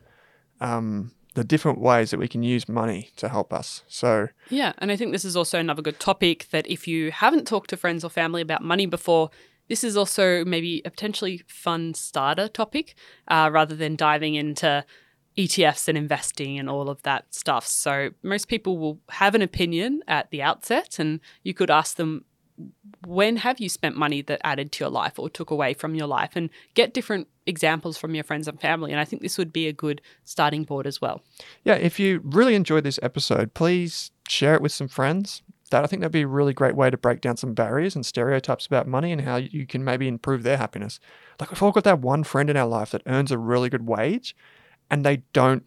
um, 0.60 1.14
the 1.36 1.46
different 1.46 1.80
ways 1.80 2.12
that 2.12 2.20
we 2.20 2.28
can 2.28 2.44
use 2.44 2.68
money 2.68 3.12
to 3.16 3.30
help 3.30 3.54
us. 3.54 3.84
So, 3.88 4.28
Yeah, 4.50 4.74
and 4.80 4.92
I 4.92 4.98
think 4.98 5.14
this 5.14 5.24
is 5.24 5.38
also 5.38 5.58
another 5.58 5.82
good 5.82 6.02
topic 6.02 6.50
that 6.52 6.68
if 6.68 6.86
you 6.86 7.12
haven't 7.12 7.48
talked 7.48 7.70
to 7.70 7.78
friends 7.78 8.04
or 8.04 8.10
family 8.10 8.42
about 8.42 8.62
money 8.62 8.86
before, 8.86 9.30
this 9.68 9.84
is 9.84 9.98
also 9.98 10.46
maybe 10.46 10.82
a 10.86 10.90
potentially 10.90 11.44
fun 11.48 11.94
starter 11.94 12.48
topic 12.48 12.96
uh, 13.28 13.50
rather 13.52 13.76
than 13.76 13.96
diving 13.96 14.36
into 14.36 14.86
ETFs 15.38 15.88
and 15.88 15.98
investing 15.98 16.58
and 16.58 16.70
all 16.70 16.90
of 16.90 17.02
that 17.04 17.34
stuff. 17.34 17.68
So, 17.68 18.10
most 18.24 18.48
people 18.48 18.78
will 18.78 19.00
have 19.10 19.36
an 19.36 19.42
opinion 19.42 20.02
at 20.08 20.32
the 20.32 20.42
outset, 20.42 20.98
and 21.00 21.20
you 21.44 21.54
could 21.54 21.70
ask 21.70 21.96
them, 21.98 22.26
when 23.06 23.38
have 23.38 23.60
you 23.60 23.70
spent 23.70 23.96
money 23.96 24.24
that 24.24 24.42
added 24.44 24.72
to 24.72 24.84
your 24.84 24.90
life 24.90 25.20
or 25.20 25.30
took 25.30 25.52
away 25.52 25.76
from 25.76 25.94
your 25.94 26.08
life 26.08 26.32
and 26.36 26.50
get 26.74 26.92
different 26.92 27.28
examples 27.46 28.00
from 28.00 28.16
your 28.16 28.24
friends 28.24 28.48
and 28.48 28.60
family 28.60 28.92
and 28.92 29.00
i 29.00 29.06
think 29.06 29.22
this 29.22 29.38
would 29.38 29.54
be 29.54 29.68
a 29.68 29.72
good 29.72 30.02
starting 30.26 30.64
board 30.64 30.88
as 30.88 31.00
well 31.00 31.22
yeah, 31.64 31.76
if 31.76 32.00
you 32.00 32.22
really 32.24 32.56
enjoyed 32.56 32.84
this 32.84 33.00
episode, 33.04 33.54
please 33.54 34.12
share 34.28 34.56
it 34.56 34.62
with 34.62 34.72
some 34.72 34.88
friends. 34.88 35.42
That 35.72 35.84
I 35.84 35.88
think 35.88 36.02
that'd 36.02 36.12
be 36.12 36.22
a 36.22 36.28
really 36.28 36.54
great 36.54 36.76
way 36.76 36.90
to 36.90 36.98
break 36.98 37.22
down 37.22 37.38
some 37.38 37.54
barriers 37.54 37.96
and 37.96 38.06
stereotypes 38.06 38.66
about 38.66 38.88
money 38.88 39.12
and 39.12 39.22
how 39.22 39.36
you 39.36 39.68
can 39.68 39.84
maybe 39.84 40.08
improve 40.08 40.44
their 40.44 40.58
happiness. 40.58 41.00
Like 41.40 41.52
we've 41.52 41.62
all 41.62 41.72
got 41.72 41.84
that 41.84 42.00
one 42.00 42.24
friend 42.24 42.50
in 42.50 42.56
our 42.56 42.68
life 42.68 42.92
that 42.92 43.02
earns 43.06 43.32
a 43.32 43.38
really 43.38 43.70
good 43.70 43.88
wage 43.88 44.36
and 44.90 45.06
they 45.06 45.24
don't 45.34 45.66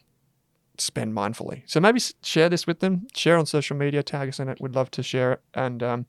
spend 0.78 1.14
mindfully. 1.14 1.62
So 1.66 1.80
maybe 1.80 2.01
share 2.22 2.48
this 2.48 2.66
with 2.66 2.80
them, 2.80 3.07
share 3.14 3.36
on 3.36 3.46
social 3.46 3.76
media, 3.76 4.03
tag 4.03 4.28
us 4.28 4.40
in 4.40 4.48
it. 4.48 4.59
We'd 4.61 4.74
love 4.74 4.90
to 4.92 5.03
share 5.03 5.32
it. 5.32 5.40
And 5.55 5.82
um, 5.82 6.07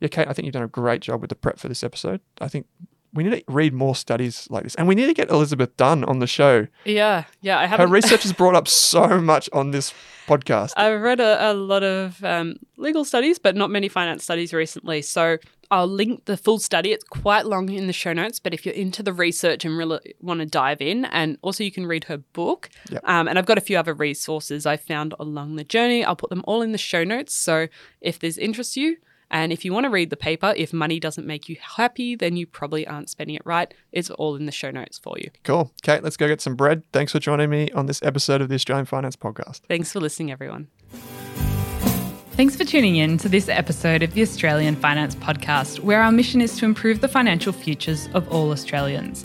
yeah, 0.00 0.08
Kate, 0.08 0.28
I 0.28 0.32
think 0.32 0.46
you've 0.46 0.52
done 0.52 0.62
a 0.62 0.68
great 0.68 1.00
job 1.00 1.20
with 1.20 1.30
the 1.30 1.36
prep 1.36 1.58
for 1.58 1.68
this 1.68 1.82
episode. 1.82 2.20
I 2.40 2.48
think 2.48 2.66
we 3.14 3.22
need 3.24 3.30
to 3.30 3.42
read 3.46 3.72
more 3.74 3.94
studies 3.94 4.46
like 4.50 4.64
this. 4.64 4.74
And 4.76 4.88
we 4.88 4.94
need 4.94 5.06
to 5.06 5.14
get 5.14 5.28
Elizabeth 5.30 5.76
Dunn 5.76 6.04
on 6.04 6.18
the 6.18 6.26
show. 6.26 6.66
yeah 6.84 7.24
yeah 7.40 7.58
i 7.58 7.62
Her 7.62 7.68
haven't 7.76 7.90
research 7.90 8.22
has 8.22 8.32
brought 8.40 8.54
up 8.54 8.68
so 8.68 9.20
much 9.20 9.48
on 9.52 9.70
this 9.70 9.92
podcast. 10.26 10.72
I've 10.76 11.00
read 11.00 11.20
a, 11.20 11.50
a 11.50 11.54
lot 11.54 11.82
of 11.82 12.22
um, 12.24 12.56
legal 12.76 13.04
studies, 13.04 13.38
but 13.38 13.56
not 13.56 13.70
many 13.70 13.88
finance 13.88 14.24
studies 14.24 14.52
recently. 14.52 15.02
So 15.02 15.38
I'll 15.70 15.88
link 15.88 16.26
the 16.26 16.36
full 16.36 16.58
study. 16.58 16.92
It's 16.92 17.04
quite 17.04 17.46
long 17.46 17.68
in 17.70 17.86
the 17.86 17.92
show 17.92 18.12
notes, 18.12 18.38
but 18.38 18.54
if 18.54 18.64
you're 18.64 18.74
into 18.74 19.02
the 19.02 19.12
research 19.12 19.64
and 19.64 19.76
really 19.76 20.14
want 20.20 20.40
to 20.40 20.46
dive 20.46 20.80
in, 20.80 21.06
and 21.06 21.38
also 21.42 21.64
you 21.64 21.72
can 21.72 21.86
read 21.86 22.04
her 22.04 22.18
book. 22.18 22.68
Yep. 22.90 23.02
Um, 23.04 23.26
and 23.26 23.38
I've 23.38 23.46
got 23.46 23.58
a 23.58 23.62
few 23.62 23.78
other 23.78 23.94
resources 23.94 24.64
I 24.66 24.76
found 24.76 25.14
along 25.18 25.56
the 25.56 25.64
journey. 25.64 26.04
I'll 26.04 26.16
put 26.16 26.30
them 26.30 26.44
all 26.46 26.62
in 26.62 26.72
the 26.72 26.78
show 26.78 27.04
notes. 27.04 27.34
So 27.34 27.68
if 28.00 28.18
there's 28.18 28.38
interest 28.38 28.74
to 28.74 28.80
you, 28.80 28.96
and 29.32 29.50
if 29.50 29.64
you 29.64 29.72
want 29.72 29.84
to 29.84 29.90
read 29.90 30.10
the 30.10 30.16
paper, 30.16 30.52
if 30.56 30.72
money 30.72 31.00
doesn't 31.00 31.26
make 31.26 31.48
you 31.48 31.56
happy, 31.60 32.14
then 32.14 32.36
you 32.36 32.46
probably 32.46 32.86
aren't 32.86 33.08
spending 33.08 33.34
it 33.34 33.42
right. 33.44 33.72
It's 33.90 34.10
all 34.10 34.36
in 34.36 34.44
the 34.44 34.52
show 34.52 34.70
notes 34.70 34.98
for 34.98 35.18
you. 35.18 35.30
Cool. 35.42 35.72
Kate, 35.82 36.02
let's 36.02 36.18
go 36.18 36.28
get 36.28 36.42
some 36.42 36.54
bread. 36.54 36.82
Thanks 36.92 37.12
for 37.12 37.18
joining 37.18 37.48
me 37.48 37.70
on 37.70 37.86
this 37.86 38.02
episode 38.02 38.42
of 38.42 38.50
the 38.50 38.54
Australian 38.54 38.84
Finance 38.84 39.16
Podcast. 39.16 39.62
Thanks 39.68 39.90
for 39.90 40.00
listening, 40.00 40.30
everyone. 40.30 40.68
Thanks 42.32 42.56
for 42.56 42.64
tuning 42.64 42.96
in 42.96 43.18
to 43.18 43.28
this 43.28 43.48
episode 43.48 44.02
of 44.02 44.14
the 44.14 44.22
Australian 44.22 44.76
Finance 44.76 45.14
Podcast, 45.14 45.80
where 45.80 46.02
our 46.02 46.12
mission 46.12 46.40
is 46.40 46.56
to 46.58 46.64
improve 46.64 47.00
the 47.00 47.08
financial 47.08 47.52
futures 47.52 48.08
of 48.14 48.28
all 48.30 48.50
Australians. 48.52 49.24